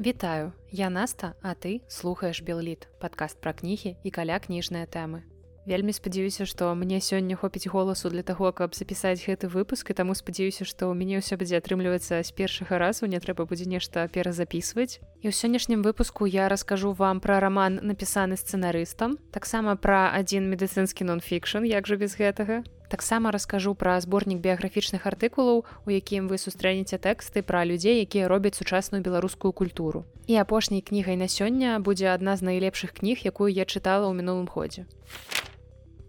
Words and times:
Вітаю, 0.00 0.52
я 0.70 0.88
Наста, 0.88 1.34
а 1.42 1.52
ты 1.52 1.82
слухаеш 1.88 2.40
Белліт, 2.40 2.88
падкаст 3.00 3.36
пра 3.36 3.52
кнігі 3.52 4.00
і 4.00 4.10
каля 4.10 4.40
кніжныя 4.40 4.88
тэмы. 4.88 5.28
Вельмі 5.68 5.92
спадзяюся, 5.92 6.48
што 6.48 6.72
мне 6.72 7.04
сёння 7.04 7.36
хопіць 7.36 7.68
голасу 7.68 8.08
для 8.08 8.24
таго, 8.24 8.48
каб 8.56 8.72
запісаць 8.72 9.20
гэты 9.20 9.52
выпуск 9.52 9.92
і 9.92 9.96
таму 10.00 10.16
спадзяюся, 10.16 10.64
што 10.64 10.88
ў 10.88 10.96
мяне 10.96 11.20
ўсё 11.20 11.36
будзе 11.36 11.60
атрымлівацца 11.60 12.24
з 12.24 12.32
першага 12.32 12.80
разу, 12.80 13.04
не 13.04 13.20
трэба 13.20 13.44
будзе 13.44 13.68
нешта 13.68 14.08
перазапісваць. 14.08 15.04
І 15.20 15.28
ў 15.28 15.36
сённяшнім 15.36 15.84
выпуску 15.84 16.24
я 16.24 16.48
раскажу 16.48 16.96
вам 16.96 17.20
пра 17.20 17.36
раман 17.36 17.76
напісаны 17.84 18.40
сцэнарыстам, 18.40 19.20
таксама 19.36 19.76
пра 19.76 20.16
адзін 20.16 20.48
медыцынскі 20.48 21.04
нон-фікшн, 21.04 21.68
як 21.68 21.84
жа 21.84 22.00
без 22.00 22.16
гэтага 22.16 22.64
таксама 22.90 23.30
раскажу 23.30 23.72
пра 23.78 23.94
зборнік 24.02 24.42
біяграфічных 24.42 25.06
артыкулаў 25.06 25.62
у 25.62 25.88
якім 25.94 26.26
вы 26.26 26.36
сустрэнеце 26.42 26.98
тэксты 26.98 27.46
пра 27.46 27.62
людзей 27.64 28.02
якія 28.02 28.26
робяць 28.26 28.58
сучасную 28.58 29.00
беларускую 29.00 29.52
культуру. 29.54 30.04
І 30.26 30.36
апошняй 30.42 30.82
кнігай 30.82 31.16
на 31.16 31.30
сёння 31.30 31.78
будзе 31.78 32.10
адна 32.10 32.36
з 32.36 32.42
найлепшых 32.50 32.92
кніг 32.98 33.22
якую 33.22 33.54
я 33.54 33.64
чытала 33.64 34.10
ў 34.10 34.18
мінулым 34.18 34.50
ходзе 34.50 34.90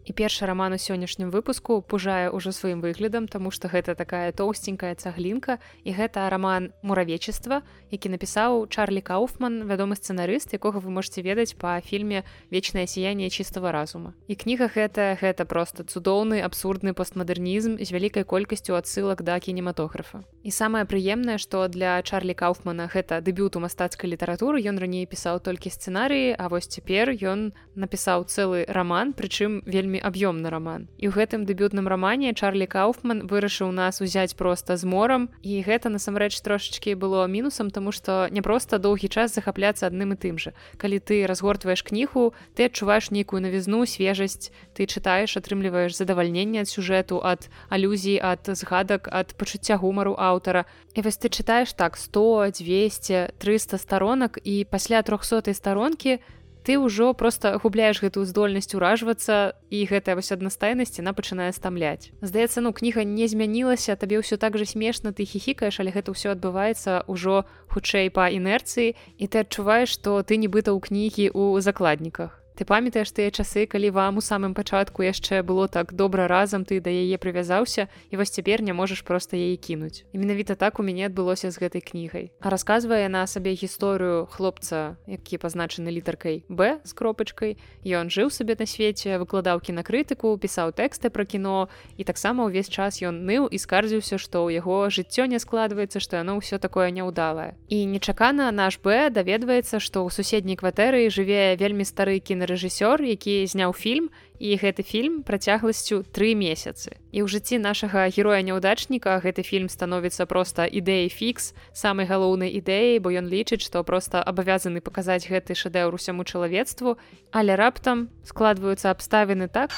і 0.06 0.12
першы 0.14 0.46
раман 0.46 0.74
у 0.74 0.80
сённяшнім 0.82 1.30
выпуску 1.30 1.82
пужае 1.82 2.32
ўжо 2.32 2.52
сваім 2.52 2.82
выглядам 2.82 3.28
тому 3.28 3.52
что 3.52 3.68
гэта 3.68 3.96
такая 3.96 4.32
тоўсценькая 4.32 4.96
цаглінка 4.96 5.60
і 5.84 5.92
гэта 5.94 6.30
раман 6.30 6.72
муравечества 6.82 7.62
які 7.92 8.10
напісаў 8.10 8.68
Чарлі 8.68 9.02
кауфман 9.02 9.68
вядомы 9.68 9.96
сцэнарыст 9.96 10.54
якога 10.54 10.80
вы 10.80 10.90
можете 10.90 11.22
ведаць 11.22 11.54
па 11.54 11.82
фільме 11.82 12.24
вечное 12.50 12.88
сіяние 12.88 13.30
чистого 13.30 13.72
разума 13.72 14.14
і 14.28 14.36
кніга 14.36 14.72
гэта 14.72 15.18
гэта 15.22 15.46
просто 15.46 15.84
цудоўны 15.84 16.42
абсурдны 16.42 16.94
постмадэрнізм 16.94 17.78
з 17.82 17.90
вялікай 17.92 18.24
колькасцю 18.24 18.76
адсылак 18.80 19.24
да 19.28 19.40
кінематографа. 19.40 20.24
І 20.44 20.52
самае 20.52 20.86
прыемнае 20.86 21.38
что 21.38 21.68
для 21.68 22.02
Чарлі 22.02 22.34
кауфмана 22.34 22.88
гэта 22.88 23.22
дэбюту 23.22 23.60
мастацкай 23.60 24.10
літаратуры 24.10 24.64
ён 24.64 24.80
раней 24.80 25.06
пісаў 25.06 25.44
толькі 25.44 25.70
сцэнарыі 25.70 26.36
А 26.38 26.48
вось 26.50 26.68
цяпер 26.68 27.12
ён 27.12 27.52
напісаў 27.76 28.26
цэлы 28.26 28.66
роман 28.68 29.14
прычым 29.14 29.62
вельмі 29.66 29.91
вельмі 29.92 30.00
аб'ёмны 30.00 30.48
роман 30.50 30.88
і 30.98 31.12
ў 31.12 31.20
гэтым 31.20 31.44
дэбютным 31.44 31.88
рамане 31.88 32.32
Чарлі 32.32 32.64
кауфман 32.64 33.28
вырашыў 33.28 33.76
нас 33.76 34.00
узяць 34.00 34.38
проста 34.40 34.80
з 34.80 34.88
морам. 34.88 35.28
І 35.44 35.60
гэта 35.68 35.92
насамрэч 35.92 36.40
трошачки 36.40 36.96
было 36.96 37.28
мінусам 37.28 37.72
тому 37.72 37.92
что 37.92 38.28
не 38.32 38.42
просто 38.42 38.80
доўгі 38.80 39.12
час 39.12 39.36
захапляцца 39.36 39.92
адным 39.92 40.16
і 40.16 40.18
тым 40.18 40.40
же 40.40 40.54
калі 40.78 41.04
ты 41.04 41.28
разгортваеш 41.28 41.84
кніху 41.84 42.34
ты 42.56 42.72
адчуваеш 42.72 43.12
нейкую 43.12 43.44
навізну 43.44 43.84
свежасць 43.86 44.52
ты 44.74 44.88
чытаеш 44.88 45.36
атрымліваеш 45.36 45.92
задавальненне 45.92 46.64
ад 46.64 46.70
сюжэту 46.72 47.20
ад 47.20 47.52
алюзій 47.68 48.20
ад 48.24 48.48
згадак 48.48 49.12
ад 49.12 49.36
пачуцця 49.36 49.76
гумару 49.76 50.16
аўтара. 50.16 50.66
І 50.96 51.02
вось 51.02 51.20
ты 51.20 51.28
чытаеш 51.28 51.76
так 51.76 51.98
100 51.98 52.56
200 52.56 53.36
300 53.40 53.78
сторонак 53.78 54.40
і 54.44 54.64
пасля 54.64 55.02
трохсотай 55.02 55.54
старонкі 55.54 56.20
ты 56.20 56.41
ты 56.64 56.78
ўжо 56.78 57.14
просто 57.14 57.58
губляеш 57.64 58.02
гэтую 58.02 58.26
здольнасць 58.26 58.74
уражвацца 58.76 59.58
і 59.70 59.80
гэтая 59.86 60.16
вось 60.18 60.34
аднастайнасць 60.36 61.00
яна 61.00 61.14
пачынае 61.18 61.52
стамляць 61.54 62.12
здаецца 62.22 62.62
ну 62.66 62.74
кніга 62.74 63.06
не 63.06 63.28
змянілася 63.28 63.96
табе 63.96 64.22
ўсё 64.22 64.38
так 64.42 64.58
же 64.58 64.66
смешна 64.66 65.14
ты 65.14 65.26
хіхікаеш 65.26 65.80
але 65.82 65.96
гэта 65.96 66.14
ўсё 66.14 66.34
адбываецца 66.38 67.06
ўжо 67.08 67.46
хутчэй 67.72 68.10
па 68.10 68.30
інерцыі 68.30 68.98
і 69.18 69.26
ты 69.26 69.46
адчуваеш 69.46 69.90
што 69.98 70.22
ты 70.26 70.38
нібыта 70.38 70.74
ў 70.74 70.80
кнігі 70.82 71.26
ў 71.32 71.62
закладніках 71.62 72.41
Ты 72.56 72.66
памятаеш 72.68 73.12
тыя 73.16 73.32
часы, 73.32 73.66
калі 73.66 73.90
вам 73.96 74.18
у 74.20 74.22
самым 74.22 74.54
пачатку 74.54 75.02
яшчэ 75.02 75.42
было 75.42 75.68
так 75.72 75.94
добра 75.96 76.28
разам 76.28 76.66
ты 76.68 76.84
да 76.84 76.92
яе 76.92 77.18
прывязаўся 77.18 77.88
і 78.12 78.20
вось 78.20 78.30
цяпер 78.30 78.62
не 78.62 78.74
можаш 78.76 79.02
проста 79.08 79.40
яе 79.40 79.56
кінуць. 79.56 80.04
І 80.12 80.20
менавіта 80.20 80.56
так 80.56 80.80
у 80.80 80.84
мяне 80.84 81.08
адбылося 81.08 81.50
з 81.50 81.58
гэтай 81.58 81.82
кнігай. 81.82 82.32
А 82.44 82.52
расказвае 82.52 83.08
на 83.10 83.26
сабе 83.26 83.56
гісторыю 83.56 84.28
хлопца, 84.28 85.00
які 85.08 85.40
пазначаны 85.40 85.90
літаркай 85.90 86.44
Б 86.52 86.84
з 86.84 86.94
кропачкай. 86.94 87.58
Ён 87.88 88.12
жыў 88.12 88.30
сабе 88.30 88.60
на 88.60 88.68
свеце, 88.68 89.18
выкладаў 89.18 89.64
кінакрытыку, 89.64 90.36
пісаў 90.38 90.76
тэксты 90.76 91.10
пра 91.10 91.26
кіно 91.26 91.72
і 91.98 92.04
таксама 92.04 92.46
ўвесь 92.46 92.70
час 92.70 93.02
ён 93.02 93.26
ныў 93.26 93.48
і 93.48 93.58
скардзіўся, 93.58 94.20
што 94.20 94.46
ў 94.46 94.62
яго 94.62 94.92
жыццё 94.92 95.26
не 95.26 95.40
складваецца, 95.40 96.04
што 96.04 96.20
яно 96.20 96.38
ўсё 96.38 96.60
такое 96.60 96.92
няўдалае. 96.92 97.56
І 97.74 97.88
нечакана 97.88 98.52
наш 98.52 98.78
Б 98.84 99.10
даведваецца, 99.10 99.80
што 99.80 100.04
ў 100.04 100.12
суседняй 100.12 100.60
кватэры 100.60 101.08
жыве 101.10 101.56
вельмі 101.56 101.88
стары 101.88 102.20
кінар 102.20 102.51
рэжысёр 102.52 103.02
які 103.02 103.36
зняў 103.48 103.72
фільм 103.74 104.12
і 104.42 104.58
гэты 104.58 104.82
фільм 104.82 105.22
працягласцю 105.22 106.02
тры 106.10 106.34
месяцы. 106.34 106.98
І 107.14 107.22
ў 107.22 107.28
жыцці 107.30 107.62
нашага 107.62 108.08
героя 108.10 108.42
няўдачніка 108.42 109.20
гэты 109.22 109.44
фільм 109.46 109.68
становіцца 109.70 110.26
проста 110.26 110.66
ідэяй 110.66 111.12
фікс. 111.12 111.54
Самай 111.76 112.10
галоўнай 112.10 112.50
ідэі 112.56 113.04
бо 113.04 113.12
ён 113.12 113.28
лічыць 113.28 113.62
што 113.62 113.84
проста 113.84 114.24
абавязаны 114.24 114.80
паказаць 114.80 115.28
гэты 115.28 115.54
шэдэўр 115.54 116.00
усяму 116.00 116.24
чалавецтву 116.24 116.96
але 117.36 117.60
раптам 117.60 118.08
складваюцца 118.24 118.96
абставіны 118.96 119.52
так 119.52 119.76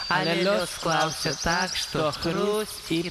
склаўся 0.70 1.34
так 1.42 1.74
што 1.74 2.14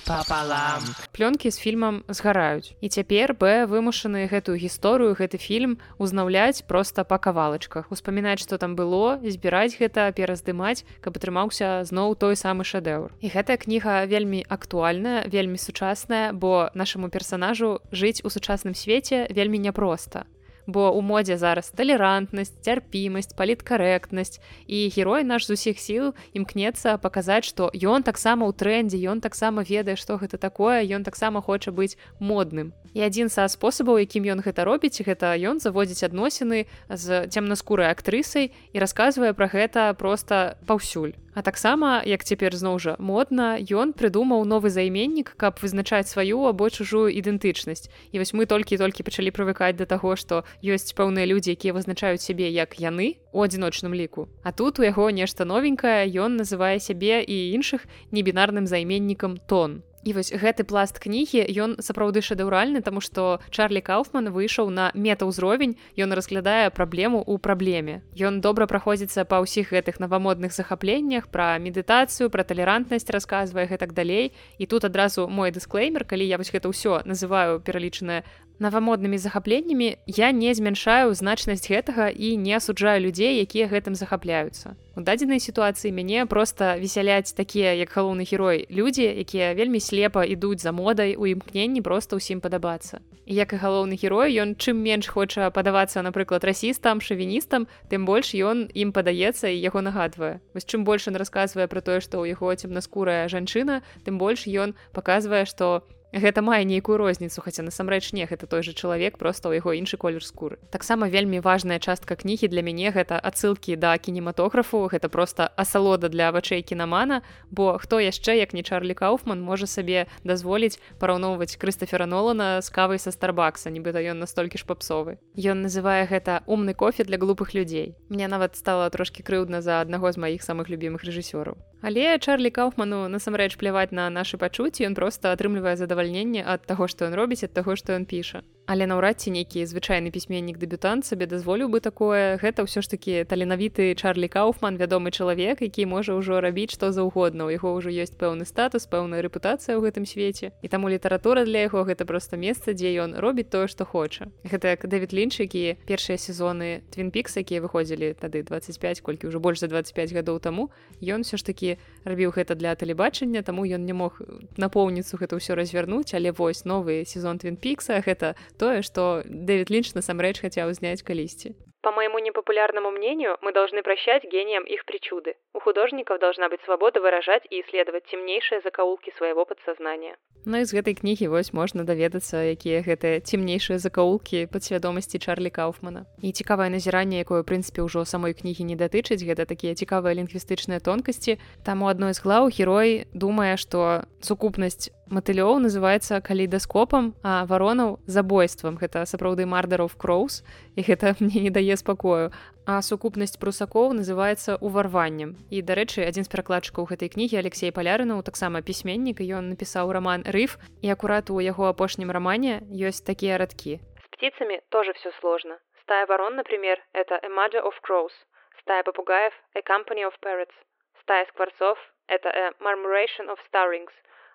папалам. 0.07 0.87
Плёнкі 1.11 1.51
з 1.51 1.59
фільмам 1.59 2.07
згараюць. 2.09 2.79
І 2.81 2.89
цяпер 2.89 3.35
б 3.35 3.67
вымушаны 3.67 4.31
гэтую 4.31 4.55
гісторыю 4.55 5.19
гэты 5.19 5.37
фільм 5.37 5.83
узнаўляць 5.99 6.63
проста 6.63 7.03
па 7.03 7.19
кавалачках. 7.19 7.91
Успамінаць 7.91 8.39
што 8.47 8.55
там 8.55 8.79
было 8.79 9.19
збіраць 9.27 9.75
гэта 9.83 10.15
пераздымаць 10.15 10.87
каб 11.03 11.19
атрымаў 11.19 11.42
атрымаўся 11.43 11.85
зноў 11.85 12.15
той 12.15 12.37
самы 12.37 12.63
шэдэўр. 12.63 13.11
І 13.21 13.29
гэтая 13.35 13.59
кніга 13.59 14.07
вельмі 14.07 14.45
актуальная 14.49 15.27
вельмі 15.27 15.59
сучасная 15.59 16.33
бо 16.33 16.71
нашаму 16.75 17.11
персанажу 17.11 17.81
жыць 17.91 18.23
у 18.25 18.31
сучасным 18.31 18.75
свеце 18.75 19.27
вельмі 19.31 19.59
няпроста. 19.59 20.27
Бо 20.67 20.95
у 20.95 21.01
модзе 21.03 21.37
зараз 21.39 21.75
талерантнасць 21.75 22.55
цярпімасць 22.63 23.35
паліткарэктнасць 23.35 24.39
і 24.67 24.89
герой 24.95 25.25
наш 25.25 25.47
з 25.47 25.59
усіх 25.59 25.79
сіл 25.83 26.15
імкнецца 26.39 27.03
паказаць 27.03 27.51
што 27.51 27.71
ён 27.75 28.07
таксама 28.07 28.47
ў 28.47 28.55
трендзе 28.55 29.03
ён 29.11 29.19
таксама 29.19 29.67
ведае 29.67 29.99
што 29.99 30.23
гэта 30.23 30.39
такое 30.39 30.87
ён 30.87 31.03
таксама 31.03 31.43
хоча 31.43 31.75
быць 31.75 31.99
модным. 32.23 32.71
І 32.95 33.03
адзін 33.03 33.33
са 33.33 33.49
спосабаў 33.49 33.99
якім 33.99 34.29
ён 34.31 34.45
гэта 34.47 34.63
робіць 34.63 35.03
гэта 35.03 35.35
ён 35.35 35.59
заводзіць 35.59 36.07
адносіны 36.07 36.71
з 36.87 37.27
цемнаскурай 37.27 37.91
актрысай 37.91 38.55
і 38.73 38.77
расказвае 38.79 39.35
пра 39.35 39.51
гэта 39.51 39.91
проста 39.99 40.55
паўсюль 40.71 41.19
А 41.35 41.43
таксама 41.43 42.03
як 42.05 42.25
цяпер 42.25 42.53
зноў 42.57 42.77
жа 42.79 42.97
модна 43.01 43.57
ён 43.57 43.93
прыдумаў 43.97 44.45
новы 44.45 44.69
займеннік 44.69 45.33
каб 45.41 45.57
вызначаць 45.63 46.09
сваю 46.09 46.45
або 46.45 46.69
чужую 46.69 47.09
ідэнтычнасць. 47.09 47.89
І 48.13 48.21
вось 48.21 48.35
мы 48.37 48.45
толькі-толькі 48.45 49.07
пачалі 49.07 49.33
прывыкаць 49.33 49.77
да 49.81 49.89
таго 49.89 50.13
што 50.17 50.45
ёсць 50.61 50.93
пэўныя 50.93 51.25
людзі 51.25 51.57
якія 51.57 51.73
вызначаюць 51.73 52.21
сябе 52.21 52.53
як 52.53 52.77
яны 52.77 53.17
у 53.33 53.41
адзіночным 53.41 53.97
ліку. 53.97 54.29
А 54.45 54.53
тут 54.53 54.79
у 54.79 54.85
яго 54.85 55.09
нешта 55.09 55.49
новенькае 55.49 56.05
ён 56.13 56.37
называе 56.37 56.77
сябе 56.81 57.25
і 57.25 57.57
іншых 57.57 57.89
небінарным 58.13 58.69
займеннікам 58.69 59.41
тон 59.49 59.81
І 60.05 60.13
вось 60.13 60.33
гэты 60.35 60.67
пласт 60.67 60.99
кнігі 60.99 61.47
ён 61.63 61.79
сапраўды 61.79 62.23
шэдэўральны 62.27 62.83
таму 62.83 62.99
што 62.99 63.39
Чарлі 63.55 63.79
кауфман 63.79 64.35
выйшаў 64.35 64.71
на 64.75 64.91
метаўзровень 64.99 65.79
ён 65.95 66.11
разглядае 66.19 66.75
праблему 66.75 67.23
ў 67.23 67.39
праблеме. 67.39 68.03
Ён 68.19 68.43
добра 68.43 68.67
праходзіцца 68.67 69.23
па 69.23 69.39
ўсіх 69.39 69.71
гэтых 69.71 70.03
навамодных 70.03 70.51
захапленнях 70.51 71.31
пра 71.31 71.55
медытацыю 71.63 72.35
пра 72.35 72.43
талерантнасць 72.43 73.07
расказвае 73.15 73.71
гэтак 73.71 73.95
далей. 73.95 74.35
І 74.59 74.67
тут 74.67 74.85
адразу 74.85 75.29
мой 75.31 75.55
дысклеймер 75.55 76.03
калі 76.03 76.27
я 76.27 76.39
вось 76.39 76.51
гэта 76.51 76.67
ўсё 76.67 77.07
называю 77.07 77.63
пералічанае 77.63 78.27
навамоднымі 78.59 79.19
захапленнямі 79.19 79.97
я 80.07 80.33
не 80.33 80.55
змяншаю 80.55 81.15
значнасць 81.15 81.69
гэтага 81.69 82.09
і 82.11 82.37
не 82.37 82.57
асуджаю 82.57 83.01
людзей 83.01 83.41
якія 83.41 83.69
гэтым 83.69 83.95
захапляюцца. 83.95 84.77
У 84.97 85.01
дадзенай 85.01 85.41
сітуацыі 85.41 85.93
мяне 85.93 86.27
просто 86.27 86.77
весяляць 86.77 87.33
такія 87.33 87.73
як 87.73 87.95
галоўны 87.97 88.29
герой 88.29 88.67
людзі 88.71 89.09
якія 89.09 89.55
вельмі 89.55 89.81
слепа 89.81 90.25
ідуць 90.25 90.61
за 90.61 90.73
модай 90.73 91.17
у 91.17 91.27
імкненні 91.27 91.81
просто 91.81 92.21
ўсім 92.21 92.45
падабацца. 92.45 93.01
І 93.25 93.35
як 93.35 93.53
і 93.55 93.63
галоўны 93.63 93.97
герой 93.97 94.37
ён 94.37 94.59
чым 94.59 94.83
менш 94.83 95.09
хоча 95.09 95.49
падавацца 95.51 96.03
напрыклад 96.03 96.45
расістам 96.45 97.01
шавіністам 97.01 97.67
тым 97.89 98.05
больш 98.05 98.35
ён 98.35 98.69
ім 98.75 98.93
падаецца 98.93 99.49
і 99.49 99.63
яго 99.63 99.81
нагадвае. 99.81 100.43
Вось 100.53 100.67
чым 100.67 100.85
больш 100.85 101.09
он 101.09 101.17
расказвае 101.17 101.71
про 101.71 101.81
тое 101.81 102.01
што 102.03 102.21
ў 102.21 102.35
яго 102.35 102.53
цемнаскурая 102.55 103.31
жанчына 103.33 103.81
тым 104.05 104.19
больш 104.19 104.45
ён 104.51 104.75
паказвае 104.93 105.47
што 105.47 105.87
у 105.89 106.02
гэта 106.13 106.43
мае 106.45 106.65
нейкую 106.69 107.01
розніцу 107.01 107.41
хаця 107.41 107.65
насамрэч 107.65 108.13
не 108.13 108.27
гэта 108.29 108.47
той 108.47 108.63
же 108.63 108.77
чалавек 108.77 109.17
просто 109.19 109.49
ў 109.49 109.65
яго 109.65 109.73
іншы 109.73 109.97
колер 109.97 110.21
скуры. 110.21 110.61
Таксама 110.71 111.09
вельмі 111.09 111.41
важная 111.41 111.81
частка 111.81 112.17
кнігі 112.17 112.53
для 112.53 112.61
мяне 112.61 112.93
гэта 112.93 113.17
адсылкі 113.17 113.77
да 113.81 113.97
кінематографу 113.97 114.85
гэта 114.93 115.09
просто 115.09 115.49
асалода 115.57 116.13
для 116.13 116.31
вачэй 116.31 116.63
кінамана 116.63 117.23
бо 117.51 117.79
хто 117.81 117.97
яшчэ 118.01 118.37
як 118.37 118.53
не 118.53 118.63
Чарлі 118.63 118.95
кауфман 118.95 119.41
можа 119.41 119.67
сабе 119.67 120.07
дазволіць 120.25 120.79
параўноўваць 121.01 121.57
крыстафера 121.57 122.07
нолана 122.07 122.61
з 122.61 122.69
кавай 122.69 123.01
са 123.01 123.11
старбакса 123.11 123.73
нібыта 123.73 124.05
ён 124.05 124.21
настолькі 124.21 124.61
ж 124.61 124.69
папсовы. 124.69 125.17
Ён 125.35 125.65
называе 125.65 126.05
гэта 126.07 126.45
умны 126.47 126.75
кофе 126.75 127.05
для 127.05 127.17
глупых 127.17 127.55
людзей 127.57 127.97
мне 128.09 128.29
нават 128.29 128.57
стала 128.57 128.91
трошки 128.91 129.23
крыўдна 129.25 129.65
за 129.65 129.81
аднаго 129.81 130.13
з 130.13 130.21
маіх 130.21 130.45
самых 130.45 130.69
любімых 130.69 131.09
рэжысёраў 131.09 131.57
але 131.83 132.19
Чарлі 132.19 132.51
кауфману 132.55 133.09
насамрэч 133.11 133.59
пляваць 133.59 133.91
на 133.91 134.09
нашы 134.09 134.39
пачуцці 134.39 134.87
ён 134.87 134.95
просто 134.95 135.35
атрымлівае 135.35 135.75
задавальненне 135.77 136.47
ад 136.47 136.67
таго 136.67 136.87
што 136.89 137.11
ён 137.11 137.19
робіць 137.19 137.43
ад 137.45 137.53
таго 137.59 137.77
што 137.77 137.99
ён 137.99 138.07
піша 138.07 138.47
але 138.67 138.87
наўрад 138.87 139.19
ці 139.21 139.35
нейкі 139.35 139.67
звычайны 139.67 140.15
пісьменнік 140.15 140.59
дэбютант 140.59 141.05
сабе 141.05 141.27
дазволіў 141.27 141.69
бы 141.69 141.81
такое. 141.83 142.39
Гэта 142.39 142.63
ўсё 142.63 142.81
ж 142.83 142.91
такі 142.95 143.25
таленавіты 143.27 143.95
Чарлі 143.99 144.31
кауфман 144.31 144.79
вядомы 144.79 145.11
чалавек 145.11 145.63
які 145.63 145.87
можа 145.87 146.15
ўжо 146.15 146.39
рабіць 146.41 146.73
што 146.79 146.93
заўгодна. 146.95 147.47
У 147.47 147.51
яго 147.51 147.75
ўжо 147.75 147.91
ёсць 147.91 148.15
пэўны 148.15 148.47
статус 148.47 148.87
пэўная 148.87 149.21
рэпутацыя 149.23 149.75
ў 149.75 149.83
гэтым 149.83 150.07
свеце. 150.07 150.55
І 150.63 150.69
таму 150.71 150.89
літаратура 150.89 151.45
для 151.45 151.67
яго 151.67 151.83
гэта 151.83 152.07
просто 152.07 152.39
месца 152.39 152.73
дзе 152.73 152.95
ён 153.03 153.19
робіць 153.19 153.51
тое 153.51 153.67
што 153.67 153.85
хоча. 153.85 154.31
Гэта 154.47 154.79
як 154.79 154.87
дэвід 154.87 155.11
лінч 155.11 155.43
які 155.43 155.77
першыя 155.85 156.17
сезоны 156.17 156.87
твинпікс 156.95 157.43
якія 157.43 157.61
выходзілі 157.67 158.15
тады 158.15 158.47
25 158.47 159.03
колькі 159.03 159.27
ўжо 159.27 159.43
больш 159.43 159.59
за 159.59 159.69
25 159.69 160.15
гадоў 160.15 160.39
таму 160.39 160.71
ён 161.03 161.27
все 161.27 161.37
ж 161.37 161.43
такі 161.45 161.77
рабіў 162.07 162.31
гэта 162.31 162.55
для 162.55 162.79
тэлебачання 162.79 163.43
таму 163.43 163.67
ён 163.67 163.85
не 163.85 163.93
мог 163.93 164.23
напоўніцу 164.57 165.19
гэта 165.19 165.37
ўсё 165.37 165.59
развярнуць 165.59 166.15
але 166.15 166.31
вось 166.31 166.65
новы 166.65 167.03
сезон 167.05 167.43
твинпікса 167.43 168.01
гэта 168.07 168.35
тое 168.60 168.82
што 168.82 169.22
дэвід 169.26 169.72
лінч 169.72 169.94
насамрэч 169.94 170.42
хацеў 170.44 170.74
зняць 170.74 171.06
калісьці 171.06 171.56
По 171.88 171.92
моему 171.92 172.20
непопулярному 172.20 172.92
мнению, 172.92 173.38
мы 173.42 173.54
должны 173.54 173.82
прощать 173.82 174.24
гениям 174.26 174.66
их 174.66 174.84
причуды. 174.84 175.36
У 175.54 175.60
художников 175.60 176.20
должна 176.20 176.50
быть 176.50 176.60
свобода 176.66 177.00
выражать 177.00 177.44
и 177.50 177.62
исследовать 177.62 178.04
темнейшие 178.12 178.62
закоулки 178.62 179.14
своего 179.18 179.46
подсознания. 179.46 180.18
Ну 180.46 180.58
і 180.58 180.66
з 180.66 180.74
гэтай 180.74 180.96
кнігі 180.96 181.28
вось 181.28 181.54
можна 181.54 181.84
даведацца, 181.84 182.44
якія 182.44 182.80
гэтыя 182.82 183.20
цемнейшыя 183.20 183.80
закоулкі 183.80 184.48
падсвядомасці 184.48 185.20
Чарлі 185.20 185.50
Кауфмана. 185.50 186.06
І 186.24 186.32
цікавае 186.32 186.70
назіранне, 186.72 187.20
якое 187.20 187.44
ў 187.44 187.48
прынцыпе 187.48 187.84
ўжо 187.84 188.04
самой 188.04 188.34
кнігі 188.34 188.64
не 188.64 188.76
датычыць, 188.76 189.24
гэта 189.24 189.44
такія 189.44 189.76
цікавыя 189.76 190.16
лінгвістычныя 190.16 190.80
тонкасці. 190.80 191.40
Там 191.64 191.84
у 191.84 191.92
адной 191.92 192.16
з 192.16 192.24
глаў 192.24 192.48
герой 192.48 193.08
думае, 193.14 193.56
што 193.56 194.08
сукупнасць 194.20 194.92
матылёў 195.13 195.61
называецца 195.61 196.25
калейдаскопам, 196.25 197.13
а 197.23 197.45
варонаў 197.45 198.01
забойствам. 198.07 198.81
Гэта 198.81 199.05
сапраўды 199.05 199.47
мардаров 199.47 199.97
кроус 200.01 200.41
і 200.77 200.81
гэта 200.83 201.15
мне 201.21 201.47
не 201.47 201.53
дае 201.53 201.77
спакою 201.77 202.33
а 202.67 202.79
сукупнасць 202.87 203.39
прусакоў 203.43 203.91
называецца 203.99 204.55
уварваннем 204.63 205.35
і 205.51 205.63
дарэчы 205.67 206.07
адзін 206.07 206.27
з 206.27 206.33
перакладчыкаў 206.35 206.87
гэтай 206.91 207.11
кнігі 207.11 207.41
алексей 207.43 207.75
палярынаў 207.75 208.23
таксама 208.23 208.63
пісьменнік 208.63 209.19
ён 209.19 209.51
напісаў 209.53 209.91
роман 209.91 210.23
рыф 210.37 210.59
і 210.83 210.95
акурат 210.95 211.31
у 211.35 211.43
яго 211.43 211.67
апошнім 211.67 212.15
рамане 212.15 212.63
ёсць 212.71 213.03
такія 213.03 213.39
радкі. 213.43 213.83
С 213.83 214.07
птицами 214.15 214.63
тоже 214.71 214.95
все 214.95 215.11
сложно. 215.19 215.59
Стая 215.83 216.07
ворон 216.07 216.37
например 216.37 216.79
это 216.95 217.19
эмаджа 217.27 217.59
of 217.67 217.75
crows 217.83 218.15
стая 218.63 218.83
попугаев 218.83 219.35
a 219.59 219.63
company 219.67 220.07
of 220.07 220.15
parrots 220.23 220.55
стая 221.03 221.27
скворцов 221.27 221.79
это 222.07 222.31
a 222.31 222.55
murmuration 222.63 223.27
of 223.27 223.39
starrings 223.51 223.91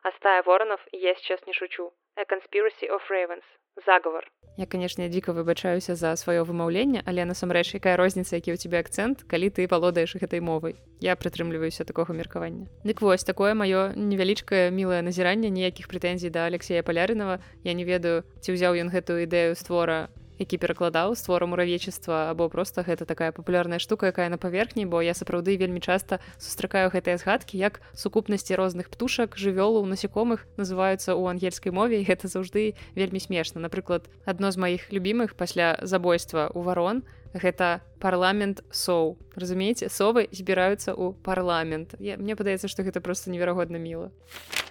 а 0.08 0.12
стая 0.18 0.42
воронов 0.44 0.80
я 0.94 1.16
сейчас 1.16 1.40
не 1.46 1.54
шучу. 1.54 1.92
A 2.16 2.24
conspiracy 2.24 2.88
of 2.90 3.02
ravens. 3.10 3.44
Заговор. 3.86 4.26
Я 4.58 4.66
канешне 4.66 5.10
дзіка 5.10 5.34
выбачаюся 5.34 5.96
за 5.96 6.16
сваё 6.16 6.48
вымаўленне 6.48 7.04
але 7.06 7.26
насамрэч 7.30 7.76
якая 7.78 7.94
розніца 7.94 8.40
які 8.40 8.56
ў 8.56 8.58
тебе 8.58 8.80
акцэнт 8.80 9.28
калі 9.30 9.52
ты 9.54 9.68
валодаеш 9.68 10.16
гэтай 10.16 10.42
мовай 10.42 10.80
я 11.04 11.14
прытрымліваюся 11.14 11.86
такога 11.86 12.14
меркавання. 12.14 12.66
Дык 12.88 13.02
вось 13.06 13.28
такое 13.28 13.54
маё 13.54 13.94
невялічкае 13.94 14.72
мілае 14.72 15.04
назіранне 15.04 15.52
ніякіх 15.54 15.92
прэтэнзій 15.92 16.34
да 16.34 16.48
алексея 16.48 16.82
палярынова. 16.82 17.38
Я 17.68 17.74
не 17.74 17.84
ведаю 17.84 18.24
ці 18.42 18.56
ўзяў 18.56 18.80
ён 18.82 18.90
гэтую 18.90 19.28
ідэю 19.28 19.54
створа 19.54 20.10
які 20.40 20.58
перакладаў 20.58 21.16
створу 21.16 21.48
муравечества 21.48 22.30
або 22.32 22.50
просто 22.50 22.82
гэта 22.82 23.06
такая 23.06 23.32
папулярная 23.32 23.80
штука 23.80 24.08
якая 24.08 24.30
на 24.30 24.38
паверхні 24.38 24.86
бо 24.86 25.02
я 25.02 25.14
сапраўды 25.14 25.58
вельмі 25.58 25.80
часта 25.80 26.20
сустракаю 26.38 26.90
гэтыя 26.90 27.18
згадкі 27.18 27.58
як 27.58 27.82
сукупнасці 27.94 28.56
розных 28.56 28.90
птушак 28.90 29.38
жывёлаў 29.38 29.86
насякомых 29.86 30.46
называюцца 30.58 31.14
ў 31.14 31.24
ангельскай 31.32 31.72
мове 31.72 32.04
гэта 32.04 32.28
заўжды 32.28 32.76
вельмі 32.96 33.20
смешна. 33.20 33.62
Напрыклад 33.62 34.10
адно 34.26 34.52
з 34.52 34.58
маіх 34.58 34.92
любімых 34.92 35.36
пасля 35.36 35.78
забойства 35.82 36.50
у 36.54 36.62
варон 36.62 37.04
гэта 37.34 37.82
парламент 38.00 38.64
соу 38.72 39.18
разумееце 39.36 39.90
совы 39.90 40.28
збіраюцца 40.32 40.94
ў 40.94 41.14
парламент. 41.24 41.96
Я, 42.00 42.18
мне 42.18 42.36
падаецца 42.36 42.68
што 42.68 42.84
гэта 42.84 43.02
просто 43.02 43.32
неверагодна 43.32 43.78
міла. 43.78 44.10
а 44.10 44.67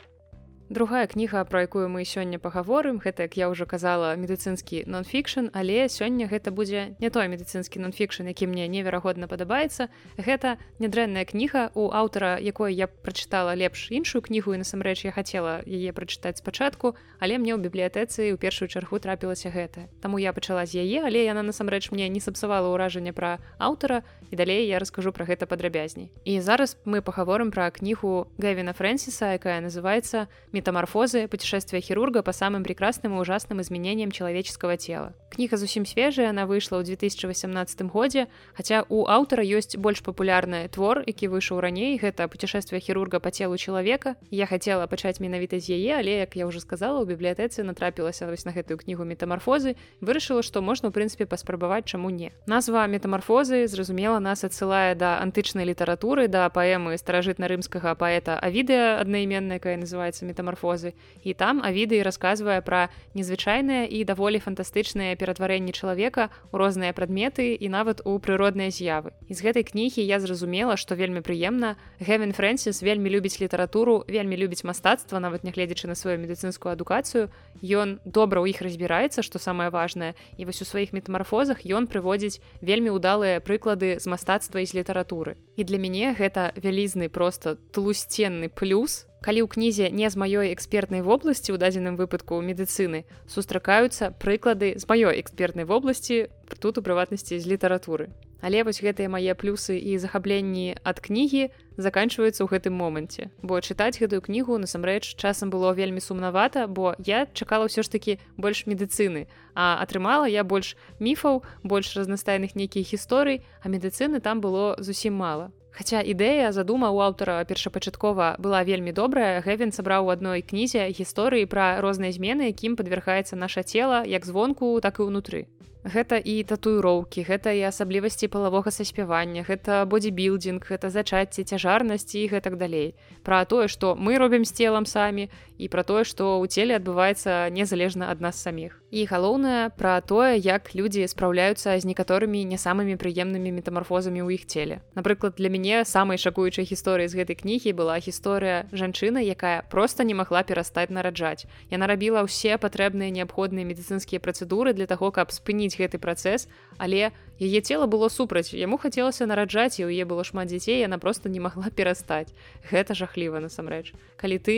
Другая 0.68 1.06
кніга, 1.06 1.44
пра 1.46 1.62
якую 1.62 1.86
мы 1.86 2.02
сёння 2.02 2.42
пагаворым, 2.42 2.98
гэта 2.98 3.30
як 3.30 3.38
я 3.38 3.46
ўжо 3.46 3.70
казала 3.70 4.18
медыцынскі 4.18 4.82
нон-фікшн, 4.90 5.54
але 5.54 5.86
сёння 5.86 6.26
гэта 6.26 6.50
будзе 6.50 6.98
не 6.98 7.06
той 7.06 7.30
медыцынскі 7.30 7.78
нон-фікшн, 7.78 8.26
які 8.26 8.50
мне 8.50 8.66
неверагодна 8.66 9.30
падабаецца. 9.30 9.86
Гэта 10.18 10.58
нядрэнная 10.82 11.22
кніга 11.22 11.70
у 11.78 11.94
аўтара, 11.94 12.42
якой 12.42 12.74
я 12.74 12.90
прачытала 12.90 13.54
лепш 13.54 13.94
іншую 13.94 14.26
кнігу 14.26 14.58
і 14.58 14.66
насамрэч 14.66 15.06
я 15.06 15.14
хацела 15.14 15.62
яе 15.62 15.94
прачытаць 15.94 16.42
спачатку, 16.42 16.98
але 17.22 17.38
мне 17.38 17.54
ў 17.54 17.62
бібліятэцы 17.62 18.34
ў 18.34 18.36
першую 18.36 18.66
чаргу 18.66 18.98
трапілася 18.98 19.54
гэта. 19.54 19.86
Таму 20.02 20.18
я 20.18 20.34
пачала 20.34 20.66
з 20.66 20.82
яе, 20.82 21.06
але 21.06 21.22
яна 21.22 21.46
насамрэч 21.46 21.94
мне 21.94 22.10
не 22.10 22.18
сапсавала 22.18 22.74
ўражанне 22.74 23.14
пра 23.14 23.38
аўтара 23.62 24.02
і 24.30 24.34
далей 24.34 24.66
я 24.66 24.82
раскажу 24.82 25.14
пра 25.14 25.30
гэта 25.30 25.46
падрабязней. 25.46 26.10
І 26.26 26.42
зараз 26.42 26.74
мы 26.82 27.06
пагаворым 27.06 27.54
пра 27.54 27.70
кнігу 27.70 28.26
Гэвіна 28.42 28.74
Фрэнсіса, 28.74 29.38
якая 29.38 29.62
называется 29.62 30.26
Метаморфозы. 30.56 31.28
Путешествие 31.28 31.82
хирурга 31.82 32.22
по 32.22 32.32
самым 32.32 32.64
прекрасным 32.64 33.14
и 33.14 33.20
ужасным 33.20 33.60
изменениям 33.60 34.10
человеческого 34.10 34.78
тела. 34.78 35.12
Книга 35.30 35.58
зусім 35.58 35.84
свежая, 35.84 36.30
она 36.30 36.46
вышла 36.46 36.80
ў 36.80 36.96
2018 36.96 37.82
годзе, 37.92 38.28
хаця 38.56 38.86
у 38.88 39.04
аўтара 39.04 39.44
ёсць 39.44 39.76
больш 39.76 40.00
папулярны 40.00 40.64
твор, 40.72 41.04
які 41.04 41.28
выйшаў 41.28 41.60
раней, 41.60 42.00
гэта 42.00 42.24
путешествие 42.26 42.80
хірурга 42.80 43.20
по 43.20 43.30
телу 43.30 43.58
человека. 43.58 44.16
Я 44.30 44.46
хацела 44.46 44.86
пачаць 44.86 45.20
менавіта 45.20 45.60
з 45.60 45.76
яе, 45.76 46.00
але 46.00 46.24
як 46.24 46.36
я 46.40 46.46
уже 46.46 46.64
сказала, 46.64 47.04
у 47.04 47.04
бібліятэцы 47.04 47.60
натрапілася 47.60 48.24
вось 48.24 48.48
на 48.48 48.56
гэтую 48.56 48.80
кнігу 48.80 49.04
метаморфозы, 49.04 49.76
вырашыла, 50.00 50.40
што 50.40 50.64
можна 50.64 50.88
ў 50.88 50.96
прынцыпе 50.96 51.28
паспрабаваць 51.28 51.84
чаму 51.84 52.08
не. 52.08 52.32
Назва 52.48 52.88
метаморфозы 52.88 53.68
зразумела 53.68 54.24
нас 54.24 54.40
адсылае 54.40 54.96
да 54.96 55.20
антычнай 55.20 55.68
літаратуры, 55.68 56.32
да 56.32 56.48
паэмы 56.48 56.96
старажытна-рымскага 56.96 57.92
паэта 57.92 58.40
Авідыя 58.40 59.04
аднайменная, 59.04 59.60
якая 59.60 59.76
называется 59.76 60.24
метаморфозы 60.24 60.45
метамарфозы 60.46 60.94
і 61.24 61.34
там 61.34 61.60
авіды 61.62 62.02
расказвае 62.02 62.62
пра 62.62 62.88
незвычайныя 63.14 63.86
і 63.90 64.04
даволі 64.06 64.38
фантастычныя 64.38 65.16
ператварэнні 65.18 65.72
чалавека 65.74 66.30
у 66.52 66.58
розныя 66.58 66.92
прадметы 66.94 67.54
і 67.54 67.66
нават 67.68 68.00
у 68.06 68.18
прыродныя 68.18 68.70
з'явы 68.70 69.10
і 69.26 69.34
з 69.34 69.42
гэтай 69.42 69.66
кнігі 69.66 70.06
я 70.06 70.20
зразумела 70.20 70.76
што 70.76 70.94
вельмі 70.94 71.20
прыемна 71.20 71.76
гэвен 71.98 72.32
фрэнсіс 72.32 72.82
вельмі 72.82 73.10
любіць 73.10 73.40
літаратуру 73.42 74.04
вельмі 74.06 74.36
любіць 74.36 74.62
мастацтва 74.62 75.18
нават 75.18 75.42
нягледзячы 75.42 75.90
на 75.90 75.94
сваю 75.98 76.18
медыцынскую 76.22 76.72
адукацыю 76.72 77.28
ён 77.62 77.98
добра 78.04 78.40
ў 78.40 78.54
іх 78.54 78.62
разбіраецца 78.62 79.26
што 79.26 79.42
самае 79.42 79.70
важнае 79.74 80.14
і 80.38 80.46
вось 80.46 80.62
у 80.62 80.66
сваіх 80.68 80.94
метамарфозах 80.94 81.66
ён 81.66 81.90
прыводзіць 81.90 82.38
вельмі 82.62 82.94
ўдалыя 82.94 83.42
прыклады 83.42 83.98
з 83.98 84.06
мастацтва 84.06 84.62
і 84.62 84.66
з 84.70 84.78
літаратуры 84.78 85.36
і 85.56 85.62
для 85.64 85.78
мяне 85.82 86.14
гэта 86.14 86.52
вялізны 86.54 87.08
просто 87.08 87.58
тлусценны 87.72 88.48
плюс 88.52 89.06
калі 89.26 89.42
ў 89.42 89.50
кнізе 89.50 89.86
не 89.90 90.06
з 90.06 90.14
маёй 90.14 90.54
экспертнай 90.54 91.02
вобласці 91.02 91.50
ў 91.50 91.58
дадзеным 91.58 91.98
выпадку 91.98 92.38
медыцыны 92.38 93.02
сустракаюцца 93.26 94.14
прыклады 94.22 94.78
з 94.78 94.86
маёй 94.86 95.18
экспертнай 95.18 95.66
вобласці 95.66 96.30
тут 96.62 96.78
у 96.78 96.82
прыватнасці 96.86 97.34
з 97.34 97.44
літаратуры. 97.50 98.14
Але 98.38 98.62
вось 98.62 98.78
гэтыя 98.78 99.10
мае 99.10 99.34
плюсы 99.34 99.74
і 99.82 99.98
захапленні 99.98 100.78
ад 100.86 101.02
кнігі 101.02 101.50
заканчваюцца 101.74 102.46
ў 102.46 102.48
гэтым 102.54 102.78
моманце 102.78 103.34
бо 103.42 103.58
чытаць 103.58 103.98
гэтую 103.98 104.22
кнігу 104.22 104.62
насамрэч 104.62 105.18
часам 105.18 105.50
было 105.50 105.74
вельмі 105.74 105.98
сумнавата 105.98 106.70
бо 106.70 106.94
я 107.02 107.26
чакала 107.34 107.66
ўсё 107.66 107.82
ж 107.82 107.90
такі 107.90 108.22
больш 108.38 108.62
медыцыны 108.70 109.26
а 109.58 109.82
атрымала 109.82 110.30
я 110.30 110.46
больш 110.46 110.78
міфаў 111.02 111.42
больш 111.66 111.98
разнастайных 111.98 112.54
нейкіх 112.54 112.94
гісторый 112.94 113.42
а 113.58 113.66
медыцыны 113.66 114.22
там 114.22 114.38
было 114.38 114.78
зусім 114.78 115.18
мала 115.18 115.50
Хаця 115.76 116.00
ідэя 116.00 116.56
задума 116.56 116.88
ў 116.88 117.04
аўтара 117.04 117.44
першапачаткова 117.44 118.40
была 118.40 118.64
вельмі 118.64 118.96
добрая 118.96 119.44
гэвен 119.44 119.76
сабраў 119.76 120.08
у 120.08 120.12
адной 120.14 120.40
кнізе 120.40 120.88
гісторыі 120.88 121.44
пра 121.52 121.66
розныя 121.84 122.16
змены 122.16 122.48
якім 122.48 122.80
падвяргаецца 122.80 123.36
наша 123.36 123.60
цела 123.60 124.00
як 124.08 124.24
звонку 124.24 124.72
так 124.80 125.04
і 125.04 125.12
ўнутры. 125.12 125.44
Гэта 125.84 126.16
і 126.16 126.40
татуіроўкі 126.48 127.28
гэта 127.28 127.52
і 127.52 127.68
асаблівасці 127.68 128.32
палавога 128.32 128.72
саспявання 128.72 129.44
гэта 129.44 129.84
бодзібілдинг 129.84 130.64
гэта 130.64 130.88
зачацце 130.88 131.44
цяжарнасці 131.44 132.24
і 132.24 132.30
гэтак 132.32 132.56
далей. 132.56 132.96
Пра 133.20 133.44
тое 133.44 133.68
што 133.68 133.92
мы 133.92 134.16
робім 134.16 134.48
з 134.48 134.56
целам 134.56 134.88
самі 134.88 135.28
і 135.60 135.68
пра 135.68 135.84
тое 135.84 136.08
што 136.08 136.40
ў 136.40 136.48
целе 136.48 136.80
адбываецца 136.80 137.52
незалежна 137.52 138.08
ад 138.08 138.24
нас 138.24 138.40
саміх 138.40 138.80
і 138.96 139.04
галоўнае 139.04 139.68
пра 139.76 140.00
тое 140.00 140.40
як 140.40 140.72
людзі 140.72 141.04
спраўляюцца 141.04 141.76
з 141.76 141.84
некаторымі 141.84 142.40
не 142.48 142.56
самымі 142.56 142.96
прыемнымі 142.96 143.52
метамарфозамі 143.52 144.24
ў 144.24 144.40
іх 144.40 144.48
целе 144.48 144.80
напрыклад 144.96 145.36
для 145.36 145.52
мяне 145.52 145.84
самай 145.84 146.16
шакуючай 146.16 146.64
гісторыі 146.64 147.04
з 147.12 147.20
гэтай 147.20 147.36
кнігі 147.36 147.76
была 147.76 148.00
гісторыя 148.00 148.64
жанчыны 148.72 149.20
якая 149.20 149.68
просто 149.68 150.00
не 150.08 150.16
магла 150.16 150.40
перастаць 150.48 150.88
нараджаць 150.88 151.44
яна 151.68 151.92
рабіла 151.92 152.24
ўсе 152.24 152.56
патрэбныя 152.56 153.12
неабходныя 153.12 153.68
медыцынскія 153.68 154.16
працэдуры 154.16 154.72
для 154.72 154.88
таго 154.88 155.12
каб 155.12 155.28
спыніць 155.28 155.76
гэты 155.76 156.00
працэс 156.00 156.48
але 156.80 157.12
яе 157.36 157.60
цела 157.60 157.84
было 157.84 158.08
супраць 158.08 158.56
яму 158.56 158.80
хацелася 158.80 159.28
нараджаць 159.28 159.76
і 159.76 159.84
у 159.84 159.92
яе 159.92 160.08
было 160.08 160.24
шмат 160.24 160.48
дзяцей 160.48 160.80
яна 160.80 160.96
просто 160.96 161.28
не 161.28 161.44
магла 161.44 161.68
перастаць 161.68 162.32
гэта 162.72 162.96
жахліва 162.96 163.44
насамрэч 163.44 163.92
калі 164.16 164.40
ты 164.40 164.56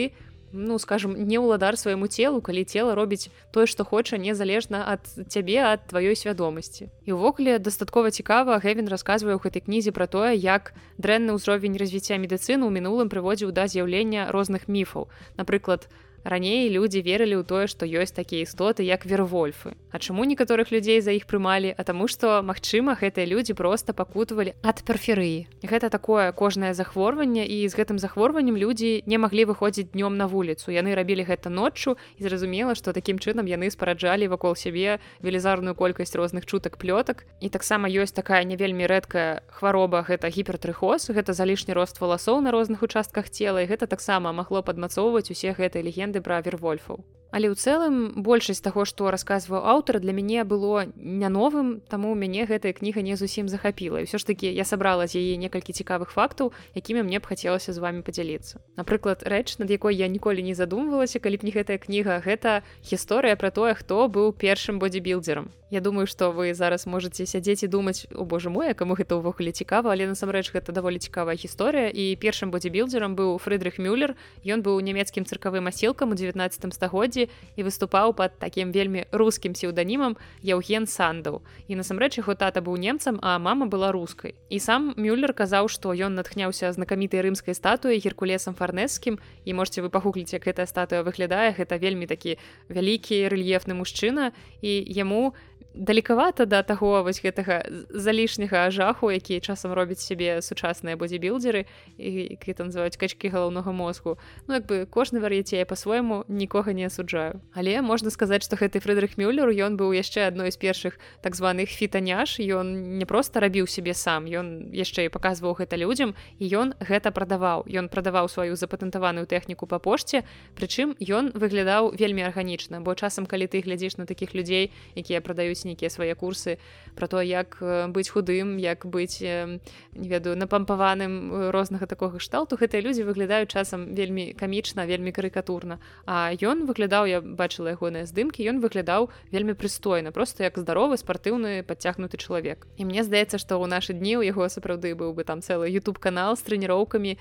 ну 0.51 0.79
скажем 0.79 1.15
не 1.15 1.39
ўладар 1.39 1.77
свайму 1.77 2.07
целу 2.07 2.41
калі 2.41 2.65
цела 2.65 2.95
робіць 2.95 3.29
тое 3.51 3.65
што 3.65 3.85
хоча 3.85 4.17
незалежна 4.17 4.83
ад 4.87 5.05
цябе 5.29 5.61
ад 5.61 5.87
тваёй 5.89 6.15
свядомасці. 6.15 6.89
І 7.05 7.15
ўвогуле 7.15 7.59
дастаткова 7.59 8.11
цікава 8.11 8.59
гэвен 8.59 8.89
расказвае 8.89 9.37
ў 9.37 9.41
гэтай 9.43 9.61
кнізе 9.63 9.91
пра 9.93 10.09
тое 10.09 10.33
як 10.35 10.73
дрэнны 10.97 11.37
ўзровень 11.37 11.77
развіцця 11.77 12.17
медыцыны 12.17 12.65
ў 12.65 12.71
мінулым 12.73 13.09
прыводзіў 13.09 13.53
да 13.53 13.69
з'яўлення 13.69 14.31
розных 14.33 14.67
міфаў. 14.67 15.09
Напрыклад 15.37 15.87
у 15.87 16.08
Раней 16.23 16.69
людзі 16.69 17.01
верылі 17.01 17.39
ў 17.39 17.43
тое, 17.47 17.65
што 17.67 17.85
ёсць 17.85 18.15
такія 18.15 18.43
істоты 18.43 18.83
як 18.83 19.05
вервольфы. 19.05 19.75
А 19.91 19.99
чаму 19.99 20.25
некаторых 20.25 20.71
людзей 20.71 21.01
за 21.01 21.11
іх 21.11 21.25
прымалі, 21.25 21.73
а 21.73 21.81
таму 21.83 22.07
што 22.07 22.41
магчыма 22.43 22.97
гэтыя 22.99 23.25
людзі 23.25 23.53
проста 23.53 23.93
пакутавалі 23.93 24.53
ад 24.61 24.83
перферыі. 24.85 25.47
Гэта 25.63 25.89
такое 25.89 26.31
кожнае 26.31 26.73
захворванне 26.73 27.45
і 27.45 27.67
з 27.67 27.73
гэтым 27.73 27.97
захворваннем 27.97 28.57
людзі 28.57 29.03
не 29.05 29.17
маглі 29.17 29.49
выходзіць 29.49 29.93
днём 29.93 30.17
на 30.17 30.27
вуліцу. 30.27 30.71
Яны 30.71 30.95
рабілі 30.95 31.25
гэта 31.29 31.49
ноччу 31.49 31.95
і 32.17 32.23
зразумела, 32.25 32.75
што 32.75 32.93
такім 32.93 33.19
чынам 33.19 33.45
яны 33.45 33.69
спараджалі 33.69 34.27
вакол 34.27 34.55
сябе 34.55 34.99
велізарную 35.21 35.75
колькасць 35.75 36.15
розных 36.15 36.45
чутак 36.45 36.77
плётак. 36.77 37.25
І 37.39 37.49
таксама 37.49 37.89
ёсць 37.89 38.13
такая 38.13 38.43
не 38.43 38.57
вельмі 38.57 38.89
рэдкая 38.89 39.41
хвароба 39.47 40.01
гэта 40.01 40.29
гіпертрыхоз, 40.33 41.09
гэта 41.13 41.33
залішні 41.33 41.73
рост 41.73 42.01
валасоў 42.01 42.41
на 42.41 42.51
розных 42.51 42.81
участках 42.83 43.29
цела 43.29 43.61
і 43.61 43.69
гэта 43.69 43.85
таксама 43.85 44.33
магло 44.33 44.61
падмацоўваць 44.65 45.29
усе 45.29 45.53
гэтыя 45.53 45.85
легенды 45.85 46.08
легенды 46.09 46.21
пра 46.25 46.41
вервольфаў 46.41 47.05
Але 47.31 47.49
ў 47.49 47.55
цэлым 47.55 48.25
большасць 48.25 48.63
таго 48.65 48.85
што 48.89 49.13
расказваў 49.13 49.61
аўтар 49.61 50.01
для 50.01 50.13
мяне 50.17 50.41
было 50.43 50.89
не 50.97 51.29
новым 51.29 51.77
таму 51.85 52.09
у 52.13 52.17
мяне 52.17 52.49
гэтая 52.49 52.73
кніга 52.73 53.05
не 53.05 53.13
зусім 53.13 53.45
захапіла. 53.45 54.01
Ўсё 54.01 54.17
ж 54.17 54.25
такі 54.25 54.49
я 54.49 54.65
сабрала 54.65 55.05
з 55.05 55.21
яе 55.21 55.37
некалькі 55.37 55.69
цікавых 55.69 56.09
фактаў 56.09 56.49
якімі 56.73 57.05
мне 57.05 57.21
б 57.21 57.29
хацелася 57.29 57.69
з 57.69 57.77
вами 57.77 58.01
падзяліцца. 58.01 58.57
Напрыклад 58.81 59.21
рэч 59.21 59.61
над 59.61 59.69
якой 59.69 59.93
я 59.93 60.09
ніколі 60.09 60.41
не 60.41 60.57
задумвалася 60.57 61.21
калі 61.21 61.37
б 61.37 61.45
не 61.45 61.53
гэтая 61.53 61.77
кніга 61.77 62.17
гэта 62.25 62.65
гісторыя 62.81 63.37
пра 63.37 63.53
тое 63.53 63.77
хто 63.77 64.09
быў 64.09 64.33
першым 64.33 64.81
бодибілдером 64.81 65.53
Я 65.69 65.81
думаю 65.81 66.07
што 66.07 66.31
вы 66.31 66.53
зараз 66.57 66.87
можете 66.89 67.29
сядзець 67.29 67.61
і 67.63 67.67
думаць 67.69 68.09
о 68.09 68.25
боже 68.25 68.49
мой 68.49 68.73
каму 68.73 68.97
гэта 68.97 69.21
ўвогуле 69.21 69.53
цікава? 69.53 69.93
Але 69.93 70.09
насамрэч 70.09 70.49
гэта 70.49 70.73
даволі 70.73 70.97
цікавая 70.97 71.37
гісторыя 71.37 71.93
і 71.93 72.17
першым 72.17 72.49
бодибілдером 72.49 73.13
быў 73.13 73.37
фрыдрых 73.37 73.77
мюллер. 73.77 74.17
Ён 74.41 74.65
быў 74.65 74.81
нямецкім 74.81 75.29
цыркавым 75.29 75.69
асілкам 75.69 76.09
у 76.09 76.17
19 76.17 76.73
стагоддзі 76.73 77.18
і 77.27 77.65
выступаў 77.65 78.13
под 78.13 78.37
такім 78.39 78.71
вельмі 78.71 79.03
рускім 79.11 79.57
псеўданімам 79.57 80.15
Яўген 80.45 80.87
сандаў 80.87 81.41
і 81.67 81.75
насамрэч 81.75 82.21
яго 82.21 82.37
тата 82.39 82.63
быў 82.63 82.77
немцам 82.79 83.19
а 83.19 83.35
мама 83.39 83.67
была 83.67 83.91
рускай 83.91 84.37
і 84.49 84.59
сам 84.63 84.93
мюллер 84.95 85.33
казаў 85.33 85.67
што 85.67 85.91
ён 85.91 86.15
натхняўся 86.15 86.71
знакамітай 86.71 87.25
рымскай 87.25 87.57
статуі 87.57 87.99
геркулесам 87.99 88.55
фарнескім 88.55 89.19
і 89.45 89.53
можете 89.53 89.81
вы 89.81 89.89
пагугліць 89.89 90.33
як 90.37 90.45
гэтая 90.47 90.69
статуя 90.69 91.03
выглядае 91.03 91.51
гэта 91.57 91.81
вельмі 91.81 92.05
такі 92.07 92.37
вялікі 92.69 93.27
рэльефны 93.27 93.73
мужчына 93.73 94.31
і 94.61 94.71
яму 94.87 95.33
далекавата 95.73 96.45
да 96.45 96.63
таго 96.63 97.03
вось 97.03 97.21
гэтага 97.21 97.63
залішняга 97.89 98.69
жаху 98.71 99.11
які 99.11 99.39
часам 99.39 99.73
робяць 99.73 100.01
сябе 100.01 100.41
сучасныя 100.41 100.97
бодибілдеры 100.97 101.65
і 101.97 102.37
это 102.47 102.65
называюць 102.65 102.97
качкі 102.97 103.29
галаўнога 103.29 103.71
мозгу 103.71 104.17
ну 104.47 104.55
як 104.55 104.65
бы 104.65 104.85
кожны 104.89 105.19
вар'яцей 105.19 105.65
по-свойму 105.65 106.25
нікога 106.27 106.73
не 106.73 106.85
асуджаю. 106.85 107.41
Але 107.53 107.81
можна 107.81 108.09
сказаць 108.09 108.43
што 108.43 108.57
гэты 108.57 108.81
фрыдрых 108.81 109.17
мюллер 109.17 109.49
ён 109.49 109.77
быў 109.77 109.93
яшчэ 109.93 110.27
адной 110.27 110.51
з 110.51 110.57
першых 110.57 110.97
так 111.21 111.35
званых 111.35 111.69
фітаняж 111.69 112.39
ён 112.41 112.97
не 112.97 113.05
просто 113.05 113.39
рабіў 113.39 113.67
сябе 113.67 113.93
сам 113.93 114.25
ён 114.25 114.73
яшчэ 114.73 115.05
і 115.05 115.13
паказваў 115.13 115.53
гэта 115.61 115.77
людзям 115.77 116.15
і 116.39 116.45
ён 116.49 116.73
гэта 116.79 117.11
прадаваў. 117.11 117.69
Ён 117.69 117.89
прадаваў 117.89 118.29
сваю 118.29 118.55
запатэнтаваную 118.55 119.29
тэхніку 119.29 119.69
па 119.69 119.79
пошце 119.79 120.25
прычым 120.57 120.97
ён 120.99 121.31
выглядаў 121.37 121.93
вельмі 121.93 122.25
арганічна 122.25 122.81
бо 122.81 122.95
часам 122.95 123.29
калі 123.29 123.47
ты 123.47 123.61
глядзіш 123.61 123.97
на 124.01 124.05
такіх 124.09 124.33
людзей 124.33 124.71
якія 124.95 125.21
прадаюць 125.21 125.58
робіць 125.59 125.65
нейкія 125.65 125.89
свае 125.89 126.15
курсы 126.15 126.57
про 126.95 127.07
то 127.07 127.21
як 127.21 127.57
э, 127.61 127.87
быць 127.87 128.09
худым 128.09 128.57
як 128.59 128.85
быць 128.85 129.21
э, 129.21 129.59
не 129.95 130.07
ведаю 130.09 130.35
напампаваным 130.35 131.31
э, 131.31 131.51
рознага 131.51 131.85
такога 131.85 132.19
кшталту. 132.19 132.55
Гэтыя 132.55 132.81
людзі 132.81 133.03
выглядаюць 133.03 133.51
часам 133.51 133.95
вельмі 133.95 134.33
камічна 134.33 134.85
вельмі 134.85 135.11
карыкатурна. 135.11 135.79
А 136.05 136.31
ён 136.35 136.65
выглядаў 136.65 137.07
я 137.07 137.21
бачыла 137.21 137.71
ягоныя 137.71 138.05
здымкі 138.05 138.43
ён 138.43 138.59
выглядаў 138.59 139.09
вельмі 139.31 139.53
прыстойна 139.53 140.11
просто 140.11 140.43
як 140.43 140.57
здаровы 140.57 140.97
спартыўны 140.97 141.63
падцягнуты 141.63 142.17
чалавек. 142.17 142.67
І 142.77 142.85
мне 142.85 143.03
здаецца 143.03 143.37
што 143.37 143.55
ў 143.55 143.67
нашы 143.67 143.93
дні 143.93 144.17
у 144.17 144.21
яго 144.21 144.49
сапраўды 144.49 144.95
быў 144.95 145.13
бы 145.13 145.23
там 145.23 145.41
цэлы 145.41 145.71
youtube 145.71 145.99
канал 145.99 146.35
з 146.35 146.43
трэніроўкамі 146.43 147.15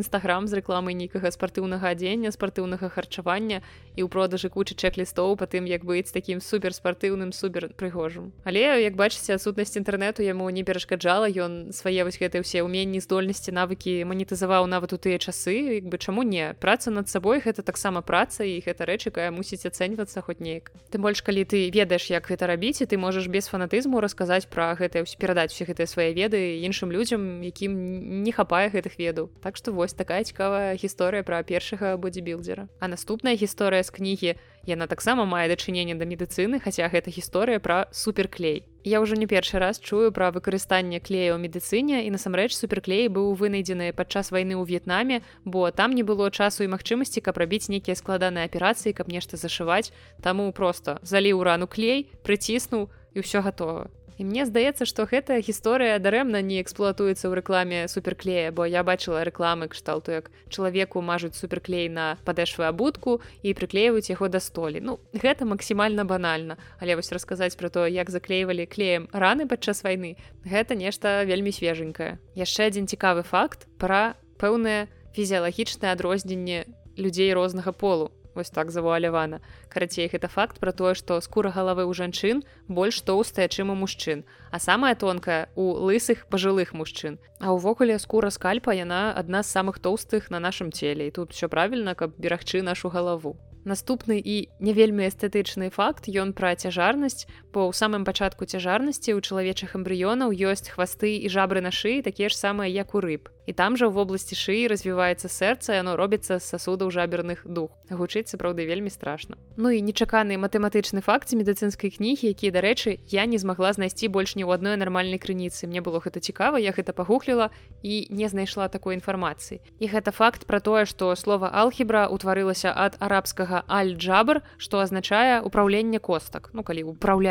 нстаграм 0.00 0.46
з 0.46 0.60
рэкламай 0.60 0.94
нейкага 0.94 1.28
спартыўнага 1.28 1.92
адзення 1.92 2.32
спартыўнага 2.32 2.88
харчавання 2.88 3.60
і 3.96 4.00
ў 4.00 4.08
продажы 4.08 4.48
кучы 4.48 4.74
чек-лістоў 4.74 5.36
па 5.36 5.44
тым 5.44 5.68
як 5.68 5.84
быць 5.84 6.08
такім 6.08 6.40
суперспартыўным 6.40 7.32
супер 7.36 7.69
прыгожым. 7.76 8.32
Але 8.44 8.82
як 8.82 8.96
бачыце 8.96 9.36
адсутнасць 9.36 9.76
інтэрнэту 9.76 10.24
яму 10.24 10.48
не 10.50 10.64
перашкаджала 10.64 11.28
ён 11.30 11.70
свае 11.76 12.02
вось 12.02 12.18
гэтыя 12.18 12.42
ўсе 12.42 12.64
ўменні 12.64 12.98
здольнасці 13.04 13.54
навыкі 13.54 14.02
манетызаваў 14.08 14.66
нават 14.66 14.92
у 14.92 14.98
тыя 14.98 15.18
часы. 15.18 15.78
Як 15.82 15.92
бы 15.92 15.98
чаму 15.98 16.22
не? 16.22 16.54
Праца 16.58 16.90
над 16.90 17.08
сабой 17.08 17.44
гэта 17.44 17.62
таксама 17.62 18.02
праца 18.02 18.42
і 18.44 18.58
гэта 18.64 18.88
рэч 18.88 19.12
якая 19.12 19.30
мусіць 19.30 19.68
ацэньвацца 19.68 20.24
хоць 20.24 20.40
неяк. 20.40 20.72
Ты 20.90 20.98
больш 20.98 21.22
калі 21.22 21.44
ты 21.44 21.70
ведаеш 21.70 22.10
як 22.10 22.26
гэта 22.26 22.48
рабіць 22.48 22.80
і 22.82 22.88
ты 22.88 22.96
можаш 22.96 23.28
без 23.28 23.46
фанатызму 23.46 24.00
расказаць 24.00 24.48
пра 24.48 24.74
гэтае 24.74 25.04
перадаць 25.20 25.52
усе 25.52 25.68
гэтыя 25.68 25.86
свае 25.86 26.10
веды 26.16 26.64
іншым 26.64 26.90
людзям 26.90 27.44
якім 27.44 28.24
не 28.24 28.32
хапае 28.32 28.72
гэтых 28.72 28.98
ведаў. 28.98 29.30
Так 29.44 29.56
што 29.56 29.72
вось 29.72 29.94
такая 29.94 30.24
цікавая 30.24 30.74
гісторыя 30.74 31.22
пра 31.22 31.42
першага 31.44 31.96
бодибілдера 31.96 32.70
а 32.80 32.88
наступная 32.88 33.36
гісторыя 33.36 33.82
з 33.82 33.90
кнігі 33.90 34.34
яна 34.70 34.86
таксама 34.86 35.26
мае 35.26 35.50
дачыненне 35.50 35.98
да 35.98 36.06
медыцыны 36.06 36.62
хаця 36.62 36.86
гэта 36.86 37.10
гісторыя 37.10 37.58
пра 37.58 37.90
суперклей. 37.90 38.64
Я 38.86 39.04
ўжо 39.04 39.18
не 39.18 39.26
першы 39.26 39.60
раз 39.60 39.82
чую 39.82 40.08
пра 40.14 40.30
выкарыстанне 40.32 41.02
клея 41.04 41.36
ў 41.36 41.42
медыцыне 41.42 42.06
і 42.06 42.14
насамрэч 42.14 42.56
суперклей 42.56 43.10
быў 43.12 43.36
вынайдзены 43.36 43.92
падчас 43.92 44.32
вайны 44.32 44.56
ў 44.56 44.64
в'етнаме 44.64 45.20
бо 45.44 45.68
там 45.70 45.92
не 45.92 46.02
было 46.02 46.30
часу 46.30 46.64
і 46.64 46.72
магчымасці 46.72 47.20
каб 47.20 47.36
рабіць 47.36 47.68
нейкія 47.68 47.98
складаныя 47.98 48.48
аперацыі 48.48 48.96
каб 48.96 49.12
нешта 49.12 49.36
зашываць. 49.36 49.92
Таму 50.24 50.48
просто 50.56 50.98
заліў 51.02 51.42
рану 51.44 51.68
клей 51.68 52.08
прыціснуў 52.24 52.88
і 53.14 53.18
ўсё 53.20 53.44
гатова 53.44 53.90
і 54.20 54.24
мне 54.28 54.44
здаецца 54.44 54.84
што 54.84 55.08
гэтая 55.08 55.40
гісторыя 55.40 55.96
дарэмна 55.96 56.44
не 56.44 56.60
эксплуатуецца 56.60 57.24
ў 57.24 57.40
рэкламе 57.40 57.78
суперклея 57.88 58.52
бо 58.52 58.68
я 58.68 58.84
бачыла 58.84 59.24
рэкламы 59.24 59.72
кшталту 59.72 60.12
як 60.12 60.28
чалавеку 60.52 61.00
мажуць 61.00 61.40
суперклей 61.40 61.88
на 61.88 62.20
падэшвы 62.28 62.68
абутку 62.68 63.24
і 63.40 63.56
прыклеіваюць 63.56 64.12
яго 64.12 64.28
да 64.28 64.44
столі. 64.44 64.84
Ну 64.84 65.00
гэта 65.16 65.48
максімальна 65.48 66.04
банальна. 66.04 66.60
Але 66.84 67.00
вось 67.00 67.08
расказаць 67.16 67.56
пра 67.56 67.72
то 67.72 67.88
як 67.88 68.12
заклейвалі 68.12 68.68
клеем 68.68 69.08
раны 69.08 69.48
падчас 69.48 69.80
вайны 69.88 70.20
гэта 70.44 70.76
нешта 70.76 71.24
вельмі 71.24 71.48
свеженькае 71.48 72.20
яшчэ 72.36 72.68
адзін 72.68 72.92
цікавы 72.92 73.24
факт 73.24 73.64
пра 73.80 74.20
пэўнае 74.36 74.92
фізіялагічнае 75.16 75.96
адрозненне 75.96 76.68
людзей 77.00 77.32
рознага 77.32 77.72
полу 77.72 78.12
вось 78.34 78.50
так 78.50 78.70
завуалявана 78.70 79.40
карацей 79.68 80.08
гэта 80.12 80.28
факт 80.28 80.60
пра 80.60 80.72
тое 80.72 80.94
што 80.94 81.20
скура 81.20 81.50
галавы 81.50 81.86
ў 81.86 81.92
жанчын 81.94 82.44
больш 82.68 83.00
тоўстая 83.02 83.48
чым 83.48 83.70
у 83.70 83.76
мужчын 83.76 84.24
а 84.50 84.58
самая 84.58 84.94
тонкая 84.94 85.48
у 85.54 85.72
лысых 85.72 86.26
пажылых 86.26 86.72
мужчын. 86.72 87.18
А 87.38 87.54
ўвогуле 87.54 87.98
скура 87.98 88.30
скальпа 88.30 88.74
яна 88.74 89.14
адна 89.14 89.42
з 89.42 89.52
самых 89.54 89.78
тоўстых 89.78 90.30
на 90.30 90.40
нашым 90.40 90.72
целе 90.72 91.08
і 91.08 91.14
тут 91.14 91.32
все 91.32 91.48
правільна 91.48 91.94
каб 91.94 92.18
берагчы 92.18 92.62
нашу 92.62 92.90
галаву. 92.90 93.38
Наступны 93.64 94.16
і 94.16 94.48
не 94.58 94.72
вельмі 94.72 95.04
эстэтычны 95.04 95.70
факт 95.70 96.08
ён 96.08 96.32
пра 96.32 96.56
цяжарнасць 96.56 97.28
бо 97.52 97.66
ў 97.66 97.74
самым 97.74 98.06
пачатку 98.06 98.46
цяжарнасці 98.46 99.14
ў 99.14 99.20
чалавечых 99.20 99.74
эмбрыёнаў 99.74 100.30
ёсць 100.30 100.70
хвасты 100.70 101.18
і 101.18 101.28
жабры 101.28 101.60
на 101.60 101.74
шыі 101.74 102.02
такія 102.06 102.30
ж 102.30 102.38
самыя 102.38 102.70
як 102.70 102.94
у 102.94 103.02
рыб. 103.02 103.28
І 103.50 103.52
там 103.52 103.74
жа 103.74 103.90
ў 103.90 103.98
вобласці 103.98 104.38
шыі 104.38 104.70
развіваецца 104.70 105.26
сэрца 105.26 105.74
яно 105.74 105.98
робіцца 105.98 106.38
з 106.38 106.44
сасудаў 106.46 106.94
жаберных 106.94 107.42
дух. 107.42 107.74
Гучыць 107.90 108.30
сапраўды 108.30 108.62
вельмі 108.62 108.94
страшна. 108.94 109.34
Ну 109.58 109.74
і 109.74 109.82
нечаканы 109.82 110.38
матэматычны 110.38 111.02
факт 111.02 111.34
медыцынскай 111.34 111.90
кнігі 111.90 112.30
які 112.30 112.54
дарэчы 112.54 113.02
я 113.10 113.26
не 113.26 113.42
змагла 113.42 113.74
знайсці 113.74 114.06
больш 114.06 114.38
ні 114.38 114.46
ў 114.46 114.54
адной 114.54 114.78
нармальнай 114.78 115.18
крыніцы. 115.18 115.66
Мне 115.66 115.82
было 115.82 115.98
гэта 115.98 116.22
цікава 116.22 116.62
я 116.62 116.70
гэта 116.70 116.94
пагугліла 116.94 117.50
і 117.82 118.06
не 118.14 118.30
знайшла 118.30 118.70
такой 118.70 118.94
інфармацыі. 118.94 119.58
І 119.82 119.86
гэта 119.90 120.14
факт 120.14 120.46
пра 120.46 120.62
тое 120.62 120.86
што 120.86 121.10
слова 121.18 121.50
алхібра 121.50 122.06
утварылася 122.06 122.70
ад 122.70 123.02
арабскага 123.02 123.66
аль-джабр 123.66 124.46
што 124.62 124.78
азначае 124.78 125.42
ўпраўленне 125.42 125.98
костак 125.98 126.54
ну 126.54 126.62
калі 126.62 126.86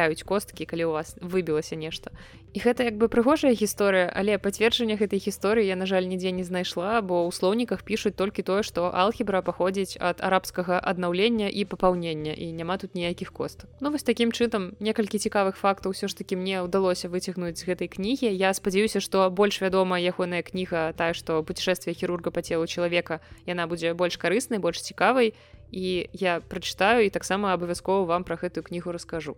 управляюць 0.10 0.24
косткі 0.24 0.66
калі 0.66 0.86
у 0.86 0.92
вас 0.92 1.16
выбілася 1.22 1.76
нешта 1.76 2.12
і 2.54 2.60
гэта 2.60 2.84
як 2.90 2.98
бы 2.98 3.08
прыгожая 3.08 3.54
гісторыя 3.54 4.10
але 4.10 4.38
пацверджання 4.42 4.98
гэтай 4.98 5.22
гісторыі 5.22 5.68
я 5.68 5.76
на 5.76 5.86
жаль 5.86 6.10
нідзе 6.10 6.32
не 6.32 6.44
знайшла 6.44 7.02
бо 7.02 7.30
ў 7.30 7.32
слоўніках 7.32 7.86
пішуць 7.86 8.18
толькі 8.18 8.42
тое 8.42 8.64
што 8.64 8.90
алгебра 8.90 9.42
паходзіць 9.42 9.98
ад 10.02 10.22
арабскага 10.22 10.82
аднаўлення 10.82 11.50
і 11.50 11.66
папаўнення 11.66 12.34
і 12.34 12.52
няма 12.54 12.78
тут 12.78 12.96
ніякіх 12.96 13.32
костак 13.32 13.70
ну 13.82 13.92
вось 13.92 14.04
такім 14.04 14.32
чытам 14.34 14.74
некалькі 14.80 15.22
цікавых 15.22 15.62
фактаў 15.62 15.94
ўсё 15.94 16.10
ж 16.10 16.18
таки 16.18 16.36
мне 16.36 16.62
ўдалося 16.66 17.10
выцягнуць 17.10 17.62
з 17.62 17.70
гэтай 17.70 17.88
кнігі. 17.88 18.30
Я 18.34 18.54
спадзяюся 18.54 19.00
што 19.00 19.30
больш 19.30 19.62
вядома 19.62 20.02
ягоная 20.02 20.42
кніга 20.42 20.94
тая 20.98 21.14
што 21.14 21.44
путешествие 21.44 21.94
хірурга 21.94 22.34
па 22.34 22.42
целу 22.42 22.66
чалавека 22.66 23.22
яна 23.46 23.68
будзе 23.68 23.94
больш 23.94 24.18
карыснай 24.18 24.58
больш 24.60 24.82
цікавай. 24.82 25.34
І 25.72 26.10
я 26.14 26.42
прачытаю 26.42 27.06
і 27.06 27.14
таксама 27.14 27.54
абавязкова 27.54 28.06
вам 28.10 28.26
пра 28.26 28.42
гэтую 28.42 28.66
кнігу 28.66 28.92
раскажу 28.92 29.38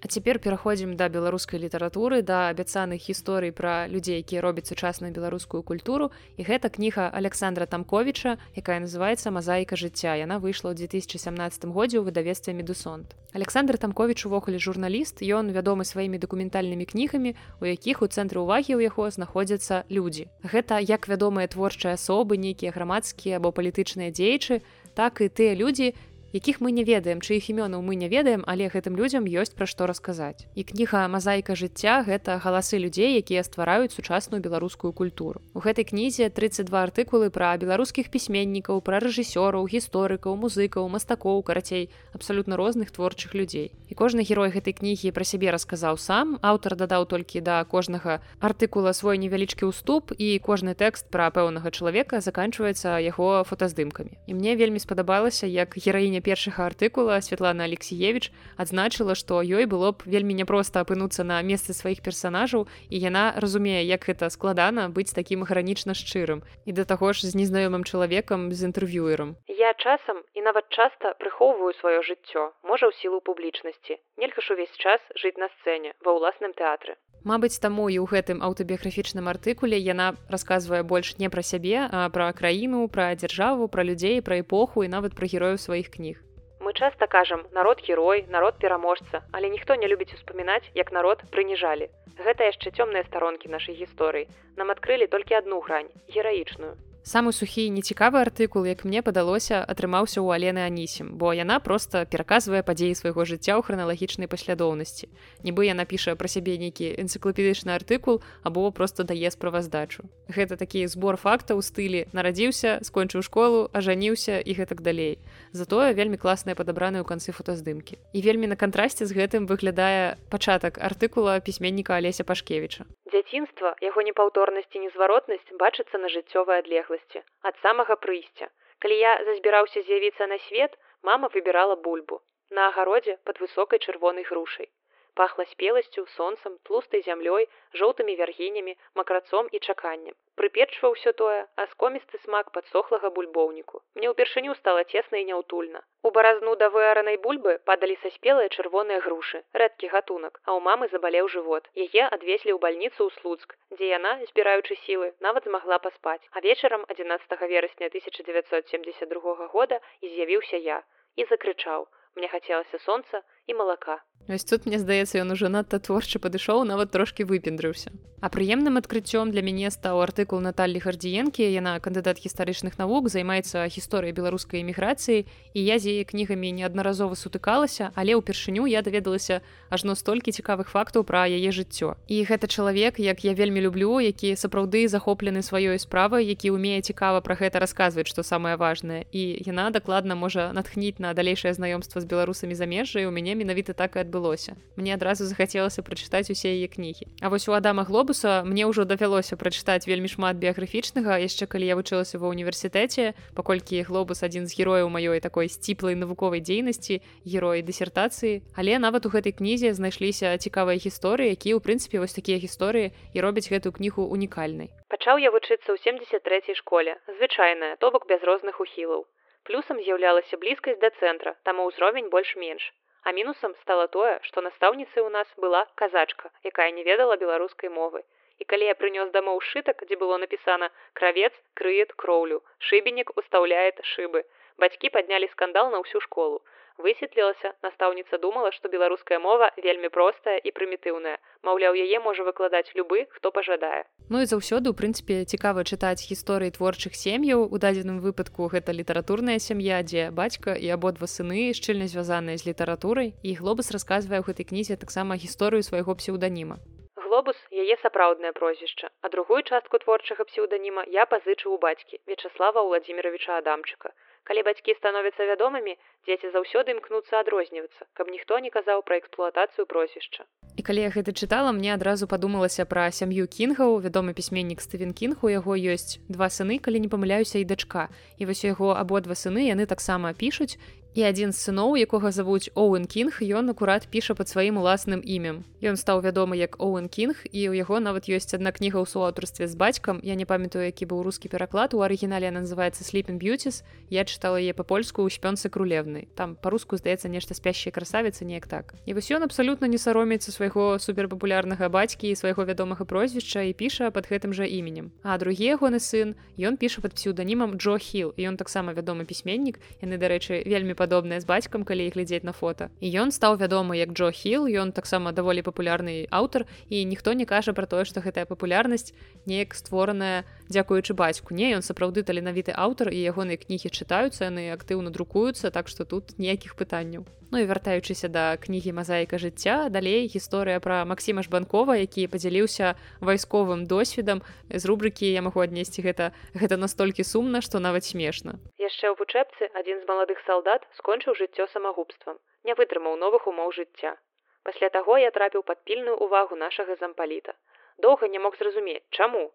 а 0.00 0.08
цяпер 0.08 0.38
пераходзім 0.40 0.96
да 0.96 1.08
беларускай 1.08 1.60
літаратуры 1.60 2.22
да 2.22 2.48
абяцаных 2.48 3.04
гісторый 3.04 3.52
пра 3.52 3.86
людзей 3.86 4.24
якія 4.24 4.40
робяць 4.40 4.68
сучасную 4.68 5.12
беларускую 5.12 5.62
культуру. 5.62 6.10
І 6.36 6.44
гэта 6.48 6.72
кніга 6.72 7.12
александра 7.12 7.66
тамковіча 7.66 8.40
якая 8.56 8.80
называется 8.80 9.30
мазаіка 9.30 9.76
жыцця 9.76 10.16
яна 10.16 10.40
выйшла 10.40 10.72
ў 10.72 10.88
2017 10.88 11.68
годзе 11.68 12.00
ў 12.00 12.08
выдавестве 12.08 12.56
медусонт 12.56 13.14
александр 13.32 13.78
тамкович 13.78 14.26
увогуле 14.26 14.58
журналіст 14.58 15.22
ён 15.22 15.52
вядомы 15.54 15.84
сваімі 15.84 16.18
дакументальнымі 16.18 16.84
кнігамі 16.84 17.36
у 17.60 17.64
якіх 17.64 18.02
у 18.02 18.08
цэнтры 18.10 18.42
увагі 18.42 18.74
ў 18.74 18.90
яго 18.90 19.06
знаходзяцца 19.10 19.84
людзі 19.86 20.26
гэта 20.42 20.80
як 20.82 21.06
вядомыя 21.06 21.46
творчыя 21.46 21.94
асобы 21.94 22.40
нейкія 22.40 22.74
грамадскія 22.74 23.38
або 23.38 23.52
палітычныя 23.54 24.10
дзеячы 24.10 24.62
так 24.94 25.20
і 25.20 25.28
тыя 25.30 25.54
людзі 25.54 25.94
якіх 26.32 26.60
мы 26.60 26.72
не 26.72 26.84
ведаем 26.84 27.20
чыіх 27.20 27.50
імёнаў 27.50 27.82
мы 27.82 27.96
не 27.96 28.08
ведаем 28.08 28.44
але 28.46 28.70
гэтым 28.70 28.96
людзям 28.96 29.26
ёсць 29.26 29.54
пра 29.54 29.66
што 29.66 29.86
расказаць. 29.90 30.46
І 30.54 30.62
кніга 30.64 31.08
мазаіка 31.08 31.58
жыцця 31.58 32.06
гэта 32.06 32.38
галасы 32.38 32.78
людзей 32.78 33.18
якія 33.18 33.42
ствараюць 33.42 33.92
сучасную 33.92 34.40
беларускую 34.40 34.92
культуру. 34.92 35.42
У 35.54 35.60
гэтай 35.60 35.84
кнізе 35.84 36.30
32 36.30 36.70
артыкулы 36.70 37.30
пра 37.34 37.56
беларускіх 37.58 38.10
пісьменнікаў 38.14 38.80
пра 38.80 39.02
рэжысёраў 39.02 39.66
гісторыкаў 39.66 40.38
музыкаў 40.38 40.86
мастакоў 40.88 41.42
карацей 41.42 41.90
абсалютна 42.14 42.56
розных 42.56 42.90
творчых 42.94 43.34
людзей. 43.34 43.72
І 43.90 43.94
кожны 43.98 44.22
герой 44.22 44.54
гэтай 44.54 44.72
кнігі 44.72 45.10
пра 45.10 45.24
сябе 45.26 45.50
расказаў 45.50 45.98
сам 45.98 46.38
аўтар 46.42 46.76
дадаў 46.78 47.10
толькі 47.10 47.42
да 47.42 47.64
кожнага 47.64 48.22
артыкула 48.38 48.94
свой 48.94 49.18
невялічкі 49.18 49.66
ўступ 49.66 50.14
і 50.14 50.38
кожны 50.38 50.78
тэкст 50.78 51.10
пра 51.10 51.30
пэўнага 51.34 51.74
чалавека 51.74 52.22
заканчваецца 52.22 53.02
яго 53.02 53.42
фотаздымкамі. 53.44 54.14
І 54.26 54.32
мне 54.38 54.54
вельмі 54.56 54.78
спадабалася 54.78 55.50
як 55.50 55.74
гераіня 55.74 56.19
першага 56.22 56.66
артыкула 56.66 57.20
Святлана 57.20 57.64
Алексеевич 57.64 58.30
адзначыла, 58.56 59.14
што 59.14 59.40
ёй 59.42 59.66
было 59.66 59.92
б 59.92 60.04
вельмі 60.04 60.34
няпроста 60.38 60.80
апынуцца 60.84 61.24
на 61.24 61.40
месцы 61.42 61.72
сваіх 61.74 62.02
персанажаў 62.06 62.68
і 62.88 62.96
яна 62.96 63.34
разумее, 63.36 63.84
як 63.84 64.06
гэта 64.08 64.30
складана 64.30 64.88
быць 64.88 65.12
такім 65.12 65.44
гранічна 65.44 65.94
шчырым 65.94 66.42
і 66.64 66.70
да 66.72 66.84
таго 66.84 67.12
ж 67.12 67.26
з 67.26 67.34
незнаёмым 67.34 67.84
чалавекам 67.84 68.52
з 68.52 68.70
інтэрв'юерам. 68.70 69.36
Я 69.48 69.74
часам 69.74 70.22
і 70.34 70.40
нават 70.42 70.68
часта 70.70 71.14
прыхоўваю 71.20 71.72
сваё 71.80 72.00
жыццё, 72.06 72.52
можа 72.62 72.88
ў 72.88 72.96
сілу 73.00 73.20
публічнасці. 73.20 74.00
Нельга 74.16 74.40
ж 74.40 74.54
увесь 74.54 74.76
час 74.76 75.00
жыць 75.16 75.36
на 75.36 75.48
сцэне 75.60 75.92
ва 76.04 76.16
ўласным 76.16 76.52
тэатры. 76.56 76.96
Мабыць, 77.20 77.60
таму 77.60 77.90
і 77.92 78.00
ў 78.00 78.08
гэтым 78.08 78.38
аўтабіяграфічным 78.40 79.28
артыкуле 79.28 79.76
яна 79.76 80.16
расказвае 80.32 80.80
больш 80.82 81.20
не 81.20 81.28
пра 81.28 81.44
сябе, 81.44 81.84
а 81.84 82.08
пра 82.08 82.32
краіну, 82.32 82.88
пра 82.88 83.12
дзяржаву, 83.12 83.68
пра 83.68 83.84
людзей, 83.84 84.24
пра 84.24 84.40
эпоху 84.40 84.88
і 84.88 84.88
нават 84.88 85.12
пра 85.12 85.28
герояў 85.28 85.60
сваіх 85.60 85.92
кніг. 85.92 86.16
Мы 86.64 86.72
часта 86.72 87.06
кажам 87.06 87.44
народ 87.52 87.84
герой, 87.84 88.24
народ 88.28 88.56
пераможца, 88.58 89.20
але 89.32 89.52
ніхто 89.52 89.76
не 89.76 89.88
любіць 89.88 90.14
успамінаць, 90.16 90.64
як 90.74 90.92
народ 90.92 91.24
прыніжалі. 91.28 91.92
Гэта 92.24 92.48
яшчэ 92.48 92.72
цёмныя 92.72 93.04
старонкі 93.04 93.52
нашай 93.52 93.76
гісторыі. 93.76 94.28
Нам 94.56 94.72
адкрылі 94.72 95.06
толькі 95.06 95.36
адну 95.40 95.60
грань 95.60 95.92
гераічную. 96.08 96.76
Самы 97.02 97.32
сухі 97.32 97.64
і 97.64 97.72
нецікавы 97.72 98.20
артыкул, 98.20 98.68
як 98.68 98.84
мне 98.84 99.00
падалося, 99.00 99.64
атрымаўся 99.64 100.20
ў 100.20 100.36
Алены 100.36 100.68
Анісім, 100.68 101.16
бо 101.16 101.32
яна 101.32 101.56
проста 101.58 102.04
пераказвае 102.04 102.60
падзеі 102.60 102.92
свайго 102.92 103.24
жыцця 103.24 103.56
ў 103.56 103.64
храналагічнай 103.64 104.28
паслядоўнасці. 104.28 105.08
Нібы 105.40 105.64
яна 105.72 105.88
піша 105.88 106.12
пра 106.20 106.28
сябе 106.28 106.60
нейкі 106.60 106.92
энцыклапедычны 107.00 107.72
артыкул 107.72 108.20
або 108.44 108.68
проста 108.68 109.08
дае 109.08 109.32
справаздачу. 109.32 110.04
Гэта 110.28 110.60
такі 110.60 110.84
збор 110.92 111.16
фактаў 111.16 111.58
у 111.58 111.64
стылі 111.64 112.04
нарадзіўся, 112.12 112.84
скончыў 112.84 113.24
школу, 113.24 113.72
ажаніўся 113.72 114.36
і 114.36 114.52
гэтак 114.60 114.84
далей. 114.84 115.16
Затое 115.56 115.96
вельмі 115.96 116.20
класныя 116.20 116.52
падабраныя 116.52 117.00
ў 117.00 117.08
канцы 117.08 117.32
фотаздымкі. 117.32 117.96
І 118.12 118.18
вельмі 118.20 118.52
на 118.52 118.60
кантрасце 118.60 119.08
з 119.08 119.16
гэтым 119.16 119.48
выглядае 119.48 120.20
пачатак 120.28 120.76
артыкула 120.76 121.40
пісьменніка 121.40 121.96
Алеся 121.96 122.28
Пашкевіча. 122.28 122.84
Дзяцінства, 123.12 123.70
яго 123.82 124.02
непаўторнасць 124.06 124.74
і 124.78 124.80
незваротнасць 124.86 125.54
бачыцца 125.62 125.98
на 126.02 126.08
жыццёвай 126.14 126.60
адлегласці, 126.62 127.22
ад 127.48 127.56
самага 127.62 127.96
прыйсця. 128.04 128.46
Калі 128.84 128.98
я 128.98 129.12
зазбіраўся 129.28 129.82
з'явіцца 129.86 130.28
на 130.32 130.38
свет, 130.46 130.76
мама 131.08 131.30
выбірала 131.34 131.74
бульбу. 131.86 132.20
На 132.58 132.68
агародзе 132.68 133.16
пад 133.26 133.40
высокай 133.42 133.82
чырвонай 133.86 134.28
грушай. 134.30 134.70
Пахла 135.18 135.44
спеласцю, 135.52 136.06
сонцам, 136.16 136.58
тлустай 136.68 137.02
зямлёй, 137.08 137.48
жоўтымі 137.80 138.14
вяргінямі, 138.20 138.76
макрацом 138.94 139.50
і 139.50 139.58
чаканнем. 139.58 140.14
Прыпечва 140.40 140.88
ўсё 140.92 141.10
тое, 141.20 141.40
а 141.60 141.64
скомісты 141.70 142.18
смак 142.24 142.46
падсохлага 142.56 143.08
бульбоўніку. 143.16 143.80
Мне 143.98 144.08
ўпершыню 144.12 144.54
стала 144.60 144.84
цесна 144.92 145.20
і 145.20 145.26
няўтульна. 145.30 145.82
У 146.08 146.12
баразну 146.16 146.54
да 146.62 146.68
выаранай 146.76 147.18
бульбы 147.26 147.56
падалі 147.70 147.96
са 148.04 148.12
спелыя 148.14 148.48
чырвоныя 148.48 149.02
грушы, 149.06 149.42
рэдкі 149.62 149.90
гатунак, 149.94 150.40
а 150.48 150.56
ў 150.56 150.64
мамы 150.68 150.88
забалеў 150.94 151.28
жывот. 151.34 151.68
Яе 151.84 152.08
адвезлі 152.08 152.56
ў 152.56 152.58
бальніцу 152.64 153.00
ў 153.04 153.10
слуцк, 153.20 153.52
дзе 153.76 153.92
яна, 153.92 154.16
збіраючы 154.32 154.80
сілы, 154.86 155.12
нават 155.28 155.50
змагла 155.50 155.78
паспаць. 155.88 156.24
А 156.32 156.40
вечарам 156.48 156.88
11 156.88 157.36
верасня 157.52 157.92
1972 157.92 159.52
года 159.52 159.80
і 160.00 160.08
з'явіўся 160.08 160.64
я 160.72 160.80
і 161.20 161.28
закрычаў: 161.28 161.84
мне 162.16 162.28
хацелася 162.32 162.78
сонца 162.86 163.20
і 163.50 163.54
малака. 163.54 163.98
Вось 164.28 164.44
тут 164.44 164.66
мне 164.66 164.78
здаецца 164.78 165.18
ён 165.22 165.34
ужо 165.34 165.50
надта 165.50 165.82
творчы 165.82 166.22
падышоў 166.22 166.62
нават 166.70 166.94
трошки 166.94 167.26
выпендрыўся 167.26 167.90
а 168.20 168.28
прыемным 168.28 168.76
адкрыццём 168.76 169.30
для 169.30 169.42
мяне 169.42 169.70
стаў 169.70 170.00
артыкул 170.04 170.40
Наталлі 170.44 170.80
гардзіенкі 170.84 171.40
яна 171.40 171.80
кандыдат 171.80 172.20
гістарычных 172.20 172.76
навук 172.76 173.08
займаецца 173.08 173.64
гісторыяй 173.64 174.12
беларускай 174.12 174.60
эміграцыі 174.60 175.24
і 175.54 175.60
я 175.64 175.78
з 175.80 175.88
яе 175.88 176.04
кнігамі 176.04 176.52
неаднаразова 176.52 177.16
сутыкалася 177.16 177.90
але 177.96 178.12
ўпершыню 178.20 178.68
я 178.68 178.84
даведалася 178.84 179.40
ажно 179.72 179.96
столькі 179.96 180.36
цікавых 180.36 180.68
фактаў 180.68 181.04
пра 181.08 181.24
яе 181.24 181.48
жыццё. 181.48 181.96
І 182.08 182.24
гэта 182.28 182.44
чалавек 182.46 183.00
як 183.00 183.24
я 183.24 183.32
вельмі 183.32 183.64
люблю 183.64 184.00
які 184.04 184.36
сапраўды 184.36 184.84
захоплены 184.88 185.40
сваёй 185.40 185.80
справай 185.80 186.28
які 186.28 186.52
умее 186.52 186.84
цікава 186.84 187.24
пра 187.24 187.40
гэта 187.40 187.58
расказваць 187.58 188.08
што 188.08 188.22
самае 188.22 188.56
важное. 188.60 189.08
І 189.12 189.40
яна 189.48 189.70
дакладна 189.70 190.14
можа 190.14 190.52
натхніць 190.52 191.00
на 191.00 191.16
далейшае 191.16 191.56
знаёмства 191.56 192.00
з 192.00 192.04
беларусамі 192.04 192.54
замежжа 192.54 193.00
і 193.00 193.08
у 193.08 193.10
мяне 193.10 193.34
менавіта 193.40 193.72
так 193.72 193.96
і 193.96 194.04
адбылося 194.04 194.60
мне 194.76 194.92
адразу 194.92 195.24
захацелася 195.24 195.80
прачытаць 195.80 196.28
усе 196.28 196.52
яе 196.52 196.68
кнігі 196.68 197.08
А 197.24 197.32
вось 197.32 197.48
у 197.48 197.56
адама 197.56 197.88
глобу 197.88 198.10
глобуса 198.10 198.42
мне 198.44 198.66
ўжо 198.66 198.84
давялося 198.88 199.36
прачытаць 199.36 199.86
вельмі 199.86 200.08
шмат 200.10 200.40
біяграфічнага 200.42 201.20
яшчэ 201.22 201.46
калі 201.46 201.68
я 201.68 201.76
вучылася 201.78 202.18
ва 202.18 202.32
універсітэце 202.32 203.14
паколькі 203.38 203.84
глобус 203.86 204.24
адзін 204.26 204.48
з 204.50 204.56
герояў 204.58 204.90
маёй 204.90 205.20
такой 205.20 205.46
сціплай 205.52 205.94
навуковай 205.94 206.40
дзейнасці 206.40 206.98
героі 207.22 207.62
дысертацыі 207.62 208.42
але 208.56 208.80
нават 208.82 209.06
у 209.06 209.12
гэтай 209.14 209.36
кнізе 209.36 209.70
знайшліся 209.78 210.34
цікавыя 210.42 210.80
гісторыі 210.80 211.30
якія 211.36 211.54
ў 211.54 211.62
прынцыпе 211.62 212.02
вось 212.02 212.16
такія 212.16 212.42
гісторыі 212.42 212.90
і 213.14 213.18
робяць 213.20 213.46
гэтую 213.52 213.76
кнігу 213.78 214.08
унікальнай. 214.10 214.72
Пачаў 214.90 215.22
я 215.22 215.30
вучыцца 215.30 215.70
ў 215.70 215.78
73 215.78 216.58
школе 216.58 216.98
звычайная 217.20 217.76
то 217.78 217.94
бок 217.94 218.10
без 218.10 218.24
розных 218.26 218.58
ухілаў. 218.64 219.06
Плюсам 219.46 219.78
з'яўлялася 219.78 220.40
блізкасць 220.40 220.82
да 220.82 220.90
цэнтра 220.98 221.36
таму 221.44 221.70
ўзровень 221.70 222.10
больш-менш 222.10 222.72
А 223.02 223.12
мінусам 223.16 223.54
стала 223.62 223.86
тое, 223.86 224.18
што 224.28 224.42
настаўніцай 224.46 225.02
у 225.02 225.10
нас 225.16 225.28
была 225.36 225.66
казачка, 225.74 226.30
якая 226.44 226.70
не 226.78 226.84
ведала 226.84 227.16
беларускай 227.16 227.70
мовы. 227.80 228.04
І 228.38 228.44
калі 228.52 228.68
я 228.68 228.74
прынёс 228.80 229.10
дамоў 229.16 229.40
шытак, 229.50 229.84
дзе 229.88 229.96
было 230.00 230.16
напісана 230.20 230.70
кравец 230.92 231.32
крыет 231.60 231.92
кроўлю, 231.92 232.40
шыбенік 232.58 233.12
устаўляет 233.16 233.84
шыбы. 233.92 234.24
Бацькі 234.60 234.92
паднялі 234.96 235.28
скандал 235.32 235.70
на 235.72 235.80
ўсю 235.84 236.00
школу 236.06 236.40
высветлілася 236.84 237.52
настаўніца 237.62 238.18
думала 238.18 238.52
што 238.56 238.68
беларуская 238.68 239.18
мова 239.18 239.52
вельмі 239.56 239.88
простая 239.88 240.38
і 240.38 240.50
прымітыўная 240.56 241.16
маўляў 241.46 241.76
яе 241.76 241.98
можа 242.04 242.24
выкладаць 242.24 242.72
любы 242.74 243.06
хто 243.16 243.30
пажадае. 243.30 243.84
Ну 244.10 244.20
і 244.22 244.26
заўсёды 244.26 244.72
у 244.72 244.76
прынцыпе 244.80 245.22
цікава 245.24 245.64
чытаць 245.64 246.02
гісторыі 246.02 246.54
творчых 246.56 246.96
сем'яў. 246.98 247.46
У 247.46 247.60
дадзеным 247.62 248.00
выпадку 248.04 248.50
гэта 248.54 248.74
літаратурная 248.74 249.38
сям'я 249.38 249.78
дзе 249.86 250.10
бацька 250.10 250.56
і 250.58 250.68
абодва 250.76 251.06
сыны 251.06 251.54
шчыльна 251.54 251.86
звязаныя 251.86 252.36
з 252.36 252.50
літаратурай. 252.50 253.14
І 253.22 253.38
глобус 253.40 253.70
расказвае 253.76 254.20
ў 254.20 254.26
гэтай 254.28 254.50
кнізе 254.50 254.76
таксама 254.76 255.14
гісторыю 255.14 255.62
свайго 255.62 255.94
псеўданіма. 255.94 256.58
Глобус 257.06 257.38
яе 257.50 257.76
сапраўднае 257.82 258.32
прозвішча. 258.32 258.90
А 259.00 259.08
другую 259.14 259.42
частку 259.42 259.78
творчага 259.78 260.26
псеўданіма 260.26 260.84
я 260.90 261.06
пазычыў 261.06 261.54
у 261.54 261.58
бацькі 261.58 262.02
вячаслава 262.10 262.66
владимировича 262.66 263.38
адамчыка 263.38 263.94
Калі 264.28 264.42
бацькі 264.46 264.74
становяцца 264.76 265.24
вядомымі, 265.26 265.74
дзеці 266.06 266.30
заўсёды 266.34 266.76
імкнуцца 266.76 267.20
адрознівацца, 267.20 267.88
каб 267.96 268.12
ніхто 268.14 268.38
не 268.44 268.50
казаў 268.50 268.84
пра 268.84 269.00
эксплуатацыю 269.00 269.66
прозвішча. 269.66 270.24
І 270.56 270.62
калі 270.62 270.84
я 270.84 270.90
гэта 270.92 271.16
чытала, 271.16 271.52
мне 271.56 271.72
адразу 271.74 272.06
падумалася 272.06 272.66
пра 272.68 272.90
сям'ю 272.92 273.24
кінгаў, 273.24 273.80
вядомы 273.80 274.12
пісьменнік 274.12 274.60
Стывен 274.60 274.92
Кінг, 274.92 275.24
у 275.24 275.32
яго 275.32 275.56
ёсць 275.56 275.96
два 276.08 276.28
сыны, 276.28 276.60
калі 276.60 276.84
не 276.84 276.92
памыляюся 276.92 277.40
і 277.40 277.48
дачка. 277.48 277.88
І 278.18 278.28
вось 278.28 278.44
у 278.44 278.52
яго 278.52 278.76
абодва 278.76 279.16
сыны 279.16 279.48
яны 279.48 279.64
таксама 279.64 280.12
пішуць 280.12 280.60
і 280.94 281.06
адзін 281.06 281.32
з 281.32 281.38
сыноў 281.38 281.78
якога 281.78 282.10
завуць 282.10 282.50
Оуэн 282.54 282.84
кінг 282.84 283.22
ён 283.22 283.50
акурат 283.50 283.88
піша 283.90 284.14
под 284.14 284.28
сваім 284.28 284.58
уласным 284.58 285.00
імем. 285.04 285.44
Ён 285.62 285.76
стаў 285.78 286.02
вядомы 286.02 286.36
як 286.36 286.58
Оуэн 286.58 286.90
кінг 286.90 287.26
і 287.30 287.50
ў 287.50 287.62
яго 287.62 287.78
нават 287.80 288.10
ёсць 288.10 288.34
адна 288.34 288.50
кніга 288.50 288.82
ў 288.82 288.86
суаўтарстве 288.90 289.46
з 289.46 289.54
бацькам. 289.54 290.00
Я 290.02 290.14
не 290.14 290.26
памятаю 290.26 290.66
які 290.66 290.90
быў 290.90 291.02
рускі 291.06 291.30
пераклад. 291.30 291.74
У 291.74 291.80
арыгінале 291.80 292.30
называется 292.34 292.82
сліпен 292.82 293.18
б'юціс 293.18 293.62
я 293.88 294.04
чытала 294.04 294.42
яе 294.42 294.52
па-польску 294.52 295.06
ў 295.06 295.10
шпёнцы 295.14 295.46
крулевны 295.46 296.10
там 296.14 296.36
па-руску 296.36 296.76
здаецца 296.76 297.08
нешта 297.08 297.34
спящая 297.34 297.72
красавіца 297.72 298.24
неяк 298.24 298.46
так. 298.46 298.74
І 298.84 298.94
вось 298.94 299.10
ён 299.10 299.22
абсалютна 299.22 299.70
не 299.70 299.78
сароміцца 299.78 300.32
свайго 300.32 300.78
суперпапулярнага 300.78 301.68
бацькі 301.68 302.10
і 302.10 302.18
свайго 302.18 302.44
вядомага 302.44 302.84
прозвішча 302.84 303.46
і 303.46 303.54
піша 303.54 303.90
под 303.90 304.10
гэтым 304.10 304.34
жа 304.34 304.44
іменем. 304.44 304.90
А 305.02 305.18
другі 305.18 305.54
ягоны 305.54 305.80
сын 305.80 306.18
ён 306.36 306.58
піша 306.58 306.82
под 306.82 306.98
псеўданімам 306.98 307.56
Джо 307.56 307.78
хил 307.78 308.12
і 308.16 308.28
ён 308.28 308.36
таксама 308.36 308.74
вядомы 308.74 309.06
пісьменнік. 309.06 309.60
Яны 309.80 309.96
дарэчы 309.96 310.42
вельмі 310.44 310.74
падобныя 310.80 311.20
з 311.20 311.28
бацькам 311.28 311.68
калі 311.68 311.86
іх 311.90 311.98
глядзець 311.98 312.24
на 312.24 312.32
фото. 312.32 312.70
І 312.80 312.88
ён 313.04 313.12
стаў 313.12 313.36
вядомы 313.36 313.76
як 313.76 313.92
Джо 313.92 314.08
хил 314.16 314.48
ён 314.48 314.72
таксама 314.72 315.12
даволі 315.12 315.44
папулярны 315.44 316.08
аўтар 316.08 316.48
і 316.72 316.82
ніхто 316.88 317.12
не 317.12 317.28
кажа 317.28 317.52
про 317.52 317.68
тое 317.68 317.84
што 317.84 318.00
гэтая 318.00 318.24
папулярнасць 318.24 318.96
неяк 319.28 319.52
створаная 319.54 320.24
дзякуючы 320.48 320.96
бацьку. 320.96 321.36
Не 321.36 321.52
ён 321.60 321.62
сапраўды 321.62 322.02
таленавіты 322.02 322.56
аўтар 322.56 322.88
і 322.88 323.04
ягоныя 323.12 323.36
кнігі 323.36 323.68
чытаюцца 323.68 324.32
яны 324.32 324.50
актыўна 324.56 324.88
друкуюцца 324.88 325.52
так 325.52 325.68
што 325.68 325.84
тут 325.84 326.16
ніякіх 326.16 326.56
пытанняў 326.56 327.04
Ну 327.32 327.38
і 327.38 327.46
вяртаючыся 327.46 328.08
да 328.10 328.34
кнігі 328.42 328.74
мазаіка 328.74 329.18
жыцця 329.22 329.70
далей 329.70 330.10
гісторыя 330.10 330.58
пра 330.58 330.82
Масіма 330.82 331.22
жбанкова 331.22 331.78
які 331.78 332.10
падзяліўся 332.10 332.74
вайсковым 332.98 333.66
досведам. 333.70 334.22
З 334.50 334.62
рубрыкі 334.66 335.06
я 335.06 335.22
магу 335.22 335.38
аднесці 335.46 335.86
гэта 335.86 336.10
гэта 336.34 336.58
настолькі 336.58 337.06
сумна 337.06 337.38
што 337.38 337.62
нават 337.62 337.86
смешна. 337.86 338.34
Яшчэ 338.58 338.90
ў 338.90 338.98
вучэбцы 338.98 339.46
адзін 339.54 339.78
з 339.78 339.86
маладых 339.86 340.18
салдат 340.26 340.66
скончыў 340.82 341.14
жыццё 341.14 341.46
самагубствам 341.54 342.18
не 342.42 342.58
вытрымаў 342.58 342.98
новых 342.98 343.30
умоў 343.30 343.54
жыцця. 343.54 343.94
Пасля 344.42 344.70
таго 344.74 344.98
я 344.98 345.10
трапіў 345.14 345.46
пад 345.46 345.62
пільную 345.62 345.96
увагу 346.02 346.34
нашага 346.34 346.74
зампаліта. 346.82 347.38
Доўга 347.78 348.08
не 348.08 348.18
мог 348.18 348.34
зразумець 348.42 348.82
чаму 348.90 349.30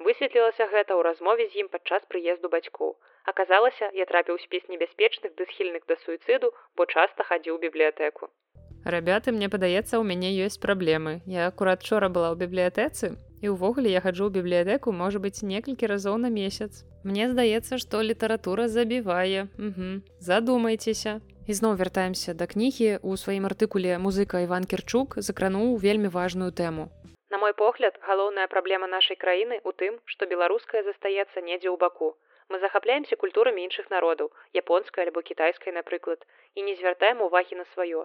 высветлілася 0.00 0.66
гэта 0.72 0.96
ў 0.96 1.00
размове 1.06 1.46
з 1.52 1.62
ім 1.62 1.68
падчас 1.68 2.02
прыезду 2.08 2.48
бацькоў. 2.52 2.96
Аказалася 3.30 3.90
я 3.94 4.04
трапіў 4.10 4.40
спіс 4.42 4.64
небяспечных 4.72 5.36
ды 5.36 5.46
схільных 5.52 5.84
да 5.88 5.96
суіцыду 6.04 6.52
бо 6.76 6.86
часта 6.86 7.26
хадзіў 7.28 7.60
бібліятэку. 7.64 8.32
Рабяты 8.84 9.32
мне 9.36 9.48
падаецца 9.52 10.00
у 10.00 10.04
мяне 10.10 10.32
ёсць 10.44 10.60
праблемы. 10.60 11.20
Я 11.26 11.48
акурат 11.52 11.84
учора 11.84 12.08
была 12.08 12.32
ў 12.32 12.40
бібліятэцы 12.40 13.20
і 13.44 13.52
ўвогуле 13.52 13.92
я 13.92 14.00
хаджу 14.00 14.28
ў 14.28 14.40
бібліятэку 14.40 14.92
можа 14.92 15.20
быць 15.20 15.44
некалькі 15.44 15.90
разоў 15.92 16.16
на 16.24 16.32
месяц. 16.32 16.84
Мне 17.04 17.28
здаецца 17.28 17.76
што 17.76 18.00
літаратура 18.00 18.68
забівае. 18.68 19.48
Задумайцеся. 20.18 21.20
Ізноў 21.50 21.76
вяртаемся 21.76 22.32
да 22.32 22.46
кнігі. 22.46 23.04
У 23.04 23.16
сваім 23.20 23.44
артыкуле 23.52 23.98
музыка 23.98 24.40
Іван 24.48 24.64
кірчук 24.64 25.20
закрануў 25.20 25.76
вельмі 25.76 26.08
важную 26.08 26.52
тэму 26.52 26.88
На 27.30 27.38
мой 27.38 27.52
погляд 27.54 27.98
галоўная 28.06 28.46
праблема 28.52 28.86
нашай 28.92 29.16
краіны 29.24 29.56
ў 29.62 29.70
тым 29.82 29.98
што 30.12 30.26
беларуская 30.30 30.82
застаецца 30.86 31.42
недзе 31.48 31.68
ў 31.70 31.76
баку. 31.82 32.08
Мы 32.50 32.58
захапляемся 32.62 33.18
культурамі 33.22 33.62
іншых 33.66 33.90
народаў 33.94 34.32
японскай 34.60 35.06
альбо 35.06 35.22
кітайскай 35.28 35.76
напрыклад 35.76 36.26
і 36.58 36.66
не 36.68 36.74
звяртаем 36.80 37.22
увагі 37.26 37.60
на 37.60 37.66
сваё. 37.74 38.02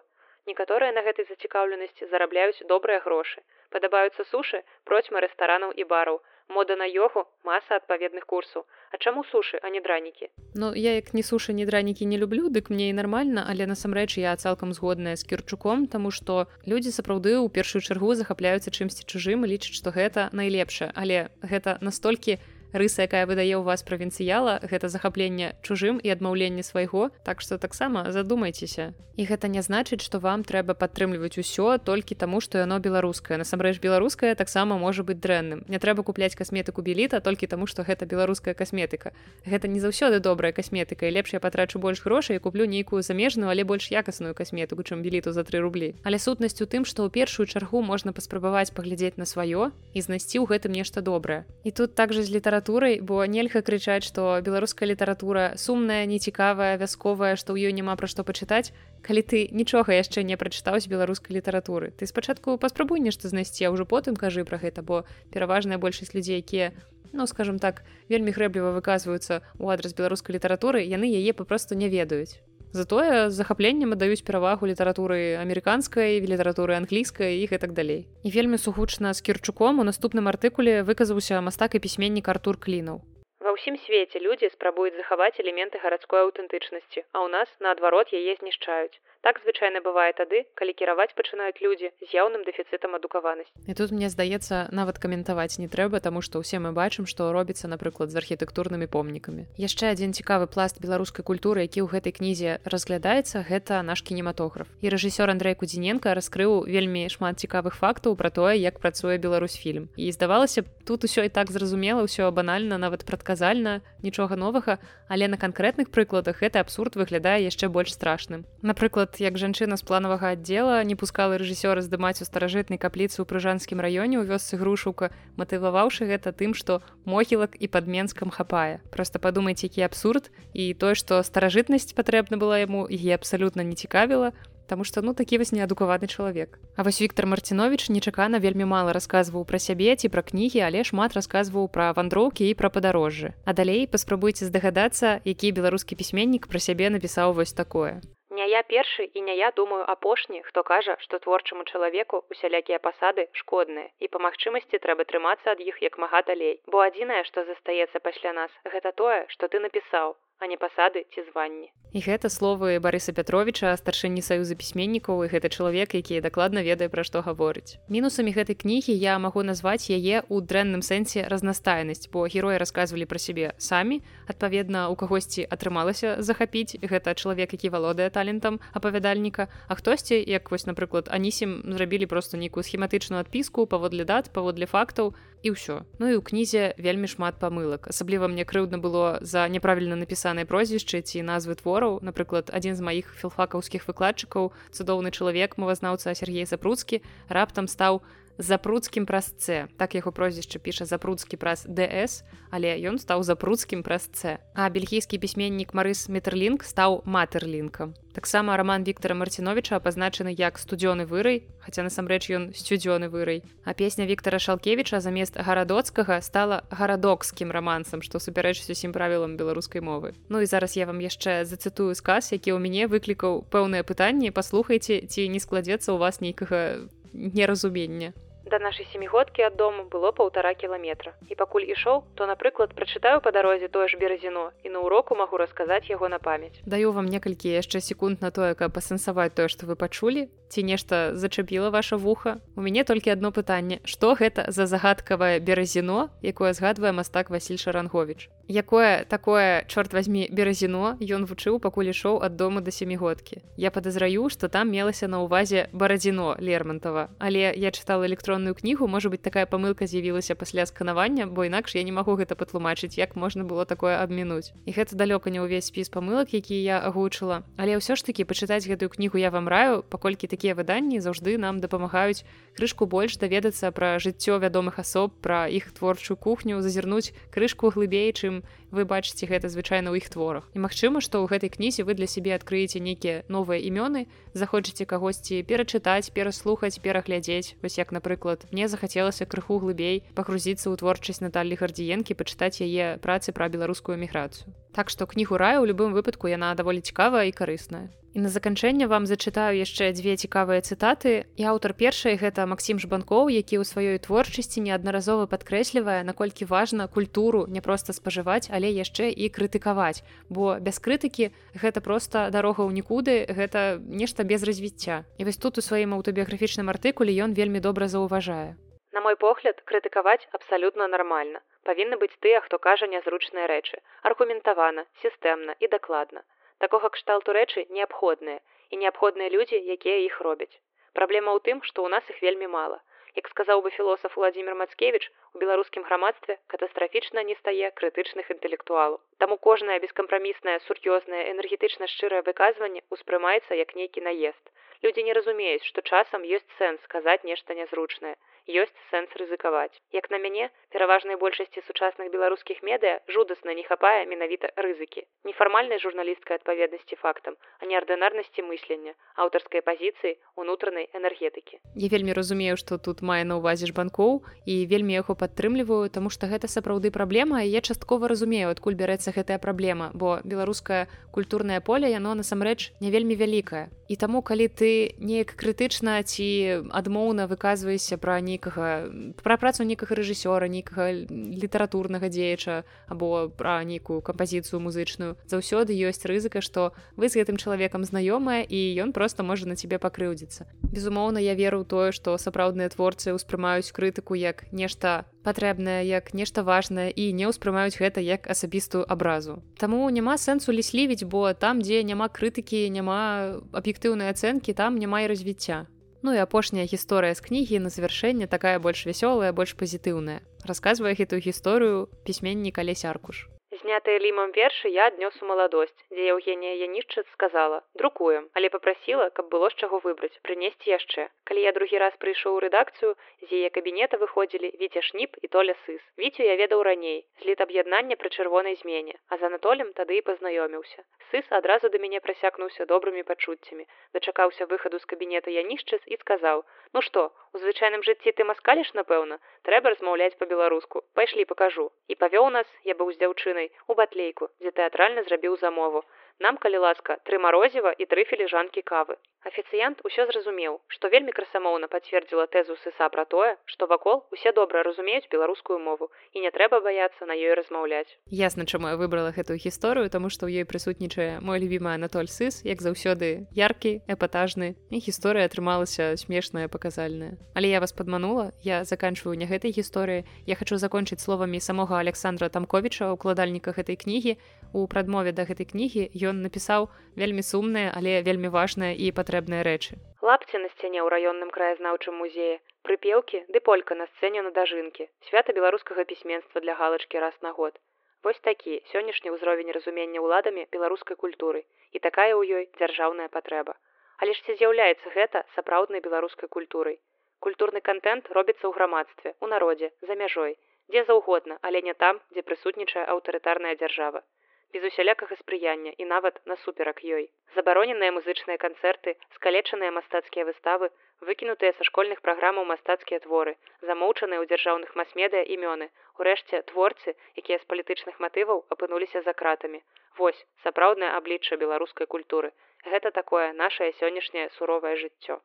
Некаторыя 0.51 0.93
на 0.93 1.01
гэтай 1.07 1.25
зацікаўленасці 1.29 2.09
зарабляюць 2.11 2.67
добрыя 2.71 3.01
грошы. 3.05 3.41
Падабаюцца 3.73 4.27
сушы 4.31 4.61
процьма 4.91 5.25
рэстаранаў 5.25 5.73
і 5.73 5.89
бараў 5.95 6.21
мода 6.49 6.75
на 6.75 6.85
йогу 6.85 7.25
маса 7.43 7.75
адпаведных 7.75 8.25
курсаў. 8.25 8.65
А 8.91 8.97
чаму 8.97 9.23
сушы 9.27 9.59
а 9.61 9.69
не 9.69 9.81
дранікі? 9.81 10.29
Ну 10.55 10.73
я 10.73 10.95
як 10.95 11.13
не 11.13 11.23
сушы 11.23 11.53
не 11.53 11.65
дранікі 11.65 12.05
не 12.05 12.17
люблю 12.17 12.49
дык 12.49 12.69
мне 12.69 12.89
і 12.89 12.93
нармальна 12.93 13.45
але 13.47 13.65
насамрэч 13.67 14.17
я 14.17 14.35
цалкам 14.35 14.73
згодная 14.73 15.15
з 15.15 15.23
кірчуком 15.23 15.87
тому 15.87 16.11
что 16.11 16.47
людзі 16.65 16.95
сапраўды 16.95 17.35
ў 17.35 17.49
першую 17.49 17.81
чаргу 17.81 18.15
захапляюцца 18.15 18.71
чымсьці 18.71 19.03
чужым 19.03 19.45
лічаць 19.45 19.75
што 19.75 19.91
гэта 19.91 20.29
найлепшае. 20.31 20.91
Але 20.95 21.29
гэта 21.41 21.77
настолькі 21.81 22.39
не 22.39 22.54
рыса 22.75 23.07
якая 23.07 23.23
выдае 23.25 23.55
ў 23.55 23.63
вас 23.63 23.81
правінцыяла 23.87 24.59
гэта 24.61 24.91
захапленне 24.91 25.55
чужым 25.63 25.97
і 26.03 26.11
адмаўленне 26.11 26.61
свайго 26.61 27.09
так 27.23 27.41
што 27.41 27.57
таксама 27.57 28.11
задумайцеся. 28.11 28.93
І 29.15 29.23
гэта 29.23 29.47
не 29.47 29.63
значыць 29.63 30.03
што 30.03 30.19
вам 30.19 30.43
трэба 30.43 30.75
падтрымліваць 30.75 31.39
усё 31.39 31.79
толькі 31.79 32.19
таму 32.19 32.43
што 32.43 32.59
яно 32.59 32.79
беларускае. 32.83 33.39
Насамрэч 33.39 33.79
беларускае 33.79 34.35
таксама 34.35 34.75
можа 34.77 35.07
быць 35.07 35.23
дрэнным. 35.23 35.63
Не 35.71 35.79
трэба 35.79 36.03
купляць 36.03 36.35
касметыку 36.35 36.83
беліта 36.83 37.23
толькі 37.23 37.47
таму 37.47 37.63
што 37.65 37.87
гэта 37.87 38.03
беларуская 38.03 38.53
касметыка. 38.53 39.15
Гэта 39.47 39.71
не 39.71 39.79
заўсёды 39.79 40.19
добрая 40.19 40.51
касметыка 40.51 41.07
і 41.07 41.15
лепш 41.15 41.33
я 41.33 41.39
патрачу 41.39 41.79
больш 41.79 42.03
грошай 42.03 42.43
куплю 42.43 42.67
нейкую 42.67 43.01
замежную 43.01 43.49
але 43.49 43.63
больш 43.63 43.87
якасную 43.87 44.35
касметыку 44.35 44.83
чым 44.83 44.99
беліту 44.99 45.31
за 45.31 45.47
тры 45.47 45.63
рублі. 45.63 45.95
Але 46.03 46.19
сутнасць 46.19 46.59
у 46.59 46.67
тым 46.67 46.83
што 46.83 47.07
ў 47.07 47.09
першую 47.09 47.47
чаргу 47.47 47.79
можна 47.81 48.11
паспрабаваць 48.11 48.75
паглядзець 48.75 49.15
на 49.15 49.23
сваё 49.23 49.71
і 49.95 49.99
знайсці 50.03 50.43
ў 50.43 50.51
гэтым 50.51 50.75
нешта 50.75 50.99
добрае. 50.99 51.47
І 51.63 51.71
тут 51.71 51.95
также 51.95 52.19
з 52.19 52.35
літаратуры 52.35 52.64
літаратурай 52.65 52.99
бо 52.99 53.25
нельга 53.29 53.61
крычаць 53.61 54.09
што 54.09 54.41
беларуская 54.41 54.89
літаратура 54.89 55.53
сумная 55.55 56.05
нецікавая 56.09 56.77
вясковая 56.81 57.37
што 57.37 57.53
ў 57.53 57.69
ёй 57.69 57.73
няма 57.77 57.93
пра 57.93 58.09
што 58.09 58.25
пачытаць 58.25 58.73
калі 59.05 59.21
ты 59.21 59.49
нічога 59.53 59.93
яшчэ 59.93 60.25
не 60.25 60.33
прачытаў 60.33 60.81
з 60.81 60.89
беларускай 60.89 61.37
літаратуры. 61.37 61.93
Ты 61.93 62.09
спачатку 62.09 62.57
паспрабуй 62.57 63.05
нешта 63.05 63.29
знайсці 63.29 63.69
а 63.69 63.71
ўжо 63.71 63.85
потым 63.85 64.17
кажы 64.17 64.41
пра 64.49 64.57
гэта 64.57 64.81
бо 64.81 65.05
пераважная 65.29 65.77
большасць 65.77 66.17
людзей 66.17 66.41
якія 66.41 66.73
ну 67.13 67.27
скажем 67.29 67.61
так 67.61 67.85
вельмі 68.09 68.33
грэбліва 68.33 68.73
выказваюцца 68.73 69.45
ў 69.61 69.65
адрас 69.69 69.93
беларускай 69.93 70.33
літаратуры 70.33 70.81
яны 70.81 71.05
яе 71.05 71.37
папросту 71.37 71.77
не 71.77 71.85
ведаюць 71.85 72.41
затое 72.75 73.29
захапленнем 73.31 73.95
аддаюць 73.95 74.27
перавагу 74.27 74.67
літаратуры 74.67 75.39
амерыканскай 75.39 76.19
літаратуры 76.19 76.75
англійскай 76.75 77.39
і 77.39 77.47
так 77.57 77.71
далей. 77.71 78.07
І 78.23 78.29
вельмі 78.35 78.57
сугучна 78.59 79.13
з 79.15 79.23
кірчуком 79.23 79.79
у 79.79 79.87
наступным 79.87 80.27
артыкуле 80.27 80.83
выказаўся 80.83 81.39
мастак 81.41 81.75
і 81.75 81.79
пісьменнік 81.79 82.27
артур 82.27 82.59
клінаў 82.59 82.99
ва 83.45 83.51
ўсім 83.53 83.75
свеце 83.77 84.19
людзі 84.25 84.47
спрабуюць 84.49 84.97
захаваць 84.97 85.37
элементы 85.41 85.77
гарадской 85.77 86.21
аўтэнтычнасці 86.25 87.05
а 87.13 87.17
ў 87.21 87.27
нас 87.29 87.49
наадварот 87.61 88.09
яе 88.09 88.33
знішчаюць 88.41 88.97
так 89.25 89.41
звычайна 89.41 89.81
бывае 89.81 90.13
тады 90.13 90.45
калі 90.53 90.77
кіраваць 90.77 91.17
пачынаюць 91.17 91.57
людзі 91.65 91.89
з 92.05 92.09
яўным 92.13 92.45
дэфіцытам 92.45 92.93
адукаванасць 93.01 93.49
і 93.65 93.73
тут 93.73 93.89
мне 93.89 94.13
здаецца 94.13 94.69
нават 94.69 95.01
каментаваць 95.01 95.57
не 95.57 95.65
трэба 95.65 95.97
таму 95.97 96.21
што 96.21 96.45
ўсе 96.45 96.61
мы 96.61 96.77
бачым 96.77 97.09
што 97.09 97.31
робіцца 97.33 97.65
напрыклад 97.65 98.13
з 98.13 98.21
архітэктурнымі 98.21 98.85
помнікамі. 98.85 99.47
Яшчэ 99.57 99.89
адзін 99.97 100.13
цікавы 100.13 100.45
пласт 100.45 100.77
беларускай 100.77 101.25
культуры 101.25 101.65
які 101.65 101.81
ў 101.81 101.87
гэтай 101.89 102.13
кнізе 102.13 102.61
разглядаецца 102.69 103.41
гэта 103.49 103.81
наш 103.81 104.05
кінематограф. 104.05 104.69
І 104.85 104.93
рэжысёр 104.93 105.33
Андрей 105.33 105.57
кудзіненко 105.57 106.13
раскрыў 106.13 106.69
вельмі 106.69 107.09
шмат 107.09 107.41
цікавых 107.41 107.73
фактаў 107.81 108.13
пра 108.13 108.29
тое 108.29 108.53
як 108.61 108.77
працуе 108.77 109.17
Беларусь 109.17 109.57
фільм 109.57 109.89
і 109.97 110.11
здавалася 110.13 110.61
б 110.61 110.69
тут 110.85 111.09
усё 111.09 111.25
і 111.25 111.33
так 111.33 111.49
зразумела 111.49 112.05
ўсё 112.05 112.29
банальна 112.29 112.77
нават 112.77 113.09
прадказальна 113.09 113.81
нічога 114.05 114.37
новага 114.37 114.77
але 115.09 115.25
на 115.25 115.41
канкрэтных 115.41 115.89
прыкладах 115.89 116.45
гэты 116.45 116.61
абсурд 116.61 116.93
выглядае 116.93 117.41
яшчэ 117.49 117.73
больш 117.73 117.97
страшным. 117.97 118.45
Напрыклад 118.61 119.14
як 119.19 119.37
жанчына 119.37 119.77
з 119.77 119.83
планавага 119.83 120.33
аддзела 120.35 120.83
не 120.83 120.95
пускала 120.95 121.37
рэжысёра 121.37 121.83
здымаць 121.85 122.19
у 122.21 122.27
старажытнай 122.27 122.81
капліцы 122.81 123.21
ў 123.21 123.25
прыжанскім 123.29 123.79
раёне 123.79 124.19
ў 124.19 124.27
вёсцы 124.27 124.59
грушука 124.59 125.11
матываваўшы 125.37 126.09
гэта 126.09 126.33
тым 126.33 126.57
што 126.57 126.81
могілак 127.05 127.55
і 127.59 127.67
пад 127.69 127.87
менскам 127.87 128.33
хапае 128.33 128.81
просто 128.91 129.19
падумайце 129.19 129.71
які 129.71 129.87
абсурд 129.87 130.31
і 130.53 130.73
тое 130.73 130.95
што 130.95 131.21
старажытнасць 131.23 131.95
патрэбна 131.95 132.41
была 132.41 132.59
яму 132.65 132.89
і 132.89 132.97
абсалютна 133.15 133.63
не 133.63 133.79
цікавіла 133.79 134.33
Таму 134.67 134.83
што 134.83 135.01
ну 135.05 135.13
такі 135.13 135.37
вось 135.37 135.51
неадукаваны 135.53 136.07
чалавек. 136.07 136.59
А 136.75 136.83
вось 136.83 137.01
Віктор 137.01 137.25
Марцінович 137.25 137.89
нечакана 137.89 138.41
вельмі 138.41 138.65
мала 138.65 138.93
расказваў 138.97 139.45
пра 139.45 139.61
сябе 139.61 139.93
ці 139.95 140.09
пра 140.09 140.25
кнігі, 140.25 140.65
але 140.65 140.81
шмат 140.81 141.13
расказваў 141.13 141.69
пра 141.69 141.93
вандроўкі 141.93 142.49
і 142.49 142.57
пра 142.57 142.73
падарожжы. 142.73 143.33
А 143.45 143.53
далей 143.53 143.85
паспрабуйце 143.85 144.49
здагадацца, 144.49 145.21
які 145.21 145.53
беларускі 145.53 145.93
пісьменнік 145.93 146.49
пра 146.49 146.59
сябе 146.59 146.89
напісаў 146.89 147.37
вось 147.37 147.53
такое. 147.53 148.01
Не 148.35 148.45
я 148.51 148.61
першы 148.71 149.03
і 149.19 149.21
не 149.27 149.35
я 149.39 149.49
думаю 149.59 149.83
апошні, 149.93 150.41
хто 150.47 150.63
кажа, 150.69 150.95
што 151.03 151.19
творчаму 151.25 151.63
чалавеку 151.63 152.23
усялякія 152.35 152.79
пасады 152.87 153.27
шкодныя 153.41 153.87
і 154.03 154.11
па 154.15 154.19
магчымасці 154.25 154.81
трэба 154.85 155.05
трымацца 155.11 155.53
ад 155.55 155.63
іх 155.69 155.81
як 155.87 155.95
мага 156.03 156.21
далей. 156.29 156.59
Бо 156.67 156.83
адзінае, 156.87 157.23
што 157.29 157.45
застаецца 157.49 158.03
пасля 158.07 158.33
нас, 158.39 158.51
гэта 158.75 158.91
тое, 159.01 159.19
што 159.35 159.47
ты 159.47 159.63
напісаў. 159.67 160.15
А 160.39 160.47
не 160.47 160.57
пасады 160.57 161.05
ці 161.13 161.23
званні. 161.31 161.71
І 161.95 162.03
гэта 162.03 162.27
словы 162.27 162.75
Барыса 162.83 163.15
Пятровіча, 163.15 163.71
старшыні 163.79 164.19
саюза 164.19 164.55
пісьменнікаў 164.59 165.23
і 165.23 165.31
гэта 165.31 165.47
чалавек, 165.47 165.95
які 165.95 166.19
дакладна 166.19 166.59
ведае 166.59 166.91
пра 166.91 167.07
што 167.07 167.23
гаворыць. 167.23 167.79
Мінусамі 167.87 168.35
гэтай 168.35 168.59
кнігі 168.59 168.91
я 168.91 169.15
магу 169.15 169.47
назваць 169.47 169.87
яе 169.87 170.19
ў 170.27 170.35
дрэнным 170.43 170.83
сэнсе 170.83 171.23
разнастайнасць, 171.31 172.11
бо 172.11 172.27
героі 172.27 172.59
расказвалі 172.59 173.07
пра 173.07 173.19
сябе 173.19 173.55
самі. 173.57 174.03
Адпаведна, 174.27 174.91
у 174.91 174.99
кагосьці 174.99 175.47
атрымалася 175.47 176.19
захапіць 176.19 176.75
гэта 176.83 177.15
чалавек, 177.15 177.55
які 177.55 177.71
валодае 177.71 178.09
талентам 178.11 178.59
апавядальніка, 178.75 179.47
А 179.67 179.75
хтосьці, 179.75 180.19
як 180.19 180.51
вось, 180.51 180.65
напрыклад, 180.67 181.07
анісім 181.11 181.63
зрабілі 181.63 182.05
проста 182.11 182.37
нейкую 182.37 182.63
схематычную 182.63 183.23
адпіску 183.23 183.65
паводле 183.65 184.03
дат, 184.03 184.29
паводле 184.33 184.65
фактаў 184.65 185.15
і 185.45 185.53
ўсё. 185.53 185.85
Ну 186.01 186.09
і 186.09 186.17
ў 186.17 186.25
кнізе 186.25 186.73
вельмі 186.81 187.05
шмат 187.05 187.37
памылак. 187.37 187.85
Асабліва 187.93 188.25
мне 188.25 188.49
крыўдна 188.49 188.81
было 188.81 189.21
за 189.21 189.45
няправільна 189.45 189.93
напісанае 189.93 190.49
прозвішчы 190.49 191.05
ці 191.05 191.21
назвы 191.21 191.53
твораў 191.61 192.01
напрыклад 192.01 192.49
адзін 192.49 192.73
з 192.73 192.81
маіх 192.81 193.13
філфакаўскіх 193.21 193.85
выкладчыкаў 193.85 194.49
цудоўны 194.73 195.13
чалавек 195.13 195.61
мовазнаўца 195.61 196.17
Сергей 196.17 196.49
запруцкі 196.49 197.05
раптам 197.29 197.69
стаў 197.69 198.01
запруцкім 198.37 199.05
праз 199.05 199.33
c 199.37 199.67
так 199.77 199.95
яго 199.95 200.11
прозвішча 200.11 200.59
піша 200.59 200.85
запруцкі 200.85 201.37
праз 201.37 201.65
ds 201.67 202.23
але 202.51 202.75
ён 202.75 202.99
стаў 202.99 203.23
запруцкім 203.23 203.83
праз 203.83 204.09
c 204.11 204.37
а 204.53 204.69
бельгійскі 204.69 205.19
пісьменнік 205.19 205.73
марыс 205.73 206.09
метрлінг 206.09 206.63
стаў 206.63 207.03
матерлінкам. 207.05 207.95
Таксама 208.15 208.55
роман 208.57 208.83
Віктора 208.83 209.15
марціновича 209.15 209.79
пазначаны 209.79 210.31
як 210.31 210.59
студзёны 210.59 211.03
вырай 211.07 211.47
хаця 211.59 211.83
насамрэч 211.83 212.31
ён 212.31 212.43
сцюдзёны 212.55 213.07
вырай 213.11 213.43
а 213.63 213.73
песня 213.73 214.05
Віктора 214.05 214.39
шалкевича 214.39 214.99
замест 214.99 215.35
гарадоцкага 215.35 216.21
стала 216.21 216.63
гарадокскім 216.71 217.51
рамансам 217.51 218.01
што 218.01 218.19
супярэчыць 218.19 218.71
усім 218.71 218.91
правілам 218.91 219.37
беларускай 219.37 219.81
мовы. 219.81 220.15
Ну 220.29 220.39
і 220.39 220.45
зараз 220.45 220.75
я 220.75 220.85
вам 220.85 220.99
яшчэ 220.99 221.43
зацытую 221.43 221.95
сказ 221.95 222.31
які 222.31 222.55
ў 222.55 222.59
мяне 222.59 222.87
выклікаў 222.87 223.47
пэўнае 223.51 223.83
пытанне 223.83 224.31
паслухайце 224.31 225.07
ці 225.07 225.27
не 225.27 225.39
складзецца 225.39 225.91
у 225.91 225.97
вас 225.97 226.19
нейкага 226.19 226.87
неразумення 227.15 228.13
Да 228.45 228.59
нашай 228.59 228.85
семігодкі 228.93 229.41
ад 229.41 229.55
дому 229.57 229.89
было 229.89 230.11
паўтара 230.11 230.53
кіламетра. 230.53 231.13
І 231.29 231.35
пакуль 231.35 231.65
ішоў, 231.65 232.03
то, 232.15 232.29
напрыклад, 232.29 232.77
прачытаю 232.77 233.21
па 233.21 233.31
дарозе 233.31 233.67
тое 233.67 233.87
ж 233.89 233.97
беразіно 233.97 234.51
і 234.63 234.69
на 234.69 234.79
уроку 234.85 235.15
магу 235.15 235.37
расказаць 235.37 235.89
яго 235.89 236.09
на 236.09 236.19
памяць. 236.19 236.61
Даю 236.65 236.91
вам 236.91 237.09
некалькі 237.09 237.49
яшчэ 237.49 237.81
секунд 237.81 238.21
на 238.21 238.29
тое, 238.29 238.53
каб 238.53 238.73
пасэнсаваць 238.77 239.33
тое, 239.33 239.49
што 239.49 239.65
вы 239.65 239.75
пачулі, 239.75 240.29
ці 240.49 240.63
нешта 240.63 241.15
зачапіла 241.17 241.69
ваша 241.69 241.97
вуха. 241.97 242.37
У 242.55 242.61
мяне 242.61 242.83
толькі 242.83 243.09
адно 243.17 243.33
пытанне, 243.33 243.81
што 243.83 244.13
гэта 244.13 244.51
за 244.53 244.69
загадкавае 244.69 245.39
беразіно, 245.39 246.09
якое 246.21 246.53
згадвае 246.53 246.93
мастак 246.93 247.29
Васіль 247.29 247.57
Шарангович. 247.57 248.29
Якое 248.47 249.05
такое 249.09 249.65
чорт 249.67 249.93
возьми 249.93 250.29
беразіно 250.29 250.97
ён 251.01 251.25
вучыў 251.25 251.57
пакуль 251.57 251.89
ішоў 251.89 252.21
ад 252.21 252.37
дому 252.37 252.61
да 252.61 252.69
семігодкі. 252.69 253.41
Я 253.57 253.71
падазраю, 253.73 254.29
што 254.29 254.49
там 254.53 254.69
мелася 254.69 255.09
на 255.09 255.25
ўвазе 255.25 255.65
барадзіно 255.73 256.37
Лермонтова, 256.37 257.09
але 257.17 257.49
я 257.57 257.71
чытала 257.73 258.05
электронную 258.05 258.53
кнігу 258.53 258.85
можа 258.87 259.09
быть 259.09 259.25
такая 259.25 259.49
памылка 259.49 259.89
з'явілася 259.89 260.35
пасля 260.35 260.65
сканавання 260.65 261.25
бо 261.25 261.45
інакш 261.45 261.73
я 261.75 261.81
не 261.81 261.91
магу 261.91 262.13
гэта 262.13 262.37
патлумачыць 262.37 263.01
як 263.01 263.15
можна 263.15 263.43
было 263.49 263.65
такое 263.65 263.97
абмінуць. 263.97 264.53
І 264.65 264.77
гэта 264.77 264.93
далёка 264.93 265.33
не 265.33 265.41
ўвесь 265.41 265.73
спіс 265.73 265.89
памылак 265.89 266.37
які 266.37 266.53
я 266.53 266.77
агучыла. 266.77 267.41
Але 267.57 267.81
ўсё 267.81 267.97
ж 267.97 268.05
таки 268.05 268.29
пачытаць 268.29 268.69
гэтую 268.69 268.93
кнігу 268.93 269.17
я 269.17 269.33
вам 269.33 269.49
раю 269.49 269.81
паколькі 269.81 270.29
такія 270.29 270.53
выданні 270.53 271.01
заўжды 271.01 271.41
нам 271.41 271.57
дапамагаюць 271.57 272.21
крышку 272.53 272.85
больш 272.85 273.17
даведацца 273.17 273.73
пра 273.73 273.97
жыццё 273.97 274.37
вядомых 274.37 274.77
асоб 274.77 275.17
пра 275.25 275.49
іх 275.49 275.73
творчую 275.73 276.17
кухню 276.17 276.61
зазірнуць 276.61 277.09
крышку 277.33 277.73
глыбей 277.73 278.13
чым 278.13 278.34
вы 278.71 278.85
бачыце 278.89 279.29
гэта 279.29 279.47
звычайна 279.53 279.93
ў 279.93 280.03
іх 280.03 280.09
творах. 280.09 280.49
І 280.55 280.63
магчыма 280.65 280.99
што 280.99 281.21
ў 281.21 281.31
гэтай 281.31 281.53
кнізе 281.53 281.85
вы 281.87 281.93
для 281.93 282.09
сябе 282.09 282.35
адкрыеце 282.35 282.81
нейкія 282.81 283.23
новыя 283.29 283.61
імёны 283.61 284.07
захочаце 284.33 284.89
кагосьці 284.89 285.43
перачытаць 285.45 286.11
пераслухаць 286.11 286.81
пераглядзець. 286.81 287.55
Вось 287.61 287.77
як 287.77 287.95
напрыклад 287.95 288.49
мне 288.51 288.67
захацелася 288.67 289.29
крыху 289.29 289.61
глыбей 289.61 290.03
пагрузіцца 290.17 290.71
ў 290.71 290.75
творчасць 290.79 291.21
Наталі 291.21 291.55
гардзіенкі 291.59 292.17
пачытаць 292.17 292.59
яе 292.63 292.97
працы 292.99 293.31
пра 293.31 293.47
беларускую 293.47 293.95
міграцыю 294.01 294.55
так 294.75 294.89
што 294.89 295.07
кнігу 295.07 295.37
раю 295.39 295.63
у 295.63 295.69
любым 295.69 295.95
выпадку 295.95 296.27
яна 296.27 296.51
даволі 296.59 296.83
цікавая 296.83 297.23
і 297.31 297.37
карысная 297.39 297.87
і 298.15 298.21
на 298.23 298.29
заканчэнне 298.31 298.87
вам 298.87 299.05
зачытаю 299.05 299.59
яшчэ 299.59 299.91
дзве 299.91 300.15
цікавыя 300.15 300.63
цытаты. 300.63 301.27
І 301.35 301.43
аўтар 301.51 301.75
першай 301.75 302.15
гэта 302.15 302.47
Масім 302.47 302.79
жбанкоў 302.79 303.27
які 303.27 303.59
ў 303.59 303.67
сваёй 303.67 303.99
творчасці 303.99 304.63
неаднаразова 304.63 305.27
падкрэслівае 305.27 306.07
наколькі 306.07 306.47
важна 306.47 306.87
культуру 306.87 307.43
не 307.51 307.59
проста 307.59 307.91
спажываць 307.91 308.47
але 308.47 308.71
яшчэ 308.71 309.11
і 309.11 309.27
крытыкаваць. 309.27 310.07
Бо 310.31 310.55
без 310.63 310.79
крытыкі 310.79 311.35
гэта 311.59 311.83
проста 311.83 312.31
дарога 312.31 312.63
ў 312.63 312.71
нікуды 312.79 313.27
гэта 313.27 313.83
нешта 313.83 314.23
без 314.23 314.47
развіцця. 314.47 315.03
І 315.19 315.27
вось 315.27 315.37
тут 315.37 315.59
у 315.59 315.61
сваім 315.61 315.99
аўтабіяграфічным 315.99 316.71
артыкуле 316.71 317.11
ён 317.19 317.35
вельмі 317.35 317.59
добра 317.59 317.91
заўважае. 317.91 318.55
На 318.95 319.03
мой 319.03 319.19
погляд 319.19 319.59
крытыкаваць 319.67 320.23
абсалютна 320.31 320.87
нармальна. 320.87 321.43
Павінны 321.67 321.99
быць 321.99 322.15
тыя 322.23 322.39
хто 322.39 322.63
кажа 322.63 322.87
нязручныя 322.87 323.51
рэчы. 323.51 323.83
Аргументавана 324.07 324.87
сістэмна 325.03 325.59
і 325.59 325.67
дакладна 325.67 326.23
такога 326.63 326.91
кшталту 326.97 327.37
рэчы 327.37 327.67
неабходныя 327.77 328.39
і 328.71 328.81
неабходныя 328.83 329.29
людзі 329.35 329.61
якія 329.77 329.97
іх 330.07 330.19
робяць 330.27 330.53
праблема 330.99 331.31
ў 331.35 331.39
тым 331.47 331.63
што 331.69 331.77
ў 331.85 331.87
нас 331.95 332.13
іх 332.15 332.21
вельмі 332.27 332.51
мала 332.57 332.79
як 333.17 333.29
сказаў 333.31 333.61
бы 333.63 333.69
філосаф 333.71 334.15
владимир 334.19 334.55
мацкевич 334.59 335.05
у 335.33 335.39
беларускім 335.43 335.83
грамадстве 335.87 336.35
катастрафічна 336.53 337.23
не 337.29 337.35
стае 337.39 337.71
крытычных 337.79 338.31
інтэлектуалаў. 338.35 338.99
Таму 339.23 339.37
кожнае 339.47 339.77
бескампраміснае 339.83 340.57
сур'ёзнае 340.67 341.23
энергетычна 341.31 341.87
шчырае 341.93 342.21
выказванне 342.27 342.83
ўспрымаецца 342.95 343.59
як 343.63 343.75
нейкі 343.79 344.03
наезд. 344.09 344.43
Людзі 344.83 345.07
не 345.07 345.15
разумеюць 345.17 345.67
што 345.69 345.81
часам 345.81 346.27
ёсць 346.37 346.57
сэнс 346.59 346.83
сказаць 346.89 347.23
нешта 347.31 347.55
нязручнае 347.61 348.15
ёсць 348.47 348.73
сэнс 348.91 349.09
рызыкаваць. 349.17 349.73
Як 349.91 350.09
на 350.09 350.17
мяне, 350.21 350.49
пераважнай 350.69 351.17
большасці 351.17 351.61
сучасных 351.67 352.11
беларускіх 352.13 352.61
медыа 352.61 353.01
жудасна 353.07 353.53
не 353.57 353.63
хапае 353.63 354.05
менавіта 354.05 354.51
рызыкі. 354.55 355.05
Нефармальнай 355.25 355.79
журналісткай 355.79 356.37
адпаведнасці 356.37 356.95
фактам, 356.95 357.35
а 357.59 357.65
неардынарнасці 357.65 358.45
мыслення, 358.45 358.93
аўтарскай 359.15 359.61
пазіцыі 359.65 360.17
унутранай 360.35 360.89
энергетыкі. 360.93 361.59
Я 361.75 361.87
вельмі 361.89 362.13
разумею, 362.13 362.57
што 362.57 362.77
тут 362.77 363.01
мае 363.01 363.23
на 363.25 363.39
ўвазе 363.41 363.65
ж 363.65 363.73
банкоў 363.73 364.21
і 364.45 364.55
вельмі 364.69 364.93
яго 364.93 365.15
падтрымліваю, 365.17 365.89
таму 365.89 366.13
што 366.13 366.29
гэта 366.29 366.47
сапраўды 366.51 366.91
праблема 366.91 367.41
я 367.41 367.61
часткова 367.61 368.07
разумею, 368.07 368.53
адкуль 368.53 368.77
бярэцца 368.77 369.15
гэтая 369.15 369.39
праблема, 369.41 369.89
бо 369.93 370.21
беларускае 370.23 370.85
культурнае 371.11 371.61
поле 371.61 371.89
яно 371.89 372.13
насамрэч 372.13 372.77
не 372.81 372.91
вельмі 372.91 373.15
вялікае. 373.15 373.69
І 373.87 373.95
таму 373.95 374.21
калі 374.21 374.47
ты 374.47 374.93
неяк 375.01 375.33
крытычна 375.33 376.01
ці 376.05 376.69
адмоўна 376.69 377.25
выказваешся 377.25 377.97
пра 377.97 378.21
не 378.21 378.35
нейкага 378.35 378.91
пра 379.23 379.37
працу 379.37 379.63
нейкага 379.63 379.95
рэжысёра 379.95 380.47
нейкага 380.51 380.91
літаратурнага 381.09 382.09
дзеяча 382.11 382.63
або 382.91 383.29
пра 383.29 383.63
нейкую 383.63 384.01
кампазіцыю 384.01 384.59
музычную 384.59 385.15
заўсёды 385.31 385.71
ёсць 385.71 386.03
рызыка 386.03 386.43
што 386.43 386.75
вы 386.99 387.09
з 387.09 387.21
гэтым 387.21 387.39
чалавекам 387.39 387.87
знаёмая 387.87 388.43
і 388.43 388.59
ён 388.83 388.91
просто 388.91 389.23
можа 389.23 389.47
на 389.47 389.55
цябе 389.55 389.79
пакрыўдзіцца. 389.79 390.45
Безумоўна 390.67 391.23
я 391.23 391.33
веру 391.33 391.63
ў 391.63 391.65
тое 391.65 391.89
што 391.95 392.17
сапраўдныя 392.19 392.69
творцы 392.69 393.15
ўспрымаюць 393.15 393.71
крытыку 393.71 394.19
як 394.19 394.45
нешта 394.51 395.05
патрэбнае 395.25 395.81
як 395.89 396.13
нешта 396.13 396.45
важнае 396.45 396.93
і 396.93 397.09
не 397.17 397.25
ўспрымаюць 397.25 397.81
гэта 397.81 397.99
як 398.05 398.29
асабістую 398.29 398.85
абразу. 398.85 399.41
Таму 399.57 399.89
няма 399.89 400.15
сэнсу 400.21 400.53
ліслівіць 400.53 401.09
бо 401.09 401.33
там 401.33 401.65
дзе 401.65 401.81
няма 401.83 402.07
крытыкі 402.07 402.69
няма 402.69 403.41
аб'ектыўнай 403.51 404.13
ацэнкі 404.13 404.53
там 404.53 404.77
няма 404.77 405.01
і 405.03 405.09
развіцця. 405.09 405.65
Ну 406.05 406.13
і 406.13 406.21
апошняя 406.21 406.69
гісторыя 406.69 407.17
з 407.17 407.21
кнігі 407.25 407.65
на 407.65 407.73
завяршэнне 407.73 408.29
такая 408.29 408.61
больш 408.61 408.85
вясёлая, 408.85 409.33
больш 409.33 409.57
пазітыўная. 409.57 410.21
Расказвае 410.45 410.93
гэтую 410.93 411.17
гісторыю 411.17 411.89
пісьменнік 412.05 412.61
алесь 412.61 412.85
аркуш 412.85 413.25
знятыя 413.61 413.99
лімам 414.03 414.31
вершы 414.35 414.69
я 414.73 414.87
аднёс 414.91 415.15
у 415.21 415.27
маладосць 415.29 415.75
дзе 415.91 416.05
евгенія 416.13 416.53
янішчыц 416.67 417.05
сказала 417.13 417.61
друкуем 417.81 418.27
але 418.33 418.49
попрасіла 418.53 419.09
каб 419.17 419.29
было 419.33 419.49
з 419.53 419.55
чаго 419.65 419.79
выбраць 419.85 420.19
прынесці 420.27 420.71
яшчэ. 420.71 421.07
Калі 421.29 421.41
я 421.45 421.51
другі 421.57 421.79
раз 421.83 421.95
прыйшоў 422.03 422.37
у 422.37 422.41
рэдакцыю 422.43 422.91
з 423.23 423.29
яе 423.39 423.49
кабінета 423.57 423.97
выходзілі 424.01 424.51
віця 424.61 424.81
шніп 424.87 425.17
і 425.21 425.27
толя 425.35 425.55
сыс. 425.65 425.81
Віцю 425.97 426.27
я 426.27 426.35
ведаў 426.41 426.63
раней 426.67 427.05
зліт 427.21 427.41
аб'яднання 427.45 427.95
пры 428.01 428.09
чырвонай 428.09 428.59
змене 428.61 428.95
а 429.07 429.17
за 429.17 429.31
анатолем 429.31 429.73
тады 429.73 429.97
і 429.97 430.05
пазнаёміўся. 430.09 430.83
Сыс 431.11 431.25
адразу 431.29 431.69
да 431.69 431.79
мяне 431.79 431.99
прасякнуўся 431.99 432.65
добрымі 432.65 433.03
пачуццямі 433.03 433.67
дачакаўся 433.93 434.49
выхаду 434.51 434.79
з 434.83 434.85
кабінета 434.85 435.31
янішчыц 435.31 435.81
і 435.85 436.01
сказаў 436.03 436.43
ну 436.73 436.81
што 436.81 437.11
у 437.33 437.37
звычайным 437.39 437.83
жыцці 437.87 438.11
ты 438.11 438.23
маскаліш 438.27 438.73
напэўна? 438.73 439.19
Трэба 439.47 439.75
размаўляць 439.75 440.17
па-беларуску. 440.19 440.83
Пайшлі 440.93 441.25
пакажу 441.31 441.71
і 441.87 441.95
павёў 441.95 442.29
нас 442.37 442.47
я 442.63 442.75
быў 442.75 442.91
з 442.91 442.99
дзяўчынай 442.99 443.44
у 443.67 443.77
батлейку 443.79 444.29
дзе 444.41 444.51
тэатральна 444.59 445.03
зрабіў 445.07 445.37
замову 445.43 445.83
нам 446.19 446.37
калі 446.37 446.63
ласка 446.67 446.97
тры 447.07 447.19
марозіва 447.19 447.75
і 447.77 447.85
тры 447.91 448.05
філіжанкі 448.11 448.61
кавы 448.61 448.97
Афіцыянт 449.25 449.79
усё 449.81 450.05
зразумеў, 450.05 450.59
што 450.69 450.89
вельмі 450.93 451.09
красамоўна 451.09 451.65
пацвердзіла 451.65 452.27
тэзу 452.29 452.53
сыса 452.61 452.85
пра 452.93 453.05
тое, 453.09 453.33
што 453.49 453.65
вакол 453.65 454.03
усе 454.13 454.29
добра 454.37 454.61
разумеюць 454.61 455.09
беларускую 455.09 455.57
мову 455.57 455.89
і 456.13 456.21
не 456.21 456.29
трэба 456.29 456.61
баяцца 456.61 457.09
на 457.09 457.17
ёй 457.17 457.33
размаўляць. 457.33 457.89
Ясна, 458.05 458.45
чаму 458.45 458.69
я 458.69 458.77
выбрала 458.77 459.09
гэтую 459.09 459.41
гісторыю, 459.41 459.89
таму 459.89 460.13
што 460.13 460.29
ў 460.29 460.45
ёй 460.45 460.45
прысутнічае 460.45 461.25
мой 461.25 461.41
любімы 461.41 461.73
Анатоль 461.73 462.05
сыс, 462.05 462.45
як 462.45 462.61
заўсёды 462.61 463.25
яркі, 463.33 463.81
эпатажны 463.89 464.53
і 464.69 464.77
гісторыя 464.77 465.25
атрымалася 465.25 465.97
смешная 465.97 466.45
паказальная. 466.45 467.17
Але 467.33 467.49
я 467.49 467.65
вас 467.65 467.73
падманула, 467.73 468.29
я 468.45 468.61
заканчваю 468.61 469.17
не 469.17 469.25
гэтай 469.25 469.49
гісторыі. 469.57 470.05
Я 470.29 470.37
хачу 470.37 470.61
закончыць 470.61 471.01
словамі 471.01 471.41
самога 471.41 471.81
Александра 471.81 472.29
Тамковіча, 472.29 472.93
укладальніка 472.93 473.57
гэтай 473.57 473.73
кнігі. 473.73 474.21
У 474.59 474.61
прадмове 474.71 475.11
да 475.15 475.23
гэтай 475.29 475.45
кнігі 475.47 475.81
ён 476.09 476.19
напісаў 476.25 476.65
вельмі 476.99 477.23
сумныя, 477.29 477.71
але 477.77 477.95
вельмі 478.07 478.29
важныя 478.35 478.77
і 478.83 478.85
патрэбныя 478.99 479.43
рэчы. 479.47 479.75
Лапці 480.09 480.39
на 480.43 480.47
сцяне 480.53 480.79
ў 480.79 480.87
раённым 480.93 481.33
краязнаўчым 481.37 481.97
музеі, 482.03 482.37
прыпеўкі 482.67 483.19
ды 483.35 483.41
полька 483.49 483.75
на 483.79 483.87
сцэне 483.89 484.23
на 484.27 484.31
дажынкі, 484.37 484.87
свята 485.09 485.35
беларускага 485.39 485.83
пісьменства 485.89 486.43
для 486.47 486.55
галачкі 486.61 487.03
раз 487.03 487.19
на 487.27 487.35
год. 487.41 487.59
Вось 488.07 488.23
такі 488.29 488.61
сённяшні 488.71 489.11
ўзровень 489.17 489.51
разумення 489.59 490.05
ўладамі 490.07 490.47
беларускай 490.55 490.95
культуры 491.03 491.43
і 491.75 491.83
такая 491.89 492.15
ў 492.15 492.39
ёй 492.39 492.49
дзяржаўная 492.55 493.11
патрэба. 493.19 493.59
Але 493.99 494.15
ж 494.15 494.23
ці 494.23 494.39
з'яўляецца 494.39 494.97
гэта 494.97 495.27
сапраўднай 495.35 495.83
беларускай 495.83 496.31
культурай. 496.39 496.79
Культурны 497.19 497.59
контент 497.59 498.07
робіцца 498.07 498.47
ў 498.47 498.55
грамадстве, 498.55 499.17
у 499.19 499.27
народзе, 499.35 499.75
за 499.83 499.99
мяжой, 499.99 500.39
дзе 500.71 500.87
заўгодна, 500.87 501.41
але 501.41 501.59
не 501.71 501.75
там, 501.85 501.99
дзе 502.15 502.23
прысутнічае 502.23 502.87
аўтарытарная 502.95 503.59
дзяржава 503.59 504.07
без 504.55 504.63
усялякага 504.71 505.15
спрыяння 505.19 505.71
і 505.77 505.85
нават 505.85 506.19
насуперак 506.31 506.79
ёй. 506.97 507.09
Забароненыя 507.35 507.91
музычныя 507.91 508.39
канцэрты, 508.39 508.95
скалечаныя 509.17 509.71
мастацкія 509.77 510.23
выставы, 510.29 510.71
выкінутыя 511.09 511.51
са 511.57 511.67
школьных 511.67 511.99
праграмаў 512.05 512.47
мастацкія 512.51 513.03
творы, 513.03 513.35
замоўчаныя 513.67 514.23
ў 514.23 514.31
дзяржаўных 514.31 514.71
масмедыя 514.79 515.27
імёны, 515.35 515.67
урэшце 515.99 516.41
творцы, 516.53 516.95
якія 517.19 517.43
з 517.43 517.45
палітычных 517.51 517.99
матываў 517.99 518.45
апынуліся 518.55 519.03
за 519.03 519.11
кратамі. 519.11 519.59
Вось 519.99 520.25
сапраўднае 520.47 520.95
аблічча 520.95 521.35
беларускай 521.35 521.87
культуры. 521.87 522.31
Гэта 522.63 522.95
такое 522.95 523.31
нашае 523.45 523.71
сённяшняе 523.83 524.29
суровае 524.39 524.75
жыццё. 524.79 525.19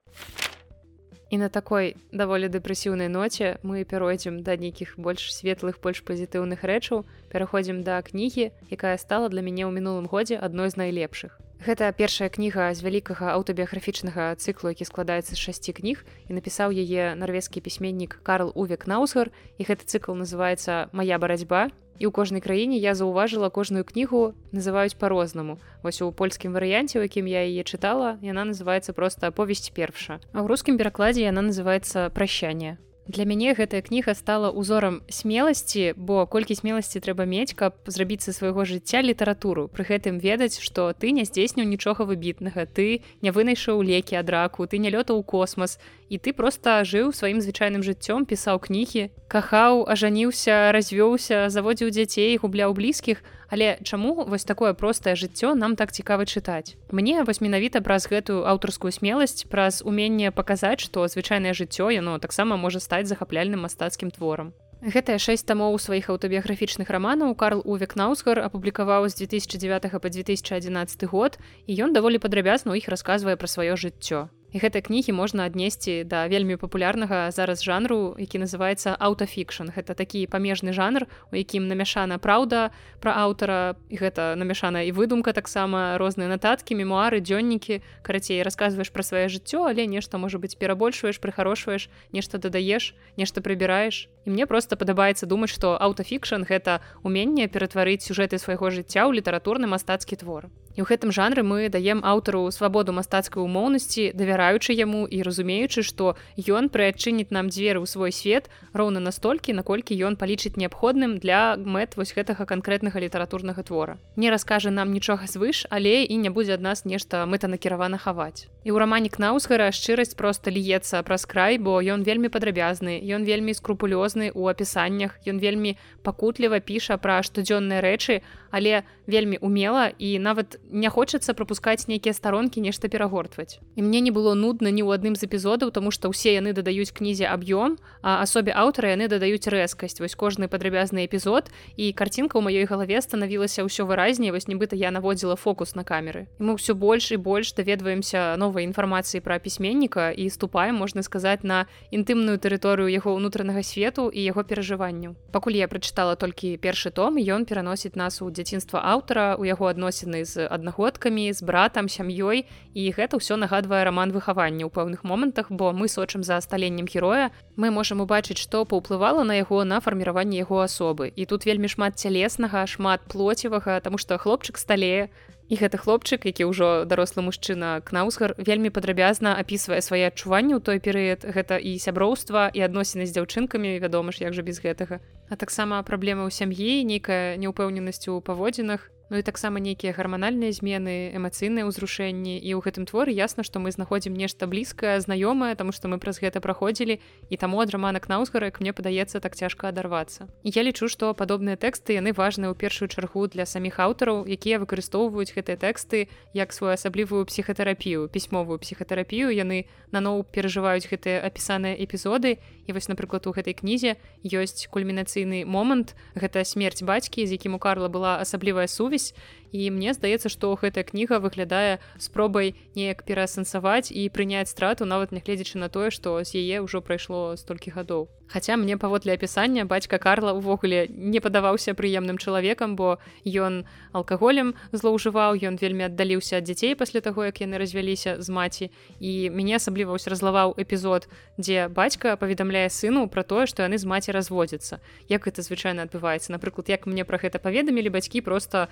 І 1.30 1.38
на 1.38 1.48
такой 1.48 1.94
даволі 2.10 2.50
дэпрэсіўнай 2.50 3.06
ноце 3.06 3.62
мы 3.62 3.86
перайдзем 3.86 4.42
да 4.42 4.58
нейкіх 4.58 4.98
больш 4.98 5.30
светлых 5.30 5.78
больш 5.78 6.02
пазітыўных 6.02 6.66
рэчаў 6.66 7.06
пераходзім 7.30 7.86
да 7.86 8.02
кнігі 8.02 8.50
якая 8.66 8.98
стала 8.98 9.30
для 9.30 9.38
мяне 9.38 9.62
ў 9.62 9.70
мінулым 9.70 10.10
годзе 10.10 10.42
адной 10.42 10.74
з 10.74 10.82
найлепшых 10.82 11.38
Гэта 11.60 11.92
першая 11.92 12.32
кніга 12.32 12.72
з 12.74 12.80
вялікага 12.82 13.30
аўтабіяграфічнага 13.36 14.34
цыклу 14.42 14.72
які 14.74 14.88
складаецца 14.88 15.36
з 15.36 15.38
шасці 15.38 15.76
кніг 15.76 16.02
і 16.26 16.34
напісаў 16.34 16.72
яе 16.72 17.14
нарвежскі 17.14 17.60
пісьменнік 17.60 18.16
Карл 18.24 18.50
увек 18.56 18.88
наусгар. 18.88 19.28
І 19.60 19.68
гэты 19.68 19.84
цыкл 19.84 20.16
называется 20.16 20.88
моя 20.96 21.20
барацьба 21.20 21.68
і 22.00 22.08
ў 22.08 22.10
кожнай 22.16 22.40
краіне 22.40 22.80
я 22.80 22.96
заўважыла 22.96 23.52
кожную 23.52 23.84
кнігу 23.84 24.32
называюць 24.56 24.96
по-рознаму 24.96 25.60
вось 25.84 26.00
у 26.00 26.08
польскім 26.10 26.56
варыянце 26.56 26.96
у 26.98 27.04
якім 27.04 27.28
я 27.28 27.44
яе 27.44 27.62
чытала 27.62 28.16
яна 28.24 28.48
называется 28.48 28.96
просто 28.96 29.28
аповесць 29.28 29.68
перша 29.76 30.18
а 30.32 30.40
ў 30.40 30.48
рускім 30.48 30.80
перакладзе 30.80 31.28
яна 31.28 31.44
называется 31.44 32.08
прощанне 32.08 32.80
Для 33.08 33.24
мяне 33.24 33.54
гэтая 33.54 33.80
кніга 33.82 34.14
стала 34.14 34.50
узорам 34.50 35.00
смеласці, 35.08 35.94
бо 35.96 36.26
колькі 36.26 36.54
смеласці 36.54 37.00
трэба 37.00 37.26
мець, 37.26 37.56
каб 37.58 37.74
зрабіць 37.86 38.22
са 38.22 38.32
свайго 38.32 38.64
жыцця 38.68 39.00
літаратуру. 39.02 39.66
Пры 39.72 39.88
гэтым 39.88 40.20
ведаць, 40.20 40.60
што 40.60 40.92
ты 40.92 41.10
не 41.10 41.24
здзейсніў 41.24 41.66
нічога 41.66 42.06
выбітнага, 42.06 42.68
ты 42.70 43.02
не 43.22 43.34
вынайшаў 43.34 43.82
лекі 43.82 44.20
ад 44.20 44.30
раку, 44.30 44.68
ты 44.70 44.78
не 44.78 44.92
лётаў 44.94 45.18
у 45.18 45.26
космас 45.26 45.80
і 46.10 46.18
ты 46.18 46.32
проста 46.32 46.84
жыў 46.84 47.10
сваім 47.10 47.40
звычайным 47.40 47.82
жыццём, 47.82 48.26
пісаў 48.26 48.62
кнігі, 48.62 49.10
кахаў, 49.26 49.86
ажаніўся, 49.90 50.70
развёўся, 50.70 51.48
заводзіў 51.48 51.90
дзяцей, 51.90 52.36
губляў 52.36 52.74
блізкіх, 52.74 53.22
Але 53.50 53.78
чаму 53.82 54.14
вось 54.30 54.46
такое 54.46 54.72
простае 54.74 55.18
жыццё 55.18 55.54
нам 55.58 55.74
так 55.74 55.92
цікава 55.92 56.22
чытаць? 56.22 56.78
Мне 56.94 57.24
вось 57.26 57.42
менавіта 57.42 57.82
праз 57.82 58.06
гэтую 58.06 58.46
аўтарскую 58.46 58.94
смеласць 58.94 59.44
праз 59.50 59.82
уменне 59.82 60.30
паказаць 60.30 60.80
што 60.86 61.06
звычайнае 61.10 61.52
жыццё 61.52 61.90
яно 61.90 62.18
таксама 62.22 62.56
можа 62.56 62.78
стаць 62.78 63.10
захапляльным 63.10 63.66
мастацкім 63.66 64.14
творам. 64.14 64.54
Гэтыя 64.80 65.18
шэсць 65.20 65.44
тамоў 65.44 65.76
сваіх 65.76 66.08
аўтабіяграфічных 66.08 66.88
раманаў 66.88 67.34
Карл 67.36 67.60
Увек 67.66 67.96
Наусгар 68.00 68.40
апублікаваў 68.40 69.10
з 69.12 69.26
2009 69.26 69.92
по 70.00 70.08
2011 70.08 71.04
год 71.04 71.36
і 71.66 71.72
ён 71.84 71.92
даволі 71.92 72.22
падрабязна 72.22 72.72
ў 72.72 72.80
іх 72.80 72.88
расказвае 72.88 73.36
пра 73.36 73.50
сваё 73.50 73.76
жыццё 73.76 74.30
гэтай 74.54 74.82
кнігі 74.82 75.12
можна 75.14 75.46
аднесці 75.46 76.02
да 76.04 76.26
вельмі 76.26 76.56
папулярнага 76.56 77.30
зараз 77.30 77.62
жанру 77.62 78.18
які 78.18 78.42
называется 78.42 78.98
аўтафікшн. 78.98 79.70
Гэта 79.70 79.94
такі 79.94 80.26
памежны 80.26 80.72
жанр 80.72 81.06
у 81.30 81.34
якім 81.38 81.68
намяшана 81.70 82.18
праўда 82.18 82.74
пра 82.98 83.14
аўтара 83.22 83.78
гэта 83.90 84.34
намяшана 84.34 84.82
і 84.82 84.90
выдумка 84.90 85.32
таксама 85.32 85.98
розныя 85.98 86.26
нататкі 86.26 86.74
мемуары 86.74 87.22
дзённікі. 87.22 87.82
Карацей 88.02 88.42
расказваеш 88.42 88.90
пра 88.90 89.02
сваё 89.06 89.30
жыццё 89.30 89.70
але 89.70 89.86
нешта 89.86 90.18
можа 90.18 90.42
быць 90.42 90.58
перабольшваеш 90.58 91.22
прыхарошваеш 91.22 91.88
нешта 92.12 92.38
дадаеш 92.38 92.94
нешта 93.16 93.40
прыбіраеш. 93.40 94.10
І 94.26 94.30
мне 94.30 94.46
просто 94.46 94.76
падабаецца 94.76 95.26
думаць 95.26 95.54
што 95.54 95.78
аўтафікшн 95.78 96.42
гэта 96.42 96.80
уменне 97.02 97.46
ператварыць 97.46 98.02
сюжэты 98.02 98.42
свайго 98.42 98.70
жыцця 98.70 99.06
ў 99.06 99.22
літаратурны 99.22 99.70
мастацкі 99.70 100.16
твор 100.16 100.50
І 100.80 100.82
ў 100.82 100.96
гэтым 100.96 101.12
жанры 101.12 101.44
мы 101.44 101.68
даем 101.68 102.00
аўтару 102.00 102.48
свабоду 102.48 102.96
мастацкай 102.96 103.44
умоўнасці, 103.44 104.16
давяраючы 104.16 104.72
яму 104.72 105.04
і 105.04 105.20
разумеючы, 105.20 105.84
што 105.84 106.16
ён 106.40 106.72
прыадчыніць 106.72 107.28
нам 107.36 107.52
дзверы 107.52 107.84
ў 107.84 107.86
свой 107.90 108.16
свет 108.16 108.48
роўна 108.72 108.96
настолькі, 109.04 109.52
наколькі 109.52 109.92
ён 109.92 110.16
палічыць 110.16 110.56
неабходным 110.56 111.20
для 111.20 111.60
мэт 111.60 112.00
вось 112.00 112.16
гэтага 112.16 112.48
канкрэтнага 112.48 112.96
літаратурнага 112.96 113.60
твора. 113.60 114.00
Не 114.16 114.32
раскажа 114.32 114.72
нам 114.72 114.96
нічога 114.96 115.28
звыш, 115.28 115.68
але 115.68 116.00
і 116.08 116.16
не 116.16 116.32
будзе 116.32 116.56
ад 116.56 116.64
нас 116.64 116.88
нешта 116.88 117.28
мэтанакіравана 117.28 118.00
хаваць. 118.00 118.48
І 118.64 118.72
ў 118.72 118.80
рамане 118.80 119.12
Кнаусгара 119.12 119.68
шчырасць 119.76 120.16
проста 120.16 120.48
льецца 120.48 121.04
праз 121.04 121.28
край, 121.28 121.60
бо 121.60 121.76
ён 121.84 122.08
вельмі 122.08 122.32
падрабязны, 122.32 123.04
ён 123.04 123.28
вельмі 123.28 123.52
скрупулёзны 123.52 124.32
ў 124.32 124.48
апісаннях, 124.48 125.20
ён 125.28 125.44
вельмі 125.44 125.76
пакутліва 126.00 126.64
піша 126.64 126.96
пра 126.96 127.20
штодзённыя 127.20 127.84
рэчы, 127.84 128.24
але 128.48 128.84
вельмі 129.06 129.36
умела 129.40 129.92
і 129.96 130.18
нават 130.18 130.60
не 130.72 130.88
хочацца 130.88 131.35
пропускаць 131.35 131.88
нейкія 131.88 132.14
старонкі 132.14 132.61
нешта 132.61 132.88
перагортваць. 132.88 133.59
І 133.76 133.83
мне 133.83 134.00
не 134.00 134.11
было 134.11 134.35
нудна 134.35 134.70
ні 134.70 134.83
ў 134.87 134.94
адным 134.94 135.14
з 135.18 135.26
эпізодаў 135.26 135.70
тому 135.70 135.90
что 135.90 136.09
ўсе 136.09 136.38
яны 136.38 136.54
дадаюць 136.54 136.94
кнізе 136.94 137.26
аб'ём 137.26 137.76
а 138.02 138.22
асобе 138.22 138.54
аўтара 138.54 138.94
яны 138.94 139.09
дадаюць 139.09 139.46
рэзкасць. 139.50 140.00
Вось 140.00 140.14
кожны 140.14 140.48
падрабязны 140.48 141.04
эпізод 141.06 141.50
і 141.76 141.92
карцінка 141.92 142.38
ў 142.38 142.42
маёй 142.46 142.64
галаве 142.64 143.02
станавілася 143.02 143.66
ўсё 143.66 143.85
выразней 143.85 144.30
вось 144.30 144.46
нібыта 144.46 144.76
я 144.76 144.90
наводзіла 144.90 145.37
фокус 145.37 145.74
на 145.74 145.85
камеры. 145.85 146.30
І 146.38 146.46
мы 146.46 146.56
ўсё 146.56 146.74
больш 146.74 147.12
і 147.12 147.18
больш 147.18 147.52
даведваемся 147.52 148.37
новай 148.38 148.64
інфармацыі 148.64 149.20
пра 149.20 149.38
пісьменніка 149.38 150.11
і 150.11 150.30
ступаем 150.30 150.76
можна 150.76 151.02
сказаць 151.02 151.42
на 151.42 151.66
інтымную 151.90 152.38
тэрыторыю 152.38 152.88
яго 152.88 153.14
ўнутранага 153.18 153.62
свету 153.62 154.09
і 154.09 154.20
яго 154.22 154.42
перажыванню 154.46 155.16
пакуль 155.33 155.56
я 155.56 155.68
прачытала 155.68 156.16
толькі 156.16 156.56
першы 156.56 156.90
том 156.90 157.16
ён 157.16 157.46
пераносіць 157.46 157.96
нас 157.96 158.22
у 158.22 158.30
дзяцінства 158.30 158.83
аўтара 158.83 159.37
у 159.38 159.44
яго 159.44 159.70
адносіны 159.70 160.24
з 160.24 160.46
аднагодкамі 160.60 161.32
з 161.32 161.40
братам 161.40 161.88
сям'ёй. 161.88 162.44
І 162.76 162.82
гэта 162.92 163.16
ўсё 163.16 163.40
нагадвае 163.40 163.82
раман 163.88 164.12
выхавання 164.12 164.68
ў 164.68 164.70
пэўных 164.70 165.00
момантах 165.02 165.48
бо 165.48 165.72
мы 165.72 165.88
сочым 165.88 166.20
за 166.22 166.36
сталеннем 166.44 166.84
героя. 166.84 167.32
Мы 167.56 167.72
можам 167.72 168.04
убачыць 168.04 168.38
што 168.38 168.68
паўплывала 168.68 169.24
на 169.24 169.40
яго 169.40 169.64
на 169.64 169.80
фарміраванне 169.80 170.44
яго 170.44 170.60
асобы. 170.60 171.08
І 171.08 171.24
тут 171.24 171.48
вельмі 171.48 171.72
шмат 171.72 171.96
цялеснага 171.96 172.68
шмат 172.68 173.00
плоцевага 173.08 173.80
тому 173.80 173.96
что 173.96 174.20
хлопчык 174.20 174.60
сталее. 174.60 175.08
І 175.50 175.58
гэты 175.58 175.82
хлопчык 175.82 176.22
які 176.30 176.46
ўжо 176.46 176.86
дарослы 176.86 177.26
мужчына 177.26 177.82
кнаусгар 177.82 178.38
вельмі 178.38 178.70
падрабязна 178.70 179.34
апісвае 179.34 179.82
свае 179.82 180.06
адчуванні 180.06 180.54
ў 180.54 180.62
той 180.62 180.78
перыяд. 180.78 181.26
Гэта 181.26 181.58
і 181.58 181.74
сяброўства 181.74 182.46
і 182.54 182.62
адносіны 182.62 183.02
з 183.02 183.18
дзяўчынкамі 183.18 183.82
вядома 183.82 184.14
ж 184.14 184.22
як 184.22 184.30
жа 184.30 184.46
без 184.46 184.62
гэтага. 184.62 185.02
А 185.26 185.34
таксама 185.34 185.82
праблема 185.82 186.22
ў 186.22 186.30
сям'і 186.30 186.86
нейкая 186.86 187.34
неўпэўненасць 187.42 188.06
у 188.14 188.22
паводзінах 188.22 188.94
Ну 189.10 189.18
і 189.18 189.22
таксама 189.22 189.58
нейкія 189.58 189.90
гарманальныя 189.90 190.54
змены 190.54 191.10
эмацыйныя 191.18 191.66
ўзрушэнні 191.66 192.38
і 192.38 192.50
ў 192.54 192.62
гэтым 192.62 192.86
творы 192.86 193.10
ясна 193.10 193.42
што 193.42 193.58
мы 193.58 193.74
знаходзім 193.74 194.14
нешта 194.14 194.46
блізкае 194.46 195.02
знаёмае 195.02 195.58
таму 195.58 195.74
што 195.74 195.90
мы 195.90 195.98
праз 195.98 196.22
гэта 196.22 196.38
праходзілі 196.38 196.94
і 197.02 197.34
таму 197.34 197.58
ад 197.58 197.74
раманак 197.74 198.06
наўзгарак 198.06 198.62
мне 198.62 198.70
падаецца 198.70 199.18
так 199.18 199.34
цяжка 199.34 199.74
адарвацца 199.74 200.30
я 200.46 200.62
лічу 200.62 200.86
што 200.86 201.10
падобныя 201.10 201.58
тэксты 201.58 201.98
яны 201.98 202.14
важныя 202.14 202.54
ў 202.54 202.56
першую 202.62 202.86
чаргу 202.86 203.26
для 203.26 203.50
саміх 203.50 203.82
аўтараў 203.82 204.30
якія 204.30 204.62
выкарыстоўваюць 204.62 205.34
гэтыя 205.34 205.58
тэксты 205.58 206.06
як 206.30 206.54
свою 206.54 206.78
асаблівую 206.78 207.26
псіхатэрапію 207.26 208.06
пісьмовую 208.14 208.62
псіхатэрапію 208.62 209.34
яны 209.34 209.66
наноў 209.90 210.22
перажываюць 210.30 210.86
гэтыя 210.86 211.18
апісаныя 211.26 211.74
эпізоды 211.74 212.38
і 212.70 212.74
вось 212.78 212.87
напрыклад 212.87 213.26
у 213.26 213.35
гэтай 213.35 213.59
кнізе 213.59 213.98
ёсць 214.22 214.70
кульмінацыйны 214.70 215.42
момант. 215.42 215.98
Гэта 216.14 216.46
смерць 216.46 216.87
бацькі 216.87 217.26
з 217.26 217.35
якім 217.35 217.59
у 217.59 217.61
карла 217.61 217.90
была 217.90 218.22
асаблівая 218.22 218.70
сувязь 218.70 219.11
і 219.52 219.70
мне 219.70 219.94
здаецца 219.94 220.28
што 220.28 220.54
гэтая 220.54 220.84
кніга 220.84 221.18
выглядае 221.18 221.78
спробай 221.98 222.54
неяк 222.74 223.04
пераасэнсаваць 223.04 223.90
і 223.90 224.08
прыняць 224.08 224.50
страту 224.50 224.84
нават 224.84 225.12
нягледзячы 225.12 225.58
на 225.58 225.68
тое 225.68 225.90
што 225.90 226.22
з 226.24 226.40
яе 226.42 226.62
ўжо 226.64 226.80
прайшло 226.80 227.36
столькі 227.36 227.74
гадоў 227.76 228.08
Хаця 228.32 228.56
мне 228.56 228.76
паводле 228.76 229.12
апісання 229.12 229.64
бацька 229.64 229.98
Карла 229.98 230.30
ўвогуле 230.38 230.86
не 230.86 231.18
падаваўся 231.18 231.74
прыемным 231.74 232.14
чалавекам 232.14 232.76
бо 232.78 233.03
ён 233.26 233.66
алкаголем 233.90 234.55
злоўжываў 234.70 235.34
ён 235.34 235.59
вельмі 235.59 235.90
аддаліўся 235.90 236.38
ад 236.38 236.46
дзяцей 236.46 236.78
пасля 236.78 237.03
таго 237.03 237.26
як 237.26 237.42
яны 237.42 237.59
развяліся 237.59 238.22
з 238.22 238.30
маці. 238.30 238.70
І 239.03 239.34
мяне 239.34 239.59
асабліва 239.59 239.98
ўсь 239.98 240.07
разлаваў 240.07 240.55
эпізод 240.55 241.11
дзе 241.42 241.66
бацька 241.66 242.14
паведамляе 242.14 242.70
сыну 242.70 243.11
пра 243.11 243.26
тое 243.26 243.51
што 243.51 243.66
яны 243.66 243.82
з 243.82 243.90
маці 243.90 244.14
разводзяцца. 244.14 244.78
Як 245.11 245.26
это 245.26 245.42
звычайна 245.42 245.90
адбываецца? 245.90 246.30
Напрыклад 246.30 246.70
як 246.70 246.86
мне 246.86 247.03
пра 247.03 247.18
гэта 247.18 247.42
паведамілі 247.42 247.90
бацькі 247.90 248.22
просто 248.22 248.70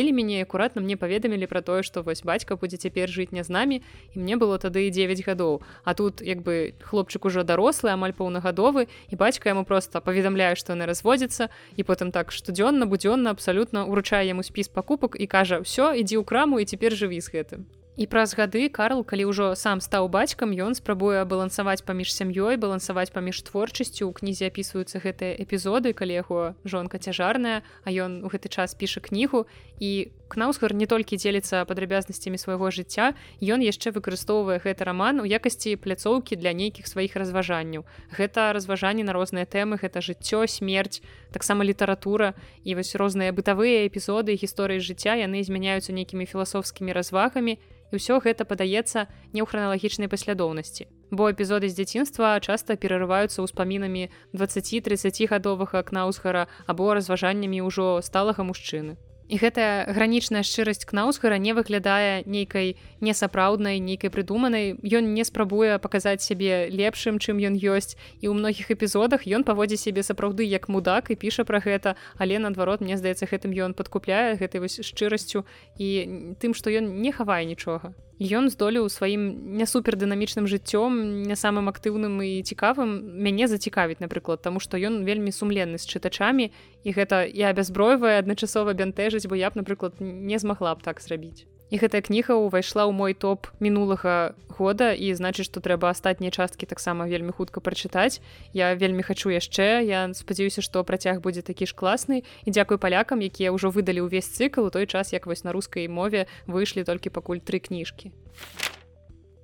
пасадзілі 0.00 0.16
мяне 0.16 0.42
акуратна 0.42 0.80
мне 0.80 0.96
паведамілі 0.96 1.44
пра 1.44 1.60
тое 1.60 1.82
што 1.84 2.00
вось 2.00 2.24
бацька 2.24 2.56
будзе 2.56 2.80
цяпер 2.80 3.12
жыць 3.12 3.36
не 3.36 3.44
з 3.44 3.52
намі 3.52 3.82
і 4.14 4.16
мне 4.16 4.36
было 4.40 4.56
тады 4.56 4.88
9 4.88 5.20
гадоў 5.28 5.60
а 5.84 5.92
тут 5.94 6.24
як 6.24 6.40
бы 6.40 6.72
хлопчык 6.80 7.28
ужо 7.28 7.44
дарослы 7.44 7.92
амаль 7.92 8.16
паўнагадовы 8.16 8.88
і 9.12 9.14
бацька 9.16 9.52
яму 9.52 9.64
просто 9.68 10.00
паведамляю 10.00 10.56
што 10.56 10.72
яны 10.72 10.88
разводзяцца 10.88 11.52
і 11.76 11.84
потым 11.84 12.12
так 12.16 12.32
штодзённа 12.32 12.88
будзённа 12.88 13.36
абсалютна 13.36 13.84
уручае 13.84 14.24
яму 14.24 14.42
спіс 14.42 14.72
пакупак 14.72 15.20
і 15.20 15.28
кажа 15.28 15.60
ўсё 15.60 15.92
ідзі 15.92 16.16
ў 16.16 16.24
краму 16.24 16.64
і 16.64 16.64
цяпер 16.64 16.96
жыві 16.96 17.20
з 17.20 17.28
гэтым 17.28 17.68
І 18.00 18.06
праз 18.08 18.32
гады 18.32 18.72
Карл, 18.72 19.04
калі 19.04 19.28
ўжо 19.28 19.46
сам 19.52 19.84
стаў 19.84 20.08
бацькам, 20.08 20.56
ён 20.56 20.72
спрабуе 20.72 21.20
балансаваць 21.28 21.84
паміж 21.84 22.16
сям'ёй, 22.16 22.56
балансаваць 22.56 23.12
паміж 23.12 23.44
творчасцю. 23.44 24.08
У 24.08 24.16
кнізе 24.16 24.48
апісваюцца 24.48 25.04
гэтыя 25.04 25.36
эпізоды, 25.36 25.92
калі 25.92 26.16
яго 26.16 26.40
жонка 26.64 26.96
цяжарная, 26.96 27.60
а 27.84 27.88
ён 27.92 28.24
у 28.24 28.32
гэты 28.32 28.48
час 28.48 28.72
піша 28.72 29.04
кнігу. 29.04 29.44
І 29.84 30.16
Кнаусгар 30.32 30.72
не 30.72 30.86
толькі 30.86 31.18
дзеліцца 31.20 31.66
падрабязнасцямі 31.68 32.38
свайго 32.40 32.70
жыцця, 32.72 33.18
ён 33.42 33.60
яшчэ 33.60 33.92
выкарыстоўвае 33.92 34.62
гэты 34.64 34.86
раман 34.88 35.20
у 35.20 35.26
якасці 35.28 35.74
пляцоўкі 35.76 36.40
для 36.40 36.54
нейкіх 36.56 36.86
сваіх 36.88 37.20
разважанняў. 37.20 37.84
Гэта 38.14 38.54
разважанні 38.56 39.04
на 39.04 39.12
розныя 39.12 39.44
тэмы, 39.44 39.76
гэта 39.76 40.00
жыццё, 40.00 40.46
смерць, 40.46 41.02
таксама 41.34 41.66
літаратура 41.68 42.32
і 42.64 42.78
вось 42.78 42.94
розныя 42.94 43.34
бытавыя 43.34 43.90
эпізоды 43.90 44.38
гісторыі 44.38 44.78
жыцця 44.78 45.18
яны 45.18 45.42
змяняюцца 45.42 45.92
нейкімі 45.92 46.30
філасофскімі 46.30 46.94
развагамі 46.94 47.58
і 47.90 47.98
ўсё 47.98 48.22
гэта 48.22 48.46
падаецца 48.46 49.10
не 49.34 49.42
ў 49.42 49.46
храналагічнай 49.50 50.08
паслядоўнасці. 50.08 50.88
Бо 51.10 51.30
эпізоды 51.34 51.68
з 51.68 51.76
дзяцінства 51.82 52.38
часта 52.38 52.78
перарываюцца 52.78 53.42
ўспамінамі 53.42 54.08
20-30 54.32 55.26
гадовага 55.26 55.82
акнаусгара 55.82 56.46
або 56.70 56.94
разважаннямі 56.94 57.66
ўжо 57.66 57.98
сталага 58.00 58.46
мужчыны 58.46 58.96
і 59.30 59.36
гэтая 59.38 59.86
гранічная 59.94 60.42
шчырасць 60.42 60.82
кнаусгара 60.82 61.38
не 61.38 61.54
выглядае 61.54 62.26
нейкай 62.26 62.74
несапраўднай 62.98 63.78
нейкай 63.78 64.10
прыдуманай. 64.10 64.74
Ён 64.82 65.14
не 65.14 65.22
спрабуе 65.22 65.78
паказаць 65.78 66.26
сябе 66.26 66.66
лепшым 66.66 67.22
чым 67.22 67.38
ён 67.38 67.54
ёсць. 67.54 67.94
І 68.18 68.26
ў 68.26 68.34
многіх 68.34 68.74
эпізодах 68.74 69.30
ён 69.30 69.46
паводзі 69.46 69.78
сябе 69.78 70.02
сапраўды 70.02 70.42
як 70.50 70.66
мудак 70.66 71.14
і 71.14 71.16
піша 71.16 71.46
пра 71.46 71.62
гэта. 71.62 71.94
Але 72.18 72.42
наадварот 72.42 72.82
мне 72.82 72.98
здаецца 72.98 73.30
гэтым 73.30 73.54
ён 73.54 73.78
падкупляе 73.78 74.34
гэтай 74.34 74.58
вось 74.58 74.82
шчырасцю 74.82 75.46
і 75.78 76.34
тым 76.42 76.50
што 76.50 76.74
ён 76.74 76.98
не 76.98 77.14
хавае 77.14 77.46
нічога 77.46 77.94
ён 78.20 78.52
здолеў 78.52 78.88
сваім 78.92 79.56
не 79.56 79.64
супердынамічным 79.64 80.44
жыццём 80.44 81.24
не 81.24 81.36
самым 81.36 81.72
актыўным 81.72 82.20
і 82.20 82.44
цікавым 82.44 82.92
мяне 83.16 83.48
зацікавіць 83.48 84.04
напрыклад 84.04 84.44
таму 84.44 84.60
што 84.60 84.76
ён 84.76 85.02
вельмі 85.08 85.32
сумленны 85.32 85.80
з 85.80 85.88
чытачамі 85.88 86.52
і 86.84 86.90
гэта 86.92 87.24
я 87.24 87.52
бязбройвае 87.56 88.20
адначасова 88.20 88.76
бянтэжыць 88.76 89.26
бо 89.26 89.34
я 89.34 89.48
б 89.50 89.56
напрыклад 89.64 89.96
не 90.00 90.38
змагла 90.38 90.76
б 90.76 90.84
так 90.84 91.00
зрабіць 91.00 91.49
і 91.70 91.78
гэтая 91.78 92.02
кніга 92.02 92.34
ўвайшла 92.36 92.84
ў 92.86 92.92
мой 92.92 93.14
топ 93.14 93.46
мінулага 93.62 94.34
года 94.50 94.92
і 94.92 95.14
значыць 95.14 95.46
што 95.46 95.62
трэба 95.62 95.94
астатнія 95.94 96.34
часткі 96.34 96.66
таксама 96.66 97.06
вельмі 97.06 97.32
хутка 97.32 97.62
прачытаць. 97.62 98.20
Я 98.52 98.74
вельмі 98.74 99.06
хачу 99.06 99.30
яшчэ. 99.30 99.86
Я 99.86 100.10
спадзяюся 100.12 100.60
што 100.60 100.82
працяг 100.84 101.22
будзе 101.22 101.46
такі 101.46 101.70
ж 101.70 101.72
класны. 101.72 102.26
І 102.44 102.50
дзякуй 102.50 102.82
палякам 102.82 103.22
якія 103.22 103.54
ўжо 103.54 103.70
выдалі 103.70 104.04
ўвесь 104.10 104.28
цыкл 104.28 104.66
у 104.66 104.74
той 104.74 104.90
час 104.90 105.14
як 105.14 105.30
вось 105.30 105.46
на 105.46 105.54
рускай 105.54 105.88
мове 105.88 106.26
выйшлі 106.50 106.84
толькі 106.84 107.14
пакуль 107.14 107.40
тры 107.40 107.62
кніжкі. 107.62 108.10
а 108.10 108.69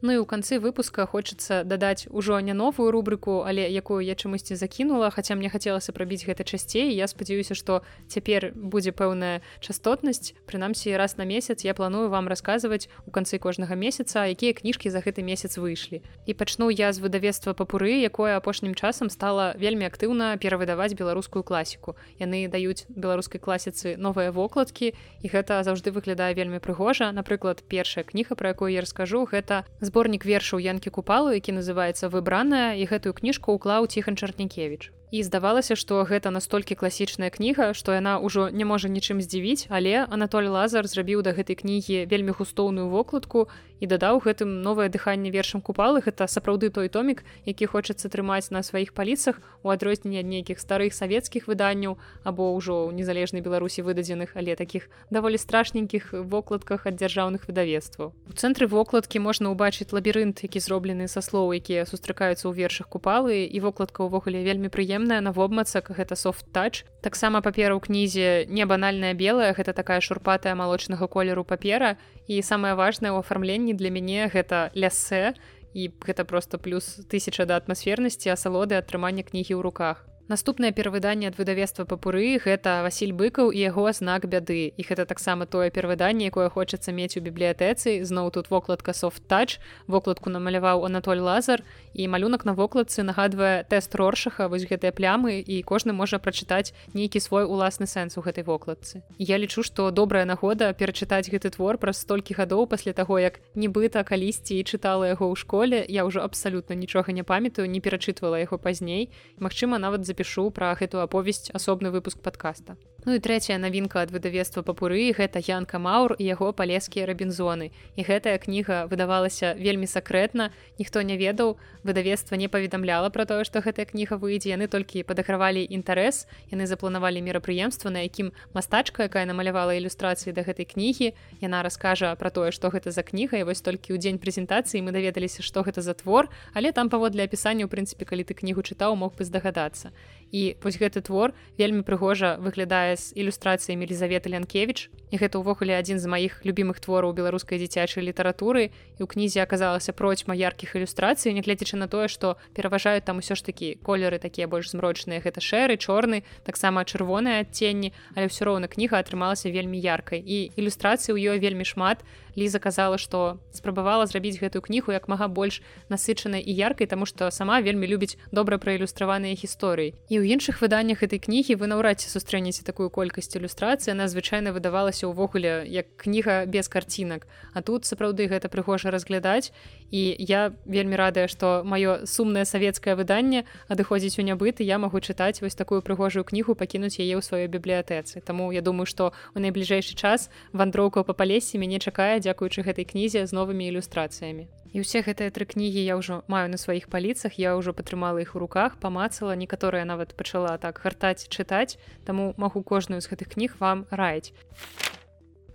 Ну 0.02 0.12
і 0.12 0.20
ў 0.20 0.28
канцы 0.28 0.60
выпуска 0.60 1.08
хочацца 1.08 1.64
дадаць 1.64 2.04
ужо 2.12 2.36
не 2.44 2.52
новую 2.52 2.92
рубрыку, 2.92 3.48
але 3.48 3.64
якую 3.64 4.04
я 4.04 4.12
чамусьці 4.12 4.52
закінула, 4.52 5.08
хаця 5.08 5.32
мне 5.32 5.48
хацелася 5.48 5.96
прабіць 5.96 6.28
гэта 6.28 6.44
часцей. 6.44 6.92
Я 6.92 7.08
спадзяюся, 7.08 7.56
што 7.56 7.80
цяпер 8.04 8.52
будзе 8.52 8.92
пэўная 8.92 9.40
частотнасць. 9.64 10.36
Прынамсі 10.44 10.92
раз 11.00 11.16
на 11.16 11.24
месяц 11.24 11.64
я 11.64 11.72
планую 11.72 12.12
вам 12.12 12.28
расказваць 12.28 12.92
у 13.08 13.10
канцы 13.10 13.40
кожнага 13.40 13.72
месяца, 13.72 14.28
якія 14.28 14.52
кніжкі 14.52 14.92
за 14.92 15.00
гэты 15.00 15.24
месяц 15.24 15.56
выйшлі. 15.56 16.04
І 16.28 16.36
пачну 16.36 16.68
я 16.68 16.92
з 16.92 17.00
выдавецтва 17.00 17.56
папуры, 17.56 17.96
якое 18.04 18.36
апошнім 18.36 18.76
часам 18.76 19.08
стала 19.08 19.56
вельмі 19.56 19.88
актыўна 19.88 20.36
перавыдаваць 20.36 20.92
беларускую 20.92 21.40
класіку. 21.40 21.96
Яны 22.20 22.52
даюць 22.52 22.84
беларускай 22.92 23.40
класіцы 23.40 23.96
новыя 23.96 24.28
вокладкі 24.28 24.92
і 24.92 25.26
гэта 25.32 25.64
заўжды 25.64 25.88
выглядае 25.88 26.36
вельмі 26.36 26.60
прыгожа. 26.60 27.16
Напрыклад, 27.16 27.64
першая 27.64 28.04
кніга, 28.04 28.36
пра 28.36 28.52
якую 28.52 28.68
я 28.76 28.84
раскажу, 28.84 29.24
гэта 29.24 29.64
зборнік 29.88 30.26
вершаў 30.26 30.62
янкі 30.62 30.90
купалу 30.98 31.32
які 31.38 31.56
называецца 31.56 32.10
выбраная 32.12 32.74
і 32.80 32.84
гэтую 32.90 33.14
кніжку 33.22 33.56
ўклаў 33.56 33.86
ціхан 33.86 34.18
чарнікевич 34.18 34.90
і 35.10 35.22
здавалася 35.22 35.76
што 35.78 36.02
гэта 36.02 36.30
настолькі 36.34 36.74
класічная 36.74 37.30
кніга 37.30 37.70
што 37.78 37.94
яна 37.94 38.18
ўжо 38.18 38.50
не 38.50 38.66
можа 38.66 38.90
нічым 38.90 39.22
здзівіць 39.22 39.70
але 39.70 40.02
Анатоль 40.10 40.50
лазар 40.50 40.90
зрабіў 40.90 41.22
да 41.22 41.30
гэтай 41.30 41.56
кнігі 41.62 42.10
вельмі 42.10 42.34
густоўную 42.34 42.90
вокладку 42.90 43.46
і 43.80 43.86
дадаў 43.86 44.18
гэтым 44.24 44.64
новае 44.64 44.88
дыханне 44.88 45.30
вершам 45.30 45.60
купалы. 45.60 46.00
Гэта 46.00 46.26
сапраўды 46.26 46.72
той 46.72 46.88
томік 46.88 47.22
які 47.44 47.66
хочацца 47.66 48.08
трымаць 48.08 48.50
на 48.50 48.64
сваіх 48.66 48.96
паліцах 48.96 49.38
у 49.62 49.70
адрозненне 49.70 50.24
ад 50.24 50.26
нейкіх 50.26 50.58
старых 50.58 50.96
савецкіх 50.96 51.46
выданняў 51.46 52.00
або 52.24 52.56
ўжо 52.56 52.88
ў 52.88 52.96
незалежнай 52.96 53.44
беларусі 53.44 53.84
выдадзеных 53.84 54.34
але 54.34 54.56
такіх 54.56 54.88
даволі 55.12 55.38
страшненькіх 55.38 56.16
вокладках 56.16 56.88
ад 56.88 56.96
дзяржаўных 56.96 57.46
выдавецтваў. 57.46 58.10
У 58.10 58.32
цэнтры 58.32 58.66
вокладкі 58.66 59.20
можна 59.20 59.52
ўбачыць 59.52 59.92
лабірынт 59.92 60.42
які 60.42 60.58
зроблены 60.58 61.06
са 61.06 61.20
слоў 61.20 61.52
якія 61.52 61.84
сустракаюцца 61.84 62.48
ў 62.48 62.56
вершах 62.56 62.88
купалы 62.88 63.44
і 63.44 63.58
вокладка 63.60 64.08
ўвогуле 64.08 64.40
вельмі 64.40 64.72
прыемна 64.72 64.95
прыемная 64.96 65.20
на 65.20 65.32
вобмацак 65.32 65.92
гэта 65.92 66.16
софт-тач 66.16 66.88
таксама 67.04 67.44
папера 67.44 67.76
ў 67.76 67.84
кнізе 67.84 68.48
не 68.48 68.64
банальная 68.64 69.12
белая 69.12 69.52
гэта 69.52 69.76
такая 69.76 70.00
шурпатая 70.00 70.56
малочнага 70.56 71.04
колеру 71.04 71.44
папера. 71.44 72.00
І 72.24 72.40
самае 72.40 72.72
важнае 72.80 73.12
ў 73.12 73.20
афармленні 73.20 73.76
для 73.76 73.92
мяне 73.92 74.32
гэта 74.32 74.72
лясэ 74.72 75.36
і 75.76 75.92
гэта 76.00 76.24
просто 76.24 76.56
плюс 76.56 77.04
тысяча 77.12 77.44
да 77.44 77.60
атмасфернасці 77.60 78.32
асалоды 78.32 78.80
атрымання 78.80 79.20
кнігі 79.20 79.52
ў 79.52 79.60
руках 79.60 80.08
Наступнае 80.26 80.72
перавыданне 80.74 81.28
ад 81.30 81.36
выдавецтва 81.38 81.84
папуры 81.86 82.42
гэта 82.42 82.82
Васіль 82.82 83.14
быкаў 83.14 83.54
і 83.54 83.62
яго 83.62 83.86
знак 83.94 84.26
бяды. 84.26 84.74
І 84.74 84.82
гэта 84.82 85.06
таксама 85.06 85.46
тое 85.46 85.70
перавыданне 85.70 86.26
якое 86.26 86.50
хочацца 86.50 86.90
мець 86.90 87.14
у 87.14 87.22
бібліятэцы. 87.22 88.02
Зноў 88.02 88.34
тут 88.34 88.50
вокладка 88.50 88.90
софт-тач 88.90 89.62
вокладку 89.86 90.26
намаляваў 90.34 90.82
Анатоль 90.82 91.22
лазар. 91.22 91.62
І 91.94 92.10
малюнак 92.10 92.42
на 92.42 92.58
вокладцы 92.58 93.06
нагадвае 93.06 93.62
тэст 93.70 93.94
роршаха 93.94 94.50
вось 94.50 94.66
гэтыя 94.66 94.90
плямы 94.90 95.38
і 95.38 95.62
кожны 95.62 95.94
можа 95.94 96.18
прачытаць 96.18 96.74
нейкі 96.90 97.22
свой 97.22 97.46
уласны 97.46 97.86
сэнс 97.86 98.18
у 98.18 98.20
гэтай 98.26 98.42
вокладцы. 98.42 99.06
Я 99.22 99.38
лічу 99.38 99.62
што 99.62 99.94
добрая 99.94 100.26
нагода 100.26 100.74
перачытаць 100.74 101.30
гэты 101.30 101.54
твор 101.54 101.78
праз 101.78 102.02
столькі 102.02 102.34
гадоў 102.34 102.66
пасля 102.66 102.90
таго 102.98 103.22
як 103.22 103.38
нібыта 103.54 104.02
калісьці 104.02 104.58
і 104.58 104.66
чытала 104.66 105.06
яго 105.06 105.30
ў 105.30 105.38
школе. 105.38 105.86
Я 105.86 106.02
ўжо 106.02 106.26
абсалютна 106.26 106.74
нічога 106.74 107.14
не 107.14 107.22
памятаю 107.22 107.70
не 107.70 107.78
перачытвала 107.78 108.42
яго 108.42 108.58
пазней. 108.58 109.14
Мачыма 109.38 109.78
нават 109.78 110.02
за 110.02 110.15
запішу 110.16 110.50
пра 110.50 110.72
гэтую 110.80 111.04
аповесць 111.04 111.52
асобны 111.52 111.92
выпуск 111.92 112.24
подкаста 112.24 112.80
Ну 113.06 113.14
і 113.14 113.22
трэцяя 113.22 113.54
навінка 113.62 114.02
ад 114.02 114.10
выдавецтва 114.10 114.66
папуры 114.66 115.14
гэта 115.14 115.38
янка 115.38 115.78
маур 115.78 116.18
і 116.18 116.26
яго 116.26 116.50
палескія 116.50 117.06
рабінзоны 117.06 117.70
і 117.94 118.02
гэтая 118.02 118.34
кніга 118.42 118.90
выдавалася 118.90 119.54
вельмі 119.54 119.86
сакрэтна 119.86 120.50
ніхто 120.82 121.06
не 121.06 121.14
ведаў 121.14 121.54
выдавецтва 121.86 122.34
не 122.34 122.50
паведамляла 122.50 123.14
пра 123.14 123.22
тое 123.22 123.46
што 123.46 123.62
гэтая 123.62 123.86
кніга 123.86 124.18
выйдзе. 124.18 124.50
Яны 124.50 124.66
толькі 124.66 125.06
падагравалі 125.06 125.62
інтарэс 125.62 126.26
яны 126.50 126.66
запланавалі 126.66 127.22
мерапрыемства 127.22 127.94
на 127.94 128.02
якім 128.02 128.34
мастачка 128.50 129.06
якая 129.06 129.22
намалявала 129.22 129.78
ілюстрацыі 129.78 130.34
да 130.34 130.42
гэтай 130.42 130.66
кнігі 130.66 131.14
яна 131.38 131.62
раскажа 131.62 132.10
пра 132.18 132.34
тое 132.34 132.50
што 132.50 132.74
гэта 132.74 132.90
за 132.90 133.06
кніга 133.06 133.38
і 133.38 133.46
вось 133.46 133.62
толькі 133.62 133.94
ў 133.94 134.02
дзень 134.02 134.18
прэзентацыі 134.18 134.82
мы 134.82 134.90
даведаліся 134.90 135.46
што 135.46 135.62
гэта 135.62 135.78
за 135.78 135.94
твор 135.94 136.26
але 136.58 136.74
там 136.74 136.90
паводле 136.90 137.22
апісання 137.22 137.70
ў 137.70 137.70
прынцыпе 137.70 138.02
калі 138.02 138.26
ты 138.26 138.34
кнігу 138.34 138.66
чытаў 138.66 138.98
мог 138.98 139.14
бы 139.14 139.22
здагадацца 139.22 139.94
і 140.32 140.56
вось 140.62 140.78
гэты 140.78 141.02
твор 141.02 141.32
вельмі 141.58 141.82
прыгожа 141.86 142.36
выглядае 142.42 142.96
з 142.96 143.14
ілюстрацыямі 143.14 143.86
Елізаветы 143.86 144.30
Лянкевич 144.30 144.90
і 145.10 145.16
гэта 145.16 145.38
ўвогуле 145.38 145.78
адзін 145.78 146.02
з 146.02 146.10
маіх 146.10 146.42
любімых 146.42 146.82
твораў 146.82 147.14
беларускай 147.14 147.62
дзіцячай 147.62 148.02
літаратуры. 148.02 148.74
І 148.98 149.00
ў 149.02 149.06
кнізе 149.06 149.42
аказалася 149.42 149.94
процьма 149.94 150.34
яркіх 150.34 150.74
ілюстрацый 150.76 151.30
нягледзячы 151.32 151.78
на 151.78 151.86
тое 151.86 152.10
што 152.10 152.36
пераважаюць 152.58 153.06
там 153.06 153.22
усё 153.22 153.38
ж 153.38 153.46
такі 153.46 153.78
колеры 153.86 154.18
такія 154.18 154.50
больш 154.50 154.74
змрочныя. 154.74 155.22
Гэта 155.22 155.38
шэры 155.38 155.78
чорны 155.78 156.26
таксама 156.42 156.82
чырвоныя 156.82 157.46
адценні 157.46 157.94
але 158.18 158.26
ўсё 158.26 158.50
роўна 158.50 158.66
кніга 158.66 158.98
атрымалася 158.98 159.54
вельмі 159.54 159.78
яркай. 159.78 160.18
І 160.18 160.50
ілюстрацыі 160.58 161.14
ў 161.14 161.34
ёй 161.34 161.38
вельмі 161.38 161.62
шмат 161.62 162.02
ліза 162.36 162.58
казала 162.58 162.98
што 162.98 163.40
спрабавала 163.50 164.06
зрабіць 164.06 164.38
гэтую 164.38 164.62
кнігу 164.62 164.92
як 164.92 165.08
мага 165.08 165.28
больш 165.28 165.62
насычанай 165.88 166.44
і 166.44 166.52
яркай 166.52 166.86
таму 166.86 167.06
што 167.08 167.30
сама 167.30 167.60
вельмі 167.60 167.88
любіць 167.88 168.20
добра 168.32 168.58
праілюстраваныя 168.60 169.34
гісторыі. 169.34 169.96
І 170.12 170.20
ў 170.20 170.36
іншых 170.36 170.60
выданнях 170.60 171.02
этой 171.02 171.18
кнігі 171.18 171.56
вы 171.56 171.66
наўрад 171.72 172.04
ці 172.04 172.12
сустрэнеце 172.12 172.62
такую 172.62 172.92
колькасць 172.92 173.32
ілюстрацыі 173.32 173.96
она 173.96 174.08
звычайна 174.12 174.52
выдавалася 174.52 175.08
ўвогуле 175.08 175.64
як 175.64 175.88
кніга 175.96 176.44
без 176.44 176.68
карцінак. 176.68 177.26
А 177.56 177.62
тут 177.64 177.88
сапраўды 177.88 178.28
гэта 178.28 178.52
прыгожа 178.52 178.92
разглядаць. 178.92 179.52
І 179.90 180.16
я 180.18 180.52
вельмі 180.66 180.96
радая 180.96 181.28
што 181.28 181.64
маё 181.64 182.04
сумнае 182.04 182.44
савецкае 182.44 182.94
выданне 182.94 183.48
адыходзіць 183.72 184.18
у 184.20 184.26
нябыт 184.26 184.60
і 184.60 184.68
я 184.68 184.78
магу 184.78 185.00
чытаць 185.00 185.40
вось 185.40 185.54
такую 185.54 185.80
прыгожую 185.80 186.24
кнігу 186.28 186.54
пакінуць 186.54 187.00
яе 187.00 187.16
ў 187.16 187.22
сваёй 187.22 187.48
бібліятэцы. 187.48 188.20
Таму 188.20 188.52
я 188.52 188.60
думаю 188.60 188.86
што 188.86 189.12
у 189.34 189.38
найбліжэйшы 189.40 189.94
час 189.94 190.28
вандроўка 190.52 191.06
па 191.06 191.14
палесе 191.14 191.58
мяне 191.58 191.78
чакае 191.78 192.18
дзякуючы 192.26 192.66
гэтай 192.66 192.82
кнізе 192.82 193.22
з 193.22 193.30
новымі 193.30 193.70
ілюстрацыямі. 193.70 194.50
І 194.74 194.82
ўсе 194.82 195.00
гэтыя 195.06 195.30
тры 195.30 195.46
кнігі 195.46 195.78
я 195.78 195.94
ўжо 195.94 196.26
маю 196.26 196.50
на 196.50 196.58
сваіх 196.58 196.90
паліцах, 196.90 197.38
я 197.38 197.54
ўжо 197.54 197.70
падтрымала 197.70 198.18
іх 198.20 198.34
у 198.34 198.42
руках, 198.42 198.76
памацала, 198.82 199.38
некаторыя 199.38 199.86
нават 199.86 200.18
пачала 200.18 200.58
так 200.58 200.82
гартаць 200.82 201.30
чытаць, 201.30 201.78
таму 202.02 202.34
магу 202.36 202.66
кожную 202.66 202.98
з 203.00 203.08
гэтых 203.08 203.38
кніг 203.38 203.56
вам 203.62 203.86
раіць. 203.88 204.34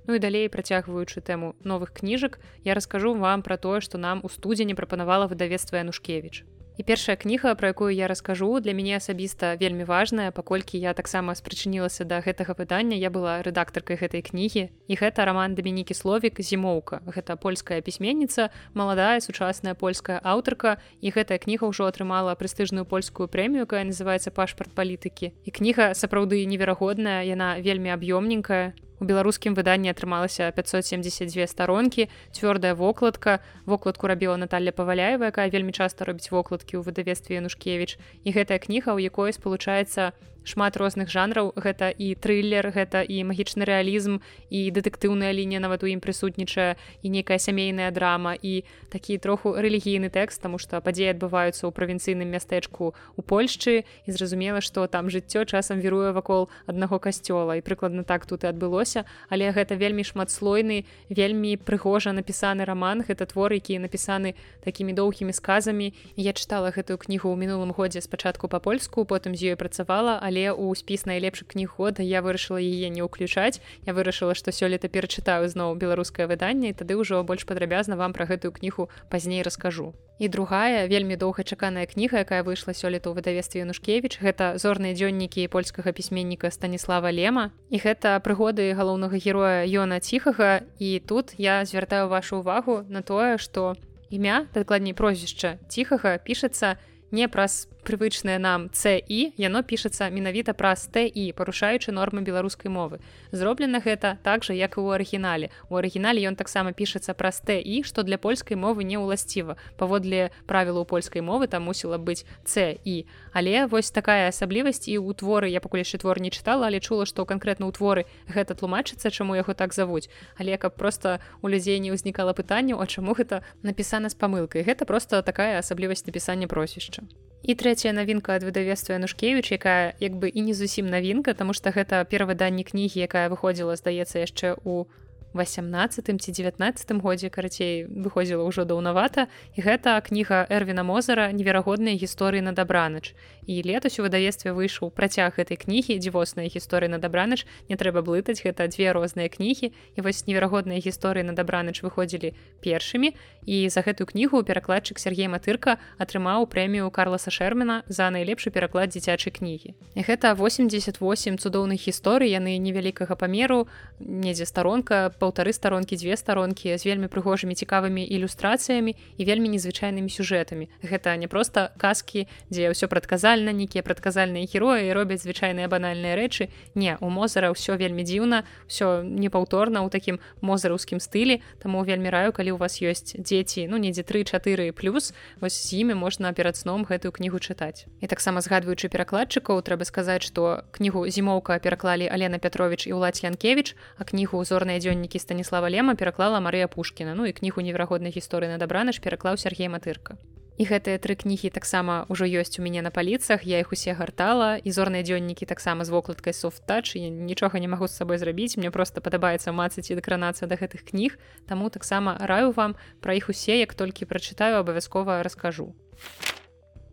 Ну 0.08 0.18
і 0.18 0.24
далей 0.24 0.50
працягваючы 0.50 1.22
тэму 1.22 1.54
новых 1.62 1.94
кніжак, 1.94 2.40
я 2.66 2.74
раскажу 2.74 3.14
вам 3.14 3.44
пра 3.44 3.60
тое, 3.60 3.84
што 3.86 4.00
нам 4.02 4.24
у 4.24 4.30
студзені 4.32 4.74
прапанавала 4.74 5.28
выдавецтва 5.28 5.84
Янушкевич. 5.84 6.48
І 6.82 6.84
першая 6.84 7.14
кніга, 7.14 7.54
пра 7.54 7.70
якую 7.78 7.94
я 7.94 8.08
раскажу, 8.10 8.58
для 8.58 8.74
мяне 8.74 8.98
асабіста 8.98 9.54
вельмі 9.54 9.86
важная, 9.86 10.32
паколькі 10.34 10.82
я 10.82 10.98
таксама 10.98 11.38
спрычынілася 11.38 12.10
да 12.10 12.26
гэтага 12.26 12.58
выдання, 12.58 12.98
я 12.98 13.14
была 13.14 13.46
рэдактаркай 13.46 14.02
гэтай 14.02 14.26
кнігі. 14.26 14.74
І 14.90 14.94
гэта 14.98 15.30
раман 15.30 15.54
Дамінікі 15.54 15.94
Словік 15.94 16.42
зімоўка. 16.42 17.06
Гэта 17.06 17.38
польская 17.38 17.86
пісьменніца, 17.86 18.50
маладая 18.74 19.22
сучасная 19.22 19.78
польская 19.78 20.18
аўтарка. 20.26 20.82
І 21.06 21.14
гэтая 21.14 21.38
кніга 21.38 21.70
ўжо 21.70 21.86
атрымала 21.86 22.34
прэстыжную 22.34 22.90
польскую 22.90 23.30
прэмію, 23.30 23.70
якая 23.70 23.86
называецца 23.86 24.34
пашпарт 24.34 24.74
палітыкі. 24.74 25.38
І 25.46 25.50
кніга 25.54 25.94
сапраўды 25.94 26.42
неверагодная, 26.50 27.22
яна 27.30 27.62
вельмі 27.62 27.94
аб'ёмненькая 27.94 28.74
у 29.02 29.06
беларускім 29.10 29.58
выданні 29.58 29.90
атрымалася 29.90 30.54
572 30.54 31.50
старонкі 31.50 32.08
цвёрдая 32.32 32.78
вокладка. 32.78 33.42
Вокладку 33.66 34.06
рабіла 34.08 34.38
Наталья 34.38 34.72
паваляева 34.72 35.34
якая 35.34 35.50
вельмі 35.50 35.74
часта 35.74 36.06
робіць 36.06 36.30
вокладкі 36.30 36.78
ў 36.78 36.86
выдавестве 36.86 37.42
янушкевич 37.42 37.98
і 38.24 38.30
гэтая 38.30 38.62
кніга 38.62 38.94
у 38.94 39.02
якой 39.02 39.34
спалучаецца 39.34 40.14
шмат 40.44 40.78
розных 40.78 41.10
жанраў. 41.10 41.54
Гэта 41.56 41.92
і 41.94 42.16
трыллер 42.16 42.72
гэта 42.74 43.02
і 43.06 43.22
магічны 43.30 43.66
рэалізм 43.66 44.18
і 44.50 44.60
дэтэктыўная 44.72 45.32
лінія 45.36 45.62
нават 45.62 45.84
у 45.84 45.88
ім 45.92 46.02
прысутнічае 46.02 46.76
і 47.04 47.08
нейкая 47.10 47.38
сямейная 47.38 47.92
драма 47.92 48.34
і 48.34 48.64
такі 48.90 49.18
троху 49.18 49.54
рэлігійны 49.54 50.10
тэкст 50.10 50.42
таму 50.42 50.58
што 50.58 50.82
падзеі 50.82 51.14
адбываюцца 51.14 51.68
ў 51.68 51.72
правінцыйным 51.76 52.30
мястэчку 52.32 52.94
у 53.16 53.22
Польшчы 53.22 53.84
і 53.86 54.10
зразумела 54.10 54.62
што 54.62 54.88
там 54.88 55.10
жыццё 55.14 55.46
часам 55.46 55.80
віруе 55.80 56.12
вакол 56.12 56.50
аднаго 56.66 56.98
касцёла. 56.98 57.58
І 57.58 57.62
прыкладна 57.62 58.04
так 58.04 58.26
тут 58.26 58.44
і 58.44 58.50
адбылося. 58.50 59.06
Але 59.30 59.52
гэта 59.52 59.78
вельмі 59.78 60.04
шматслойны 60.04 60.86
вельмі 61.10 61.58
прыгожа 61.58 62.16
напісаны 62.16 62.66
раман. 62.66 63.04
Гэта 63.06 63.30
твор 63.30 63.54
які 63.54 63.80
напісаны 63.80 64.34
такімі 64.64 64.94
доўгімі 64.94 65.34
сказамі. 65.34 65.94
Я 66.16 66.34
чытала 66.34 66.74
гэтую 66.74 66.98
кнігу 66.98 67.30
ў 67.30 67.38
мінулым 67.38 67.72
годзе 67.76 68.02
спачатку 68.02 68.48
па-польску 68.48 69.06
потым 69.06 69.36
з 69.36 69.54
ёй 69.54 69.56
працавала 69.60 70.18
але 70.22 70.31
але 70.32 70.56
у 70.56 70.72
спіс 70.76 71.04
найлепшых 71.04 71.52
кніг 71.52 71.76
года 71.76 72.00
я 72.00 72.24
вырашыла 72.24 72.64
яе 72.64 72.88
не 72.88 73.04
ўключаць 73.04 73.60
я 73.84 73.92
вырашыла 73.92 74.32
што 74.32 74.56
сёлета 74.56 74.88
перачытаю 74.88 75.44
зноў 75.52 75.76
беларускае 75.76 76.32
выданне 76.32 76.72
і 76.72 76.78
тады 76.80 76.96
ўжо 76.96 77.20
больш 77.28 77.44
падрабязна 77.44 78.00
вам 78.00 78.16
пра 78.16 78.24
гэтую 78.32 78.56
кнігу 78.56 78.88
пазней 79.12 79.44
раскажу. 79.44 79.92
І 80.22 80.30
другая 80.30 80.88
вельмі 80.88 81.18
доўгачаканая 81.20 81.84
кніга 81.90 82.24
якая 82.24 82.48
выйшла 82.48 82.72
сёлета 82.72 83.12
ў 83.12 83.20
выдавестве 83.20 83.66
янушкевич 83.68 84.24
гэта 84.24 84.56
зорныя 84.56 84.96
дзённікі 84.96 85.52
польскага 85.52 85.92
пісьменніка 85.92 86.48
станіслава 86.48 87.12
лема 87.12 87.52
і 87.68 87.82
гэта 87.84 88.16
прыгоды 88.24 88.72
галоўнага 88.72 89.20
героя 89.20 89.68
Йона 89.68 90.00
ціхага. 90.00 90.64
І 90.80 91.04
тут 91.04 91.36
я 91.38 91.66
звяртаю 91.66 92.08
вашу 92.08 92.40
увагу 92.40 92.86
на 92.88 93.02
тое 93.02 93.36
што 93.36 93.76
імя 94.08 94.48
дакладней 94.54 94.94
прозвішча 94.94 95.58
ціхага 95.68 96.22
пішацца 96.24 96.78
не 97.12 97.28
праз 97.28 97.68
прывычнае 97.84 98.38
нам 98.38 98.70
c 98.74 99.02
і 99.02 99.34
яно 99.38 99.64
пішацца 99.64 100.10
менавіта 100.10 100.54
праз 100.54 100.88
т 100.88 101.08
і 101.08 101.34
парушаючы 101.34 101.92
нормы 101.92 102.22
беларускай 102.22 102.70
мовы. 102.70 103.02
Зроблена 103.32 103.82
гэта 103.82 104.18
так 104.24 104.44
жа 104.44 104.54
як 104.54 104.78
і 104.78 104.86
ў 104.86 105.02
арыгінале. 105.02 105.50
У 105.70 105.78
арыгінале 105.78 106.22
ён 106.30 106.38
таксама 106.38 106.72
пішацца 106.72 107.14
праз 107.14 107.42
т 107.42 107.58
і 107.62 107.84
што 107.84 108.04
для 108.04 108.22
польскай 108.22 108.58
мовы 108.58 108.86
не 108.86 109.02
ўласціва 109.02 109.58
паводле 109.78 110.30
правілу 110.46 110.86
польскай 110.86 111.26
мовы 111.26 111.48
там 111.48 111.66
мусіла 111.66 111.98
быць 111.98 112.26
c 112.46 112.78
і 112.86 113.06
але 113.34 113.66
вось 113.66 113.92
такая 113.92 114.30
асаблівасць 114.30 114.86
і 114.86 115.02
ў 115.02 115.18
творы 115.18 115.50
я 115.50 115.60
пакуль 115.60 115.82
яшчэ 115.82 116.06
твор 116.06 116.22
не 116.22 116.30
чытала 116.30 116.70
але 116.70 116.80
чула 116.80 117.10
што 117.10 117.26
канкрэтна 117.26 117.66
ў 117.66 117.74
творы 117.74 118.06
гэта 118.30 118.54
тлумачыцца 118.54 119.10
чаму 119.10 119.36
яго 119.36 119.58
так 119.58 119.74
завуць. 119.74 120.10
Але 120.38 120.58
каб 120.58 120.78
просто 120.78 121.20
у 121.42 121.48
людзей 121.48 121.80
не 121.80 121.90
ўзнікала 121.92 122.38
пытанняў 122.38 122.78
а 122.78 122.86
чаму 122.86 123.18
гэта 123.18 123.42
напісана 123.66 124.10
з 124.10 124.16
памылкай. 124.16 124.62
Гэта 124.62 124.86
просто 124.86 125.22
такая 125.22 125.58
асаблівасць 125.60 126.06
напісання 126.06 126.48
просішча 126.48 127.02
і 127.44 127.56
трэцяя 127.56 127.94
навінка 127.94 128.38
ад 128.38 128.44
выдавецтва 128.44 128.98
янушкевич 128.98 129.52
якая 129.52 129.94
як 130.00 130.14
бы 130.14 130.30
і 130.30 130.42
не 130.42 130.54
зусім 130.54 130.90
навінка 130.90 131.34
тому 131.34 131.54
что 131.54 131.72
гэта 131.72 132.06
перавыданні 132.06 132.64
кнігі 132.64 133.02
якая 133.02 133.30
выходзіла 133.30 133.76
здаецца 133.76 134.22
яшчэ 134.22 134.56
у 134.64 134.86
18 135.34 136.22
ці 136.22 136.32
19 136.32 136.92
годзе 137.02 137.30
карацей 137.30 137.88
выходзіла 137.88 138.44
ўжо 138.48 138.66
даўнавата 138.66 139.28
і 139.56 139.62
гэта 139.62 140.00
кніга 140.04 140.46
эрвіна 140.50 140.84
мозара 140.84 141.32
неверагодныя 141.32 141.96
гісторыі 141.96 142.42
на 142.42 142.52
дабранач 142.52 143.16
і 143.48 143.62
летась 143.66 144.00
у 144.00 144.04
выдавестве 144.04 144.54
выйшаў 144.54 144.92
працяг 144.92 145.36
гэтай 145.38 145.58
кнігі 145.58 145.98
дзівосныя 145.98 146.48
гісторыі 146.48 146.92
на 146.94 147.00
дабранач 147.02 147.46
не 147.70 147.76
трэба 147.76 148.02
блытаць 148.06 148.42
гэта 148.44 148.68
две 148.70 148.92
розныя 148.92 149.30
кнігі. 149.30 149.74
І 149.96 150.00
вось 150.02 150.28
неверагодныя 150.28 150.80
гісторыі 150.80 151.26
на 151.26 151.34
дабранач 151.34 151.82
выходзілі 151.82 152.34
першымі. 152.62 153.16
І 153.46 153.70
за 153.70 153.82
гэтую 153.82 154.08
кнігу 154.08 154.44
перакладчык 154.44 155.00
Сергей 155.00 155.28
матырка 155.28 155.78
атрымаў 155.98 156.46
прэмію 156.48 156.92
карласа 156.92 157.32
шэрмена 157.32 157.84
за 157.88 158.10
найлепшы 158.10 158.52
пераклад 158.52 158.94
дзіцячай 158.94 159.34
кнігі. 159.34 159.74
І 159.96 160.02
гэта 160.06 160.36
88 160.38 161.38
цудоўных 161.38 161.82
гісторый 161.82 162.30
яны 162.30 162.58
невялікага 162.58 163.16
памеру 163.16 163.68
недзе 164.00 164.46
старонка 164.46 165.10
паўтары 165.22 165.54
старонкі 165.54 165.94
дзве 166.02 166.18
старонкі 166.18 166.74
з 166.74 166.84
вельмі 166.90 167.06
прыгожымі 167.06 167.54
цікавымі 167.54 168.02
ілюстрацыямі 168.02 168.98
і 168.98 169.22
вельмі 169.22 169.54
незвычайнымі 169.54 170.10
сюжэтамі. 170.10 170.66
Гэта 170.82 171.14
не 171.22 171.30
проста 171.30 171.70
казкі 171.78 172.26
дзе 172.50 172.74
ўсё 172.74 172.90
прадказальна 172.90 173.54
нейкія 173.54 173.86
прадказальныя 173.86 174.50
героі 174.50 174.90
робяць 174.98 175.22
звычайныя 175.22 175.70
банальныя 175.70 176.18
рэчы. 176.18 176.50
Не 176.74 176.98
у 176.98 177.14
мозара 177.14 177.54
ўсё 177.54 177.78
вельмі 177.78 178.02
дзіўна 178.02 178.44
все 178.66 179.06
непаўторна 179.06 179.86
ў 179.86 179.94
такім 179.94 180.18
мозараўскім 180.42 180.98
стылі 180.98 181.42
таму 181.62 181.84
вельмі 181.86 182.10
раю 182.10 182.32
калі 182.34 182.56
у 182.56 182.58
вас 182.58 182.82
ёсць 182.82 183.14
дзеці 183.14 183.68
ну 183.68 183.78
недзе 183.78 184.02
тры-чатыры 184.02 184.72
плюс 184.74 185.14
вось 185.38 185.58
з 185.58 185.86
імі 185.86 185.94
можна 185.94 186.34
перад 186.34 186.58
сном 186.58 186.88
гэтую 186.88 187.12
кнігу 187.12 187.38
чытаць. 187.38 187.86
І 188.02 188.08
таксама 188.08 188.42
згадваючы 188.42 188.90
перакладчыкаў 188.90 189.62
трэба 189.62 189.86
сказаць 189.86 190.24
што 190.24 190.66
кнігу 190.72 191.06
зімоўка 191.08 191.60
пераклалі 191.60 192.08
Алена 192.08 192.40
Петрович 192.40 192.88
і 192.88 192.96
ўлад 192.96 193.20
Янкевич 193.22 193.76
а 193.98 194.08
кнігу 194.08 194.40
узорныя 194.40 194.80
дзённікі 194.80 195.11
які 195.12 195.20
станіслава 195.20 195.70
лема 195.70 195.96
пераклала 195.96 196.40
Марыя 196.40 196.68
пушкіна. 196.72 197.16
Ну 197.16 197.28
і 197.28 197.36
кнігу 197.36 197.60
невыраходнай 197.60 198.16
гісторыі 198.16 198.48
на 198.48 198.56
дабраныш 198.56 199.04
пераклаў 199.04 199.36
Сергей 199.36 199.68
матырка. 199.68 200.16
І 200.56 200.64
гэтыя 200.64 200.96
тры 201.04 201.20
кнігі 201.20 201.52
таксама 201.52 202.08
ўжо 202.08 202.24
ёсць 202.24 202.56
у 202.56 202.64
мяне 202.64 202.80
на 202.80 202.96
паліцах 202.96 203.44
я 203.44 203.60
іх 203.60 203.76
усе 203.76 203.92
гартала. 203.92 204.56
І 204.64 204.72
зорныя 204.72 205.04
дзённікі 205.04 205.44
таксама 205.44 205.84
з 205.84 205.92
вокладкай 205.92 206.32
софт-тач 206.32 206.96
нічога 206.96 207.60
не 207.60 207.68
магу 207.68 207.92
з 207.92 208.00
сабой 208.00 208.24
зрабіць 208.24 208.56
мне 208.56 208.72
просто 208.72 209.04
падабаецца 209.04 209.52
мацаць 209.52 209.92
і 209.92 210.00
дакранацца 210.00 210.48
да 210.48 210.56
гэтых 210.56 210.88
кніг. 210.88 211.20
Таму 211.44 211.68
таксама 211.68 212.16
раю 212.24 212.56
вам 212.56 212.80
пра 213.04 213.12
іх 213.12 213.28
усе 213.28 213.60
як 213.60 213.76
толькі 213.76 214.08
прачытаю 214.08 214.64
абавязкова 214.64 215.20
раскажу 215.28 215.76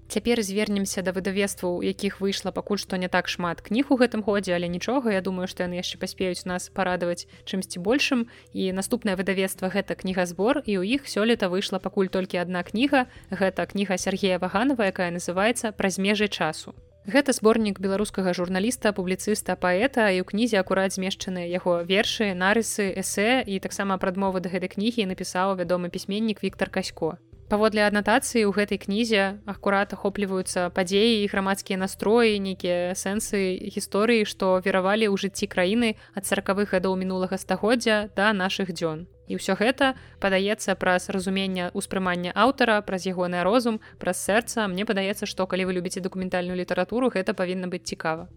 Цяпер 0.09 0.41
звернемся 0.41 1.03
да 1.05 1.13
выдавецтваў, 1.13 1.85
якіх 1.85 2.25
выйшла 2.25 2.49
пакуль 2.49 2.81
што 2.81 2.97
не 2.97 3.13
так 3.13 3.29
шмат 3.29 3.61
кніг 3.61 3.93
у 3.93 3.99
гэтым 4.01 4.25
годзе, 4.25 4.57
але 4.57 4.65
нічога, 4.65 5.13
я 5.13 5.21
думаю, 5.21 5.45
што 5.53 5.69
яны 5.69 5.77
яшчэ 5.77 6.01
паспеюць 6.01 6.49
нас 6.49 6.73
парадаваць 6.73 7.29
чымсьці 7.45 7.77
большым. 7.85 8.25
І 8.57 8.73
наступнае 8.73 9.21
выдавецтва 9.21 9.69
гэта 9.69 10.01
кнігазбор 10.01 10.65
і 10.65 10.81
ў 10.81 10.97
іх 10.97 11.05
сёлета 11.05 11.53
выйшла 11.53 11.77
пакуль 11.77 12.09
толькі 12.09 12.41
адна 12.41 12.65
кніга. 12.65 13.05
Гэта 13.29 13.69
кніга 13.69 14.01
Сергея 14.01 14.41
Ваганова, 14.41 14.89
якая 14.89 15.13
называецца 15.13 15.77
праз 15.77 16.01
межы 16.01 16.33
часу. 16.33 16.73
Гэта 17.05 17.37
зборнік 17.37 17.77
беларускага 17.77 18.33
журналіста, 18.33 18.97
публіцыста, 18.97 19.61
паэта 19.61 20.09
і 20.09 20.21
ў 20.21 20.29
кнізе 20.29 20.57
акурат 20.57 20.97
змешчаныя 20.97 21.45
яго 21.53 21.85
вершы, 21.85 22.33
нарысы, 22.33 22.89
эсэ 22.97 23.45
і 23.45 23.61
таксама 23.61 24.01
прадмовы 24.01 24.41
да 24.41 24.49
гэтай 24.49 24.73
кнігі 24.73 25.05
напісаў 25.13 25.57
вядомы 25.61 25.93
пісьменнік 25.93 26.41
Віктор 26.41 26.73
Касько. 26.73 27.21
Паводле 27.49 27.81
анатацыі 27.89 28.45
ў 28.45 28.53
гэтай 28.53 28.77
кнізе 28.77 29.41
акурат 29.49 29.97
ахопліваюцца 29.97 30.69
падзеі 30.69 31.25
і 31.25 31.29
грамадскія 31.33 31.81
настроі, 31.81 32.37
нейкія 32.45 32.93
сэнсы 32.93 33.57
гісторыі, 33.73 34.29
што 34.29 34.61
веравалі 34.61 35.09
ў 35.09 35.17
жыцці 35.17 35.49
краіны 35.49 35.97
ад 36.13 36.29
сороквых 36.29 36.77
гадоў 36.77 37.01
мінулага 37.01 37.41
стагоддзя 37.41 38.13
да 38.13 38.37
нашых 38.37 38.69
дзён. 38.77 39.09
І 39.33 39.41
ўсё 39.41 39.57
гэта 39.57 39.97
падаецца 40.21 40.77
праз 40.77 41.09
разумення 41.09 41.73
ўспрымання 41.73 42.37
аўтара, 42.37 42.85
праз 42.85 43.09
ягоны 43.09 43.41
розум, 43.41 43.81
праз 43.97 44.21
сэрца, 44.21 44.69
мне 44.69 44.85
падаецца, 44.85 45.25
што 45.25 45.49
калі 45.49 45.73
вы 45.73 45.81
любіце 45.81 46.05
дакументальную 46.05 46.57
літаратуру, 46.61 47.09
гэта 47.09 47.33
павінна 47.33 47.73
быць 47.73 47.89
цікава. 47.89 48.29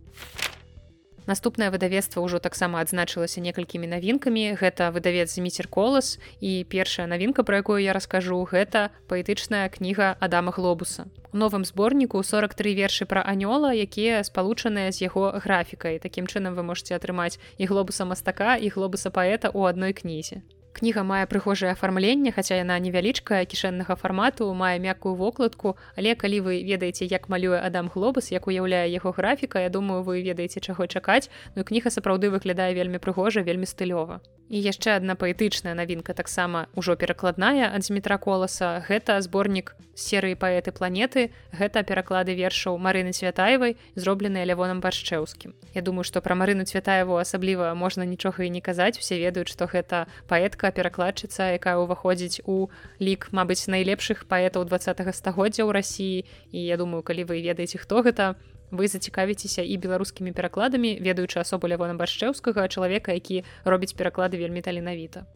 Наступнае 1.30 1.70
выдавецтва 1.70 2.26
ўжо 2.26 2.42
таксама 2.42 2.82
адзначылася 2.82 3.42
некалькімі 3.46 3.88
навінкамі. 3.88 4.58
Гэта 4.58 4.90
выдавец 4.90 5.30
зміцер 5.30 5.70
колас 5.70 6.18
і 6.42 6.66
першая 6.66 7.06
навінка, 7.06 7.44
пра 7.46 7.62
якую 7.62 7.78
я 7.78 7.94
раскажу, 7.94 8.42
гэта 8.50 8.90
паэтычная 9.06 9.70
кніга 9.70 10.18
Адама 10.20 10.52
Глобуса. 10.52 11.06
У 11.32 11.38
новым 11.38 11.64
зборніку 11.64 12.24
43 12.24 12.74
вершы 12.76 13.06
пра 13.06 13.22
анёла, 13.22 13.72
якія 13.72 14.24
спалучаныя 14.26 14.92
з 14.92 15.08
яго 15.08 15.32
графікай. 15.38 16.02
Такім 16.02 16.26
чынам 16.28 16.58
вы 16.58 16.64
можете 16.64 16.98
атрымаць 16.98 17.40
і 17.58 17.70
глобуса 17.70 18.04
мастака 18.06 18.58
і 18.58 18.68
глобуса 18.68 19.14
паэта 19.14 19.54
ў 19.54 19.70
адной 19.70 19.94
кнізе. 19.94 20.42
Кніга 20.74 21.04
мае 21.04 21.28
прыгожае 21.28 21.72
афармленне, 21.76 22.32
хаця 22.32 22.56
яна 22.56 22.80
невялічкая 22.80 23.44
кішэннага 23.46 23.96
фармату, 24.00 24.48
мае 24.56 24.80
мяккую 24.80 25.16
вокладку, 25.20 25.76
але 25.96 26.16
калі 26.16 26.40
вы 26.48 26.64
ведаеце, 26.64 27.06
як 27.06 27.28
малюе 27.30 27.60
Адам 27.60 27.92
глобус, 27.94 28.32
як 28.32 28.48
уяўляе 28.48 28.88
яго 28.90 29.12
графіка, 29.12 29.60
я 29.60 29.70
думаю, 29.70 30.04
вы 30.04 30.24
ведаеце 30.24 30.60
чаго 30.60 30.88
чакаць, 30.88 31.30
ну 31.56 31.64
кніга 31.64 31.92
сапраўды 31.92 32.32
выглядае 32.32 32.74
вельмі 32.74 33.04
прыгожа, 33.04 33.44
вельмі 33.44 33.68
стылёва. 33.68 34.22
І 34.52 34.60
яшчэ 34.60 35.00
адна 35.00 35.16
паэтычная 35.16 35.72
навінка 35.80 36.12
таксама 36.12 36.68
ўжо 36.76 37.00
перакладная 37.00 37.72
ад 37.72 37.88
змітра 37.88 38.20
коласа. 38.20 38.84
Гэта 38.84 39.16
зборнік 39.24 39.80
серыі 39.96 40.36
паэты 40.36 40.76
планеты, 40.76 41.32
гэта 41.56 41.88
пераклады 41.88 42.36
вершаў 42.36 42.76
Марыны 42.76 43.16
Цвятаевай, 43.16 43.78
зробленыя 43.96 44.44
лявоном 44.44 44.84
баршчэўскім. 44.84 45.56
Я 45.72 45.82
думаю, 45.82 46.04
што 46.04 46.20
пра 46.20 46.36
Марыну 46.36 46.68
Цвятаеву 46.68 47.16
асабліва 47.16 47.72
можна 47.80 48.04
нічога 48.04 48.44
і 48.44 48.52
не 48.52 48.60
казаць, 48.60 49.00
усе 49.00 49.24
ведаюць, 49.24 49.48
што 49.48 49.72
гэта 49.72 50.12
паэтка 50.28 50.61
перакладчыца, 50.70 51.58
якая 51.58 51.82
ўваходзіць 51.82 52.46
у 52.46 52.70
лік, 53.02 53.34
мабыць, 53.34 53.66
найлепшых 53.66 54.30
паэтаў 54.30 54.70
два 54.70 54.78
стагоддзя 54.78 55.66
ў 55.66 55.72
рассіі. 55.74 56.18
І 56.54 56.60
я 56.62 56.78
думаю, 56.78 57.02
калі 57.02 57.26
вы 57.26 57.42
ведаеце, 57.42 57.82
хто 57.82 58.06
гэта, 58.06 58.38
вы 58.72 58.88
зацікавіцеся 58.88 59.62
і 59.62 59.78
беларускімі 59.78 60.32
перакладамі 60.32 60.96
ведаючы 61.04 61.44
асобу 61.44 61.68
лявона 61.68 61.94
башчэўскага 62.00 62.72
чалавека 62.72 63.12
які 63.12 63.44
робіць 63.68 63.94
пераклады 63.94 64.40
вельмі 64.40 64.64
таленавіта 64.64 65.28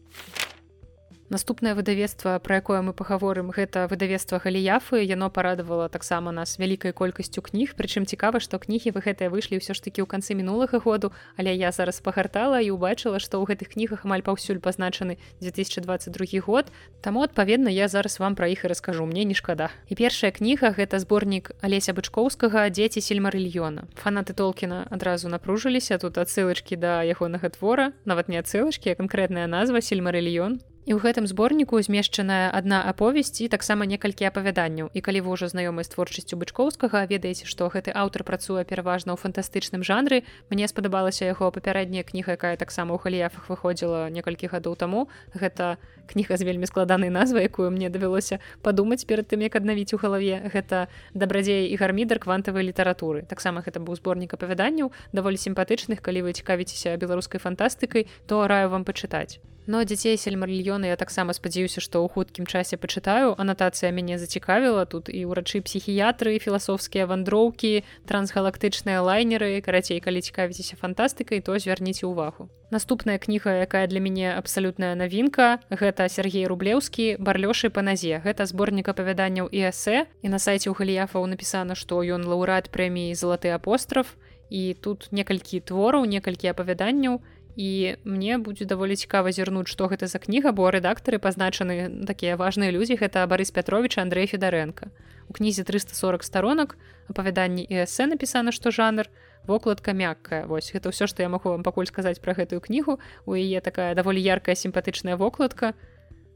Наступнае 1.28 1.74
выдавецтва, 1.74 2.38
пра 2.38 2.62
якое 2.62 2.86
мы 2.86 2.94
пагаворым, 2.94 3.50
гэта 3.50 3.90
выдавецтва 3.90 4.38
галіяфы, 4.38 5.02
яно 5.02 5.26
парадавала 5.26 5.88
таксама 5.90 6.30
нас 6.30 6.54
вялікай 6.54 6.94
колькасцю 6.94 7.42
кніг. 7.42 7.74
Прычым 7.74 8.06
цікава, 8.06 8.38
што 8.38 8.62
кнігі 8.62 8.94
вы 8.94 9.02
гэтыя 9.02 9.26
выйшлі 9.26 9.58
ўсё 9.58 9.74
ж 9.74 9.82
такі 9.82 10.06
ў 10.06 10.06
канцы 10.06 10.38
мінулага 10.38 10.78
году, 10.78 11.10
але 11.34 11.50
я 11.50 11.74
зараз 11.74 11.98
пагартала 11.98 12.62
і 12.62 12.70
ўбачыла, 12.70 13.18
што 13.18 13.42
ў 13.42 13.50
гэтых 13.50 13.74
кнігах 13.74 14.06
амаль 14.06 14.22
паўсюль 14.22 14.62
пазначаны 14.62 15.18
2022 15.42 16.46
год. 16.46 16.70
Таму 17.02 17.26
адпаведна 17.26 17.74
я 17.74 17.90
зараз 17.90 18.22
вам 18.22 18.38
пра 18.38 18.46
іх 18.46 18.62
і 18.62 18.70
раскажу 18.70 19.02
мне 19.02 19.26
не 19.26 19.34
шкада. 19.34 19.74
І 19.90 19.98
першая 19.98 20.30
кніга 20.30 20.70
гэта 20.78 21.02
зборнік 21.02 21.58
алеся 21.58 21.90
бычкоўскага 21.90 22.70
дзеці 22.70 23.02
сельмарыльёна. 23.02 23.90
Фанаты 23.98 24.30
толкіна 24.30 24.86
адразу 24.94 25.26
напружыліся 25.26 25.98
тут 25.98 26.22
адсылачкі 26.22 26.78
да 26.78 27.02
ягонага 27.02 27.50
твора, 27.50 27.90
нават 28.06 28.30
не 28.30 28.38
адсылачкі, 28.38 28.94
а 28.94 28.98
канкрэтная 29.02 29.50
назва 29.50 29.82
сельмарыльён 29.82 30.62
І 30.86 30.94
ў 30.94 31.02
гэтым 31.02 31.26
зборніку 31.26 31.82
змешчаная 31.82 32.46
адна 32.54 32.78
аповесць 32.86 33.42
і 33.42 33.50
таксама 33.50 33.90
некалькі 33.90 34.30
апавяданняў. 34.30 34.86
І 34.94 35.02
калі 35.02 35.26
вы 35.26 35.34
ўжо 35.34 35.50
знаёмы 35.50 35.82
з 35.82 35.90
творчасцю 35.90 36.38
бычкоўскага, 36.38 37.10
ведаеце, 37.10 37.42
што 37.42 37.66
гэты 37.66 37.90
аўтар 37.90 38.22
працуе 38.22 38.62
пераважна 38.62 39.10
ў 39.10 39.18
фантастычным 39.18 39.82
жанры. 39.82 40.22
Мне 40.46 40.70
спадабалася 40.70 41.26
яго 41.26 41.50
папярэдняя 41.50 42.06
кніга, 42.06 42.38
якая 42.38 42.54
таксама 42.54 42.94
ў 42.94 43.02
халіяфах 43.02 43.50
выходзіла 43.50 44.14
некалькі 44.14 44.46
гадоў 44.46 44.78
таму. 44.78 45.10
Гэта 45.34 45.82
кніга 46.06 46.38
з 46.38 46.46
вельмі 46.46 46.70
складанай 46.70 47.10
назвай, 47.10 47.50
якую 47.50 47.74
мне 47.74 47.90
давялося 47.90 48.38
падумаць 48.62 49.02
перад 49.10 49.26
тым, 49.26 49.42
як 49.42 49.58
аднавіць 49.58 49.90
у 49.90 49.98
галаве. 49.98 50.38
Гэта 50.54 50.86
дабрадзея 51.18 51.66
і 51.66 51.74
гармідар 51.82 52.22
квантавай 52.22 52.62
літаратуры. 52.62 53.26
Таксама 53.26 53.66
гэта 53.66 53.82
быў 53.82 53.98
зборнік 53.98 54.38
апавяданняў, 54.38 54.94
даволі 55.10 55.34
сімпатычных, 55.34 55.98
калі 55.98 56.30
вы 56.30 56.38
цікавіцеся 56.38 56.94
беларускай 56.94 57.42
фантастыкай, 57.42 58.06
то 58.30 58.46
раю 58.46 58.70
вам 58.70 58.86
пачытаць. 58.86 59.42
Но 59.66 59.82
дзяцей 59.82 60.14
сельмарільёны 60.14 60.94
я 60.94 60.96
таксама 60.96 61.34
спадзяюся, 61.34 61.82
што 61.82 61.98
ў 61.98 62.08
хуткім 62.08 62.46
часе 62.46 62.78
пачытаю. 62.78 63.34
Анатацыя 63.34 63.90
мяне 63.90 64.14
зацікавіла 64.14 64.86
тут 64.86 65.10
і 65.10 65.26
ўрачы 65.26 65.58
псіхіятры, 65.58 66.38
філасофскія 66.38 67.10
вандроўкі, 67.10 67.82
трансгалактычныя 68.06 69.02
лайнеры, 69.02 69.58
карацей, 69.66 69.98
калі 69.98 70.22
цікавіцеся 70.22 70.78
фантастыкай, 70.78 71.42
то 71.42 71.58
звярніце 71.58 72.06
ўвагу. 72.06 72.46
Наступная 72.70 73.18
кніга, 73.18 73.62
якая 73.66 73.86
для 73.90 73.98
мяне 73.98 74.34
абсалютная 74.38 74.94
навінка, 74.94 75.58
гэта 75.70 76.06
Сергей 76.06 76.46
рублеўскі 76.46 77.18
барлёшы 77.18 77.70
па 77.70 77.82
назе. 77.82 78.22
Гэта 78.22 78.46
зборнік 78.46 78.86
апавяданняў 78.90 79.50
і 79.50 79.70
эсэ. 79.70 80.06
І 80.22 80.30
на 80.30 80.38
сайце 80.38 80.70
ў 80.70 80.78
галіяфаў 80.78 81.26
напісана, 81.26 81.74
што 81.74 82.02
ён 82.06 82.22
лаўрад 82.22 82.70
прэміі 82.70 83.18
залаты 83.18 83.50
апостраф. 83.50 84.14
І 84.46 84.78
тут 84.78 85.10
некалькі 85.10 85.58
твораў, 85.58 86.06
некалькі 86.06 86.54
апавяданняў, 86.54 87.18
і 87.18 87.35
мне 88.04 88.36
будзе 88.38 88.68
даволі 88.68 88.96
цікава 88.96 89.32
зірнуць 89.32 89.72
што 89.72 89.88
гэта 89.88 90.06
за 90.06 90.20
кніга 90.20 90.52
бо 90.52 90.68
рэдактары 90.68 91.16
пазначаны 91.16 92.04
такія 92.04 92.36
важныя 92.36 92.68
людзі. 92.68 93.00
Гэта 93.00 93.24
Барыс 93.24 93.50
пятрович 93.50 93.96
Андрей 93.96 94.28
федарэнка 94.28 94.92
у 95.28 95.32
кнізе 95.32 95.64
340 95.64 96.22
сторонок 96.22 96.76
апавяданні 97.08 97.64
і 97.64 97.88
эсэ 97.88 98.06
напісана 98.12 98.52
што 98.52 98.70
жанр 98.70 99.08
вокладка 99.48 99.96
мяккая. 99.96 100.44
Вось 100.44 100.68
гэта 100.68 100.92
ўсё 100.92 101.08
што 101.08 101.24
я 101.24 101.32
магу 101.32 101.48
вам 101.48 101.64
пакуль 101.64 101.88
сказаць 101.88 102.20
пра 102.20 102.36
гэтую 102.36 102.60
кнігу. 102.60 103.00
У 103.24 103.32
яе 103.32 103.64
такая 103.64 103.96
даволі 103.96 104.20
яркая 104.20 104.54
сімпатычная 104.54 105.16
вокладка. 105.16 105.72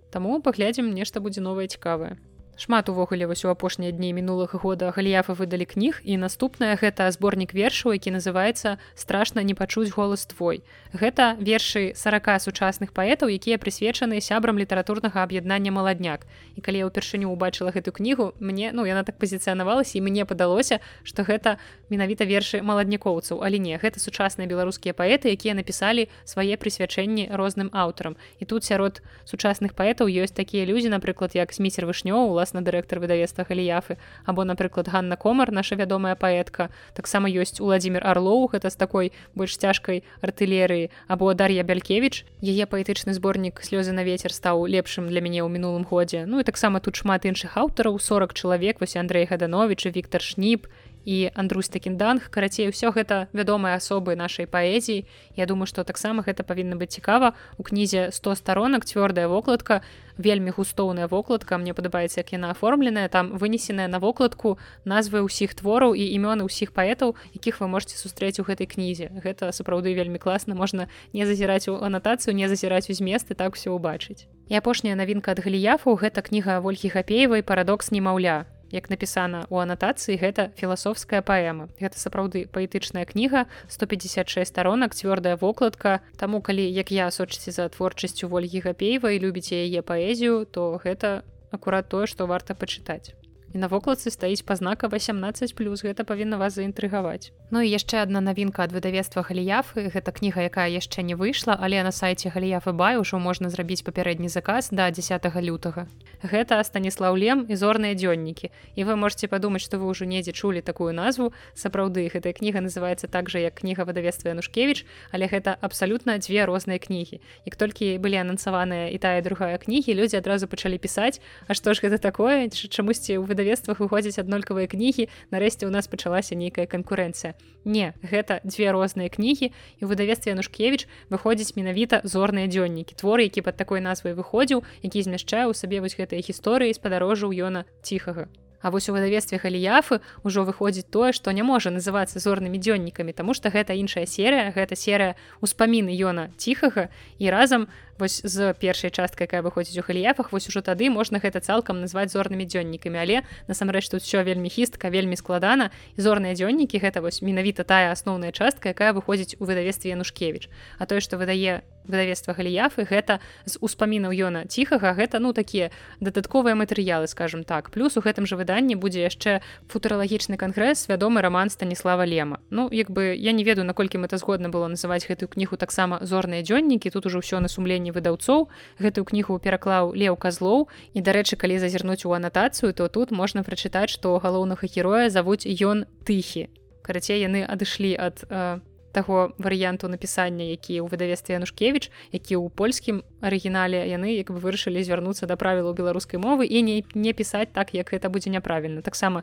Таму 0.09 0.41
паглядзім 0.41 0.89
нешта 0.89 1.21
будзе 1.21 1.45
новае 1.45 1.69
цікавае 1.69 2.17
шмат 2.61 2.89
увогуле 2.89 3.27
вось 3.27 3.45
у 3.45 3.49
апошнія 3.49 3.91
дні 3.91 4.13
мінулага 4.13 4.59
года 4.61 4.93
галіяфы 4.93 5.33
выдалі 5.33 5.65
кніг 5.65 6.05
і 6.05 6.21
наступная 6.21 6.77
гэта 6.77 7.09
зборнік 7.09 7.57
вершаў 7.57 7.97
які 7.97 8.13
называется 8.13 8.77
страшна 8.93 9.41
не 9.41 9.57
пачуць 9.57 9.89
голас 9.89 10.29
твой 10.29 10.61
гэта 10.93 11.41
вершы 11.41 11.97
40 11.97 12.29
сучасных 12.45 12.93
паэтаў 12.93 13.33
якія 13.33 13.57
прысвечаны 13.57 14.21
сябрам 14.21 14.61
літаратурнага 14.61 15.25
аб'яднання 15.25 15.73
маладняк. 15.73 16.29
І 16.53 16.61
калі 16.61 16.85
я 16.85 16.87
ўпершыню 16.93 17.33
убачыла 17.33 17.73
гэту 17.73 17.97
кнігу 17.97 18.37
мне 18.45 18.77
ну 18.77 18.85
яна 18.85 19.09
так 19.09 19.17
пазіцыянавалася 19.17 19.97
і 19.97 20.05
мне 20.05 20.29
падалося 20.29 20.85
что 21.01 21.25
гэта 21.25 21.57
менавіта 21.89 22.29
вершы 22.29 22.61
маладнікоўцаў 22.61 23.41
але 23.41 23.57
не 23.57 23.81
гэта 23.81 23.97
сучасныя 23.97 24.45
беларускія 24.45 24.93
паэты 24.93 25.33
якія 25.33 25.57
напісалі 25.57 26.13
свае 26.29 26.61
прысвячэнні 26.61 27.33
розным 27.33 27.73
аўтарам. 27.73 28.21
І 28.37 28.45
тут 28.45 28.69
сярод 28.69 29.01
сучасных 29.25 29.73
паэтаў 29.73 30.13
ёсць 30.13 30.37
такія 30.37 30.69
людзі 30.69 30.93
напрыклад 30.93 31.33
як 31.33 31.57
сміцер 31.57 31.89
вышнё 31.89 32.29
улас 32.29 32.50
уласна 32.51 32.67
дырэктар 32.67 32.99
выдавецтва 32.99 33.47
галіяфы. 33.49 33.97
Або 34.27 34.45
напрыклад 34.45 34.89
Ганна 34.89 35.17
комар 35.17 35.53
наша 35.53 35.77
вядомая 35.77 36.15
паэтка. 36.17 36.71
Таксама 36.95 37.31
ёсць 37.31 37.61
уладзімир 37.61 38.03
орлоу 38.03 38.51
гэта 38.51 38.71
з 38.71 38.77
такой 38.77 39.13
больш 39.35 39.57
цяжкай 39.57 40.03
артылерыі. 40.21 40.91
Або 41.07 41.35
дар'я 41.35 41.63
бялькевич 41.63 42.27
яе 42.43 42.67
паэтычны 42.67 43.15
зборнік 43.15 43.63
слёзы 43.63 43.93
на 43.93 44.03
ветер 44.03 44.33
стаў 44.35 44.67
лепшым 44.67 45.07
для 45.09 45.21
мяне 45.21 45.47
ў 45.47 45.49
мінулым 45.49 45.87
годзе. 45.87 46.27
Ну 46.27 46.41
і 46.41 46.45
таксама 46.45 46.81
тут 46.81 46.97
шмат 46.97 47.25
іншых 47.25 47.55
аўтараў 47.55 47.99
40 48.01 48.35
чалавек 48.35 48.81
вось 48.81 48.97
Андрей 48.97 49.27
гаданович 49.31 49.87
Віктор 49.87 50.23
шніп 50.23 50.67
і 51.05 51.31
Андрусь 51.35 51.69
такінданг 51.69 52.31
карацей 52.31 52.69
усё 52.69 52.93
гэта 52.93 53.29
вядомыя 53.33 53.77
асобы 53.77 54.17
нашай 54.17 54.47
паэзіі. 54.47 55.07
Я 55.37 55.47
думаю 55.47 55.67
што 55.67 55.85
таксама 55.85 56.23
гэта 56.23 56.45
павінна 56.45 56.77
быць 56.77 56.93
цікава. 56.93 57.33
У 57.59 57.63
кнізе 57.63 58.11
100 58.13 58.35
сторонок 58.35 58.85
цвёрдая 58.85 59.29
вокладка 59.29 59.81
вельмі 60.19 60.53
густоўная 60.53 61.09
вокладка 61.09 61.57
мне 61.59 61.73
падабаецца 61.75 62.21
як 62.21 62.33
яна 62.33 62.51
аформленая. 62.51 63.09
Там 63.09 63.37
вынесеная 63.37 63.89
на 63.89 63.99
вокладку 63.99 64.59
назвы 64.85 65.25
ўсіх 65.25 65.57
твораў 65.57 65.97
і 65.97 66.05
імёны 66.05 66.45
ўсіх 66.45 66.77
паэтаў 66.77 67.17
якіх 67.33 67.61
вы 67.61 67.69
можете 67.69 67.97
сустрэць 67.97 68.39
у 68.41 68.45
гэтай 68.45 68.69
кнізе. 68.69 69.09
Гэта 69.25 69.53
сапраўды 69.57 69.97
вельмі 69.97 70.19
класна. 70.19 70.55
Можна 70.55 70.89
не 71.13 71.25
зазіраць 71.27 71.69
у 71.69 71.81
анатацыю 71.81 72.37
не 72.37 72.49
зазіраць 72.49 72.91
у 72.91 72.95
зместы 72.95 73.35
так 73.35 73.57
все 73.57 73.73
ўбачыць. 73.73 74.29
І 74.49 74.61
апошняя 74.61 74.95
навінка 74.95 75.33
ад 75.33 75.41
галіяфу 75.41 75.97
гэта 75.97 76.21
кніга 76.21 76.61
ольгі 76.61 76.93
гапеевай 76.93 77.43
парадокс 77.43 77.91
немаўля 77.91 78.45
як 78.71 78.91
напісана 78.91 79.47
у 79.51 79.59
анатацыі 79.59 80.17
гэта 80.17 80.51
філасофская 80.57 81.23
паэма. 81.23 81.69
Гэта 81.81 81.99
сапраўды 81.99 82.47
паэтычная 82.49 83.05
кніга 83.05 83.47
156 83.69 84.47
сторонок 84.47 84.95
цвёрдая 84.95 85.37
вокладка. 85.37 86.01
Таму 86.17 86.41
калі 86.41 86.65
як 86.65 86.91
я 86.91 87.11
сочыце 87.11 87.51
за 87.53 87.69
творчасцю 87.69 88.31
ольгі 88.31 88.65
гапеева 88.67 89.11
і 89.11 89.21
любіце 89.21 89.61
яе 89.67 89.83
паэзію 89.83 90.47
то 90.47 90.81
гэта 90.83 91.23
акурат 91.51 91.89
тое 91.89 92.07
што 92.07 92.27
варта 92.27 92.55
пачытаць 92.55 93.20
і 93.55 93.59
на 93.59 93.69
вокладцы 93.69 94.11
стаіць 94.11 94.43
пазнака 94.43 94.89
18 94.89 95.55
плюс 95.55 95.83
гэта 95.85 96.05
павінна 96.05 96.37
вас 96.37 96.55
заінтрыгаваць. 96.59 97.33
Ну 97.51 97.61
і 97.61 97.71
яшчэ 97.71 98.03
одна 98.03 98.21
навінка 98.21 98.63
ад 98.67 98.73
выдавецтва 98.73 99.23
галіяфы 99.27 99.91
гэта 99.91 100.13
кніга 100.13 100.47
якая 100.47 100.69
яшчэ 100.71 101.03
не 101.03 101.15
выйшла 101.15 101.57
але 101.59 101.83
на 101.83 101.93
сайце 101.93 102.31
галіяфы 102.31 102.73
бай 102.73 103.01
ужо 103.01 103.19
можна 103.19 103.51
зрабіць 103.51 103.83
папярэдні 103.83 104.29
заказ 104.29 104.69
да 104.71 104.91
10 104.91 105.25
лютага. 105.43 105.87
Гэта 106.23 106.63
станіслав 106.65 107.17
лем 107.19 107.47
і 107.49 107.57
зорныя 107.57 107.95
дзённікі 107.95 108.51
і 108.77 108.81
вы 108.85 108.97
можете 108.97 109.29
падумаць 109.29 109.63
што 109.63 109.79
вы 109.79 109.91
ўжо 109.91 110.05
недзе 110.05 110.33
чулі 110.33 110.61
такую 110.61 110.93
назву. 110.93 111.33
Сапраўды 111.55 112.11
гэтая 112.11 112.33
кніга 112.33 112.61
называется 112.61 113.09
так 113.09 113.31
же 113.31 113.41
як 113.41 113.55
кніга 113.55 113.85
выдавецтва 113.85 114.37
янушкевич 114.37 114.87
але 115.11 115.27
гэта 115.27 115.57
абсалютна 115.61 116.19
дзве 116.19 116.47
розныя 116.47 116.79
кнігі. 116.79 117.21
Як 117.47 117.57
толькі 117.57 117.99
былі 117.99 118.23
анансаваныя 118.23 118.91
і 118.95 118.99
тая 118.99 119.23
другая 119.23 119.59
кнігі 119.59 119.95
людзі 119.95 120.23
адразу 120.23 120.47
пачалі 120.47 120.79
пісаць 120.79 121.21
А 121.49 121.55
што 121.55 121.75
ж 121.75 121.83
гэта 121.83 121.99
такое? 121.99 122.49
Чамусьці 122.49 123.19
ў 123.19 123.25
выдавецтвах 123.41 123.81
выходзяць 123.81 124.21
аднолькавыя 124.21 124.69
кнігі 124.69 125.09
нарэшце 125.33 125.65
у 125.65 125.73
нас 125.73 125.89
пачалася 125.89 126.37
нейкая 126.37 126.69
канкурэнцыя. 126.69 127.33
Не 127.65 127.97
гэта 128.05 128.45
дзве 128.45 128.69
розныя 128.77 129.09
кнігі 129.09 129.49
і 129.81 129.83
выдавецтва 129.89 130.37
янушкевич 130.37 130.85
выходзіць 131.09 131.57
менавіта 131.57 132.05
зорныя 132.05 132.53
дзённікі 132.53 133.01
творы 133.01 133.25
які 133.25 133.41
пад 133.41 133.57
такой 133.57 133.81
назвай 133.81 134.13
выходзіў 134.13 134.61
які 134.85 135.01
змяшчае 135.01 135.49
ў 135.49 135.57
сабе 135.57 135.81
вось 135.81 135.97
гэтыя 135.97 136.21
гісторыі 136.21 136.77
спадарожжаў 136.77 137.33
ёна 137.33 137.65
ціхага 137.81 138.29
А 138.63 138.71
вось 138.71 138.89
у 138.89 138.93
выдавецтве 138.93 139.39
халіяфы 139.39 140.01
ўжо 140.25 140.45
выходзіць 140.45 140.89
тое 140.91 141.13
што 141.13 141.33
не 141.33 141.43
можа 141.43 141.71
называцца 141.71 142.21
зорнымі 142.21 142.61
дзённікамі 142.61 143.13
Таму 143.13 143.35
што 143.35 143.51
гэта 143.51 143.73
іншая 143.75 144.07
серыя 144.07 144.53
гэта 144.53 144.77
серыя 144.77 145.17
успаміны 145.41 145.91
ёна 145.93 146.31
ціхага. 146.37 146.89
І 147.19 147.31
разам 147.31 147.69
вось 147.99 148.21
з 148.25 148.55
першай 148.57 148.91
часткай 148.91 149.29
якая 149.29 149.43
выходзіць 149.43 149.81
у 149.81 149.85
халіяфах 149.85 150.33
вось 150.33 150.49
ужо 150.49 150.61
тады 150.61 150.89
можна 150.91 151.21
гэта 151.21 151.41
цалкам 151.41 151.81
назваць 151.81 152.13
зорнымі 152.13 152.45
дзённікамі. 152.45 152.97
Але 153.01 153.17
насамрэч 153.49 153.89
тут 153.89 154.03
все 154.03 154.25
вельмі 154.25 154.49
хістка 154.49 154.89
вельмі 154.89 155.17
складана. 155.17 155.71
І 155.97 156.01
зорныя 156.01 156.37
дзённікі 156.37 156.81
гэта 156.81 157.01
вось 157.01 157.23
менавіта 157.23 157.65
тая 157.65 157.93
асноўная 157.93 158.33
частка 158.33 158.73
якая 158.77 158.93
выходзіць 158.93 159.37
у 159.41 159.45
выдавестве 159.45 159.91
янушкевич 159.91 160.49
а 160.79 160.87
тое 160.87 161.01
што 161.01 161.17
выдае 161.17 161.63
выдавецтва 161.91 162.35
галіяфы 162.39 162.87
гэта 162.87 163.21
з 163.45 163.59
успамінаў 163.61 164.15
ёна 164.15 164.47
ціхага 164.47 164.95
гэта 164.95 165.19
ну 165.19 165.33
такія 165.35 165.71
дадатковыя 166.01 166.55
матэрыялы 166.55 167.07
скажем 167.07 167.45
так. 167.45 167.71
Плюс 167.71 167.97
у 167.97 168.01
гэтым 168.01 168.27
жа 168.27 168.39
выданні 168.39 168.75
будзе 168.79 169.03
яшчэ 169.03 169.43
футуралагічны 169.69 170.39
кангрэс 170.39 170.89
вядомы 170.89 171.21
роман 171.21 171.51
станіслава 171.51 172.07
лема. 172.07 172.41
Ну 172.51 172.69
як 172.71 172.91
бы 172.91 173.15
я 173.15 173.33
не 173.33 173.45
ведаю 173.45 173.67
наколькі 173.67 173.99
мэта 173.99 174.17
згодна 174.17 174.49
было 174.49 174.69
называць 174.71 175.05
гэтую 175.05 175.29
кнігу 175.29 175.57
таксама 175.57 175.99
зорныя 176.03 176.43
дзённікі 176.43 176.91
тут 176.91 177.07
ужо 177.07 177.21
ўсё 177.21 177.41
на 177.41 177.49
сумленні 177.49 177.91
выдаўцоў. 177.91 178.49
Гэтую 178.79 179.05
кнігу 179.05 179.39
пераклаў 179.39 179.93
леў 179.93 180.17
казлоў. 180.17 180.69
І 180.95 181.03
дарэчы 181.03 181.37
калі 181.37 181.59
зазірнуць 181.59 182.07
у 182.07 182.13
анатацыю 182.13 182.73
то 182.73 182.89
тут 182.89 183.11
можна 183.11 183.43
прачытаць 183.43 183.91
што 183.91 184.19
галоўнага 184.19 184.67
героя 184.67 185.11
завуць 185.11 185.45
ён 185.45 185.85
тыхі. 186.07 186.49
Карацей 186.83 187.21
яны 187.21 187.45
адышлі 187.45 187.93
ад 187.99 188.25
э, 188.25 188.59
таго 188.93 189.33
варыянту 189.39 189.89
напісання 189.89 190.45
які 190.45 190.81
ў 190.83 190.87
выдавестве 190.91 191.39
янушкевич 191.39 191.91
які 192.13 192.37
ў 192.37 192.51
польскім 192.51 193.03
арыгінале 193.21 193.87
яны 193.87 194.17
як 194.17 194.31
бы 194.35 194.41
вырашылі 194.41 194.83
звярнуцца 194.83 195.27
да 195.27 195.37
правілаў 195.37 195.75
беларускай 195.75 196.19
мовы 196.21 196.47
і 196.47 196.63
не 196.63 196.83
не 196.95 197.13
пісаць 197.13 197.53
так 197.53 197.75
як 197.75 197.93
гэта 197.93 198.09
будзе 198.09 198.31
няправільна. 198.31 198.83
Таксама 198.83 199.23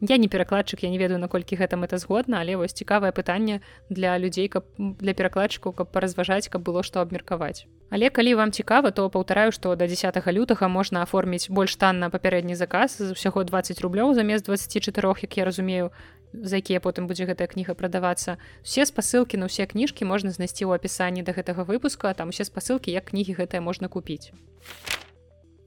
я 0.00 0.16
не 0.16 0.28
перакладчык 0.28 0.82
я 0.82 0.90
не 0.90 0.98
ведаю 0.98 1.18
наколькі 1.18 1.56
гэта 1.56 1.76
мэта 1.76 1.98
згодна 1.98 2.40
але 2.40 2.56
вось 2.56 2.76
цікавае 2.76 3.12
пытанне 3.12 3.60
для 3.88 4.18
людзей 4.18 4.48
каб 4.48 4.64
для 4.78 5.14
перакладчыкаў 5.14 5.72
каб 5.72 5.92
паразважаць 5.92 6.48
каб 6.48 6.62
было 6.62 6.82
што 6.82 7.00
абмеркаваць. 7.00 7.66
Але 7.90 8.10
калі 8.10 8.34
вам 8.34 8.52
цікава 8.52 8.90
то 8.90 9.08
паўтараю 9.10 9.52
што 9.52 9.76
до 9.76 9.86
10 9.86 10.18
лютага 10.32 10.68
можна 10.68 11.02
аформіць 11.02 11.48
больш 11.48 11.76
танна 11.76 12.10
папярэдні 12.10 12.54
заказ 12.54 12.98
з 12.98 13.12
усяго 13.14 13.44
20 13.44 13.80
рублёў 13.80 14.14
замест 14.14 14.44
24 14.46 15.14
як 15.22 15.36
я 15.36 15.44
разумею 15.44 15.90
за 16.32 16.58
якія 16.58 16.80
потым 16.80 17.06
будзе 17.06 17.26
гэтая 17.28 17.46
кніга 17.46 17.74
прадавацца. 17.74 18.38
Все 18.62 18.86
спасылкі 18.86 19.36
на 19.36 19.46
ўсе 19.50 19.66
кніжкі 19.66 20.08
можна 20.08 20.30
знайсці 20.34 20.66
ў 20.66 20.80
апісанні 20.80 21.22
да 21.22 21.36
гэтага 21.36 21.66
выпуска 21.68 22.14
там 22.14 22.34
усе 22.34 22.44
спасылкі 22.48 22.90
як 22.90 23.12
кнігі 23.12 23.38
гэтыя 23.38 23.60
можна 23.60 23.88
купіць 23.88 24.32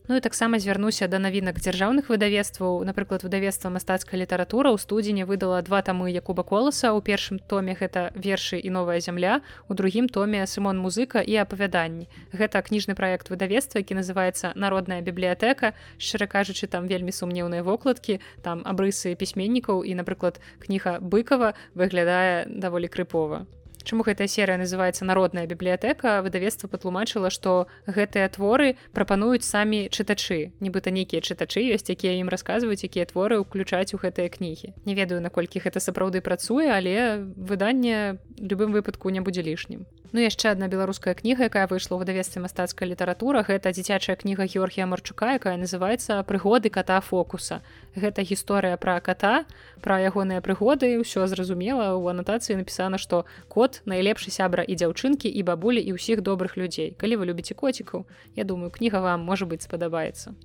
Ну 0.09 0.15
і 0.15 0.19
таксама 0.19 0.59
звярнуся 0.59 1.05
да 1.07 1.19
навінак 1.21 1.61
дзяржаўных 1.61 2.09
выдавецтваў. 2.09 2.81
Напрыклад 2.81 3.21
выдавецтва 3.21 3.69
мастацкая 3.69 4.17
літаратура 4.17 4.73
ў 4.73 4.81
студзені 4.81 5.29
выдала 5.29 5.61
два 5.61 5.85
тамы 5.85 6.09
якуба 6.09 6.41
коласа 6.41 6.97
у 6.97 7.01
першым 7.05 7.37
томе 7.37 7.77
гэта 7.77 8.09
вершы 8.17 8.57
і 8.57 8.73
новая 8.73 9.05
зямля 9.05 9.45
у 9.69 9.77
другім 9.77 10.09
томе 10.09 10.49
сымон 10.49 10.81
музыка 10.81 11.21
і 11.21 11.37
апавяданні 11.45 12.09
гэта 12.33 12.57
кніжны 12.65 12.97
праект 12.97 13.29
выдавецтва 13.29 13.85
які 13.85 14.01
называется 14.01 14.49
народная 14.57 15.05
бібліятэка 15.05 15.77
шчыра 16.01 16.25
кажучы 16.25 16.65
там 16.65 16.89
вельмі 16.89 17.13
сумнеўныя 17.13 17.61
вокладкі 17.61 18.17
там 18.41 18.65
абрысы 18.65 19.13
пісьменнікаў 19.13 19.85
і 19.85 19.93
напрыклад 19.93 20.41
кніга 20.57 20.97
быкова 21.05 21.53
выглядае 21.77 22.49
даволі 22.49 22.89
крыпова 22.89 23.45
Чаму 23.89 24.03
гэтая 24.05 24.27
серыя 24.29 24.61
называется 24.61 25.01
народная 25.01 25.49
бібліятэка 25.49 26.21
выдавецтва 26.21 26.69
патлумачыла 26.69 27.33
што 27.33 27.65
гэтыя 27.89 28.29
творы 28.29 28.77
прапануюць 28.93 29.41
самі 29.41 29.89
чытачы. 29.89 30.53
Нібыта 30.61 30.93
нейкія 30.93 31.25
чытачы 31.25 31.65
ёсць 31.73 31.89
якія 31.89 32.13
ім 32.21 32.29
расказваюць 32.29 32.85
якія 32.85 33.09
творы 33.09 33.41
ўключаць 33.41 33.97
у 33.97 34.01
гэтыя 34.03 34.29
кнігі. 34.29 34.77
Не 34.85 34.93
ведаю 34.93 35.25
наколькі 35.25 35.57
гэта 35.65 35.81
сапраўды 35.81 36.21
працуе 36.21 36.69
але 36.69 37.25
выданне 37.33 38.21
любым 38.37 38.77
выпадку 38.77 39.09
не 39.09 39.25
будзе 39.25 39.41
лішнім. 39.41 39.89
Ну 40.11 40.21
яшчэ 40.21 40.53
одна 40.53 40.69
беларуская 40.69 41.13
кніга 41.13 41.49
якая 41.49 41.65
выйшла 41.69 41.97
ў 41.97 42.05
выдавецтве 42.05 42.41
мастацкая 42.41 42.89
літаратура 42.89 43.41
гэта 43.45 43.73
дзіцячая 43.73 44.17
кніга 44.17 44.45
Георгія 44.49 44.85
марчука 44.85 45.37
якая 45.37 45.57
называется 45.57 46.21
прыгоды 46.29 46.69
кота 46.69 47.01
фокуса 47.01 47.61
гэта 47.95 48.21
гісторыя 48.21 48.77
пра 48.77 48.99
кота 48.99 49.45
пра 49.81 49.99
ягоныя 50.03 50.41
прыгоды 50.41 50.99
ўсё 51.01 51.25
зразумела 51.27 51.95
у 51.95 52.07
анатацыі 52.11 52.59
напісана 52.59 52.97
што 52.97 53.25
кот 53.47 53.81
найлепшы 53.85 54.31
сябра 54.31 54.63
і 54.63 54.75
дзяўчынкі 54.75 55.29
і 55.29 55.41
бабулі 55.43 55.81
і 55.81 55.95
ўсіх 55.97 56.21
добрых 56.21 56.57
людзей. 56.57 56.93
Калі 56.97 57.21
вы 57.21 57.31
любіце 57.31 57.53
коцікаў 57.53 58.05
Я 58.35 58.43
думаю 58.43 58.71
кніга 58.71 59.01
вам 59.01 59.25
можа 59.25 59.45
быть 59.45 59.61
спадабаецца. 59.63 60.35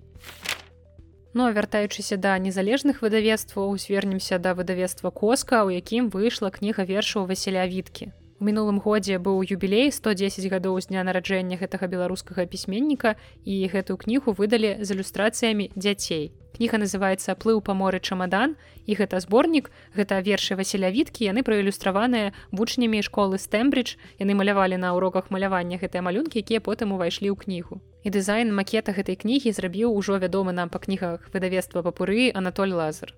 Ну, 1.34 1.50
вяртаючыся 1.50 2.16
да 2.16 2.38
незалежных 2.38 3.02
выдавецтваў 3.02 3.74
звернемся 3.76 4.38
да 4.38 4.54
выдавецтва 4.54 5.10
коска 5.10 5.64
у 5.66 5.70
якім 5.70 6.08
выйшла 6.08 6.50
кніга 6.54 6.86
вершаў 6.86 7.26
васіля 7.26 7.66
віткі. 7.66 8.14
Мінулым 8.38 8.78
годзе 8.78 9.18
быў 9.18 9.42
юбілей 9.42 9.90
110 9.90 10.46
гадоў 10.52 10.78
з 10.78 10.94
дня 10.94 11.02
нараджэння 11.02 11.58
гэтага 11.58 11.90
беларускага 11.90 12.46
пісьменніка 12.46 13.16
і 13.42 13.66
гэтую 13.66 13.98
кнігу 13.98 14.34
выдалі 14.38 14.78
з 14.78 14.94
ілюстрацыямі 14.94 15.70
дзяцей. 15.74 16.30
Кніга 16.54 16.78
называецца 16.78 17.34
плыў 17.34 17.58
па 17.66 17.74
моры 17.74 17.98
чамадан 17.98 18.54
і 18.86 18.94
гэта 18.94 19.18
зборнік 19.18 19.70
гэта 19.98 20.22
вершы 20.22 20.54
васілявіткі 20.54 21.26
яны 21.26 21.42
праілюстраваныя 21.42 22.30
вучнямі 22.54 23.02
школы 23.02 23.42
стэмбридж 23.42 23.98
яны 24.22 24.38
малявалі 24.38 24.78
на 24.78 24.94
уроках 24.94 25.34
малявання 25.34 25.82
гэтыя 25.82 26.06
малюнкі 26.06 26.38
якія 26.46 26.62
потым 26.62 26.94
увайшлі 26.94 27.34
ў 27.34 27.36
кнігу. 27.42 27.82
І 28.06 28.14
дызайн 28.14 28.54
макета 28.54 28.94
гэтай 28.94 29.18
кнігі 29.18 29.50
зрабіў 29.50 29.90
ужо 29.90 30.22
вядомы 30.22 30.54
нам 30.54 30.70
па 30.70 30.78
кнігах 30.78 31.26
выдавецтва 31.34 31.82
папуры 31.82 32.30
Анатоль 32.30 32.76
лазар 32.78 33.10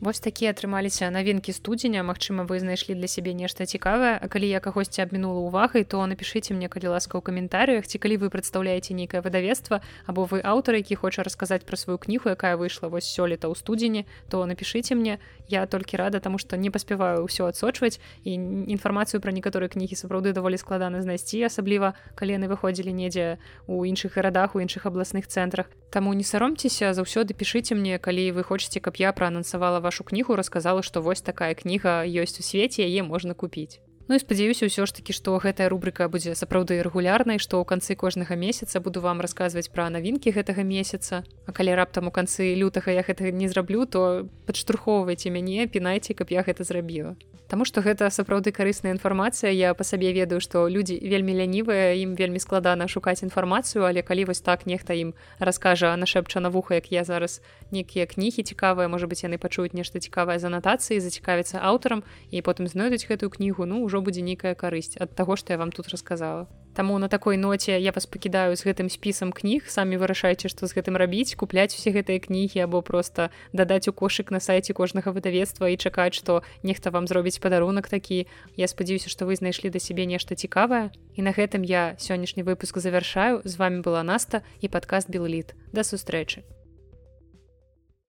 Вось 0.00 0.20
такія 0.20 0.52
атрымаліся 0.52 1.08
навінкі 1.08 1.56
студзеня 1.56 2.04
Мачыма 2.04 2.44
вы 2.44 2.60
знайшлі 2.60 2.92
для 2.92 3.08
сябе 3.08 3.32
нешта 3.32 3.64
цікавае. 3.64 4.20
А 4.20 4.28
калі 4.28 4.44
я 4.44 4.60
кагосьці 4.60 5.00
абмінула 5.00 5.40
увагай 5.40 5.88
то 5.88 6.04
напішыце 6.04 6.52
мне 6.52 6.68
калі 6.68 6.92
ласка 6.92 7.16
ў 7.16 7.24
каментарыях 7.24 7.88
ці 7.88 7.96
калі 7.96 8.20
вы 8.20 8.28
прадстаўляеце 8.28 8.92
нейкае 8.92 9.24
выдавецтва 9.24 9.80
або 10.04 10.28
вы 10.28 10.44
аўтар 10.44 10.76
які 10.76 11.00
хоча 11.00 11.24
расказаць 11.24 11.64
пра 11.64 11.80
сваю 11.80 11.96
кніху 11.96 12.28
якая 12.28 12.60
выйшла 12.60 12.92
вось 12.92 13.08
сёлета 13.08 13.48
ў 13.48 13.56
студзені 13.56 14.04
то 14.28 14.44
напішыце 14.44 14.92
мне. 14.92 15.16
Я 15.48 15.64
толькі 15.64 15.96
рада 15.96 16.20
таму 16.20 16.36
што 16.36 16.60
не 16.60 16.68
паспяваю 16.68 17.24
ўсё 17.24 17.48
адсочваць 17.48 17.96
і 18.20 18.36
інфармацыю 18.68 19.24
пра 19.24 19.32
некаторыя 19.32 19.72
кнігі 19.72 19.96
сапраўды 19.96 20.36
даволі 20.36 20.60
складана 20.60 21.00
знайсці 21.00 21.40
асабліва 21.48 21.96
калі 22.20 22.36
яны 22.36 22.52
выходзілі 22.52 22.92
недзе 22.92 23.40
у 23.64 23.80
іншых 23.88 24.20
гарадах 24.20 24.52
у 24.52 24.60
іншых 24.60 24.84
абласных 24.84 25.24
цэнтрах. 25.24 25.72
Таму 25.88 26.12
не 26.12 26.24
саромцеся 26.24 26.92
заўсёды 26.92 27.32
пішыце 27.32 27.72
мне 27.72 27.96
калі 27.96 28.36
вы 28.36 28.44
хочаце 28.44 28.84
каб 28.84 29.00
я 29.00 29.16
праанансавала 29.16 29.85
вашу 29.86 30.04
кнігу 30.10 30.36
расказала 30.42 30.82
што 30.90 31.02
вось 31.08 31.26
такая 31.32 31.54
кніга 31.62 31.98
ёсць 32.22 32.38
у 32.42 32.46
свеце 32.50 32.86
яе 32.88 33.02
можна 33.12 33.38
купіць 33.42 33.78
Ну 34.08 34.14
і 34.14 34.22
спадзяюся 34.22 34.70
ўсё 34.70 34.86
ж 34.86 34.94
такі 34.94 35.10
што 35.10 35.34
гэтая 35.42 35.66
рубрыка 35.66 36.06
будзе 36.06 36.38
сапраўды 36.38 36.78
рэгулярнай 36.78 37.42
што 37.42 37.58
ў 37.58 37.66
канцы 37.66 37.98
кожнага 37.98 38.38
месяца 38.38 38.78
буду 38.78 39.02
вам 39.02 39.18
расказваць 39.18 39.66
пра 39.66 39.90
навінкі 39.90 40.30
гэтага 40.30 40.62
месяца. 40.62 41.26
А 41.42 41.50
калі 41.50 41.74
раптам 41.74 42.06
у 42.06 42.14
канцы 42.14 42.54
лютага 42.54 42.94
я 42.94 43.02
гэтага 43.02 43.34
не 43.34 43.50
зраблю 43.50 43.82
то 43.82 44.30
падштурхоўвайце 44.46 45.34
мяне 45.34 45.66
пінайце 45.66 46.14
каб 46.14 46.30
я 46.30 46.46
гэта 46.46 46.62
зрабіла. 46.62 47.18
Таму 47.50 47.66
што 47.66 47.82
гэта 47.82 48.10
сапраўды 48.10 48.50
карысная 48.50 48.90
інфармацыя. 48.90 49.50
Я 49.54 49.70
па 49.74 49.86
сабе 49.86 50.10
ведаю 50.10 50.38
што 50.42 50.66
людзі 50.70 50.98
вельмі 51.02 51.34
лянівыя 51.42 51.94
ім 51.98 52.14
вельмі 52.14 52.38
складана 52.38 52.86
шукаць 52.86 53.26
інфармацыю 53.26 53.90
але 53.90 54.06
калі 54.06 54.30
вось 54.30 54.42
так 54.42 54.70
нехта 54.70 54.94
ім 54.94 55.18
раскажа 55.42 55.90
нашэпча 55.98 56.38
на 56.38 56.54
вуха 56.54 56.78
як 56.78 56.94
я 56.94 57.02
зараз 57.02 57.42
нейкія 57.74 58.06
кнігі 58.06 58.46
цікавыя 58.46 58.86
можа 58.86 59.10
быть 59.10 59.26
яны 59.26 59.38
пачуюць 59.38 59.74
нешта 59.74 59.98
цікавае 59.98 60.38
з 60.38 60.46
анатацыі 60.46 61.02
зацікавіцца 61.02 61.58
аўтарам 61.58 62.06
і 62.30 62.42
потым 62.42 62.70
знойдуць 62.70 63.06
гэтую 63.10 63.34
кнігу 63.34 63.66
ну 63.66 63.82
ўжо 63.82 63.95
ўжо 63.96 64.04
будзе 64.04 64.20
нейкая 64.20 64.52
карысць 64.52 65.00
ад 65.00 65.16
таго 65.16 65.40
што 65.40 65.56
я 65.56 65.58
вам 65.58 65.72
тут 65.72 65.88
расказала. 65.88 66.44
Таму 66.76 66.98
на 66.98 67.08
такой 67.08 67.40
ноце 67.40 67.80
я 67.80 67.92
вас 67.96 68.04
пакідаю 68.04 68.52
з 68.52 68.68
гэтым 68.68 68.92
спісам 68.92 69.32
кніг. 69.32 69.64
Самі 69.72 69.96
вырашайце 69.96 70.52
што 70.52 70.68
з 70.68 70.76
гэтым 70.76 71.00
рабіць 71.00 71.32
купляць 71.32 71.72
усе 71.72 71.88
гэтыя 71.96 72.20
кнігі 72.20 72.60
або 72.60 72.84
просто 72.84 73.32
дадаць 73.56 73.88
у 73.88 73.96
кошык 73.96 74.28
на 74.28 74.40
сайце 74.44 74.76
кожнага 74.76 75.16
выдавецтва 75.16 75.72
і 75.72 75.80
чакаць 75.80 76.12
што 76.12 76.44
нехта 76.60 76.92
вам 76.92 77.08
зробіць 77.08 77.40
падарунак 77.40 77.88
такі. 77.88 78.28
Я 78.60 78.68
спадзяюся 78.68 79.08
што 79.08 79.24
вы 79.24 79.40
знайшлі 79.40 79.72
да 79.72 79.80
сябе 79.80 80.04
нешта 80.04 80.36
цікавае. 80.36 80.92
І 81.16 81.24
на 81.24 81.32
гэтым 81.32 81.64
я 81.64 81.96
сённяшні 81.96 82.44
выпуск 82.44 82.76
завяршаю. 82.76 83.40
З 83.48 83.56
вами 83.56 83.80
была 83.80 84.04
наста 84.04 84.44
і 84.60 84.68
падкаст 84.68 85.08
белліт 85.08 85.56
да 85.72 85.80
сустрэчы 85.80 86.44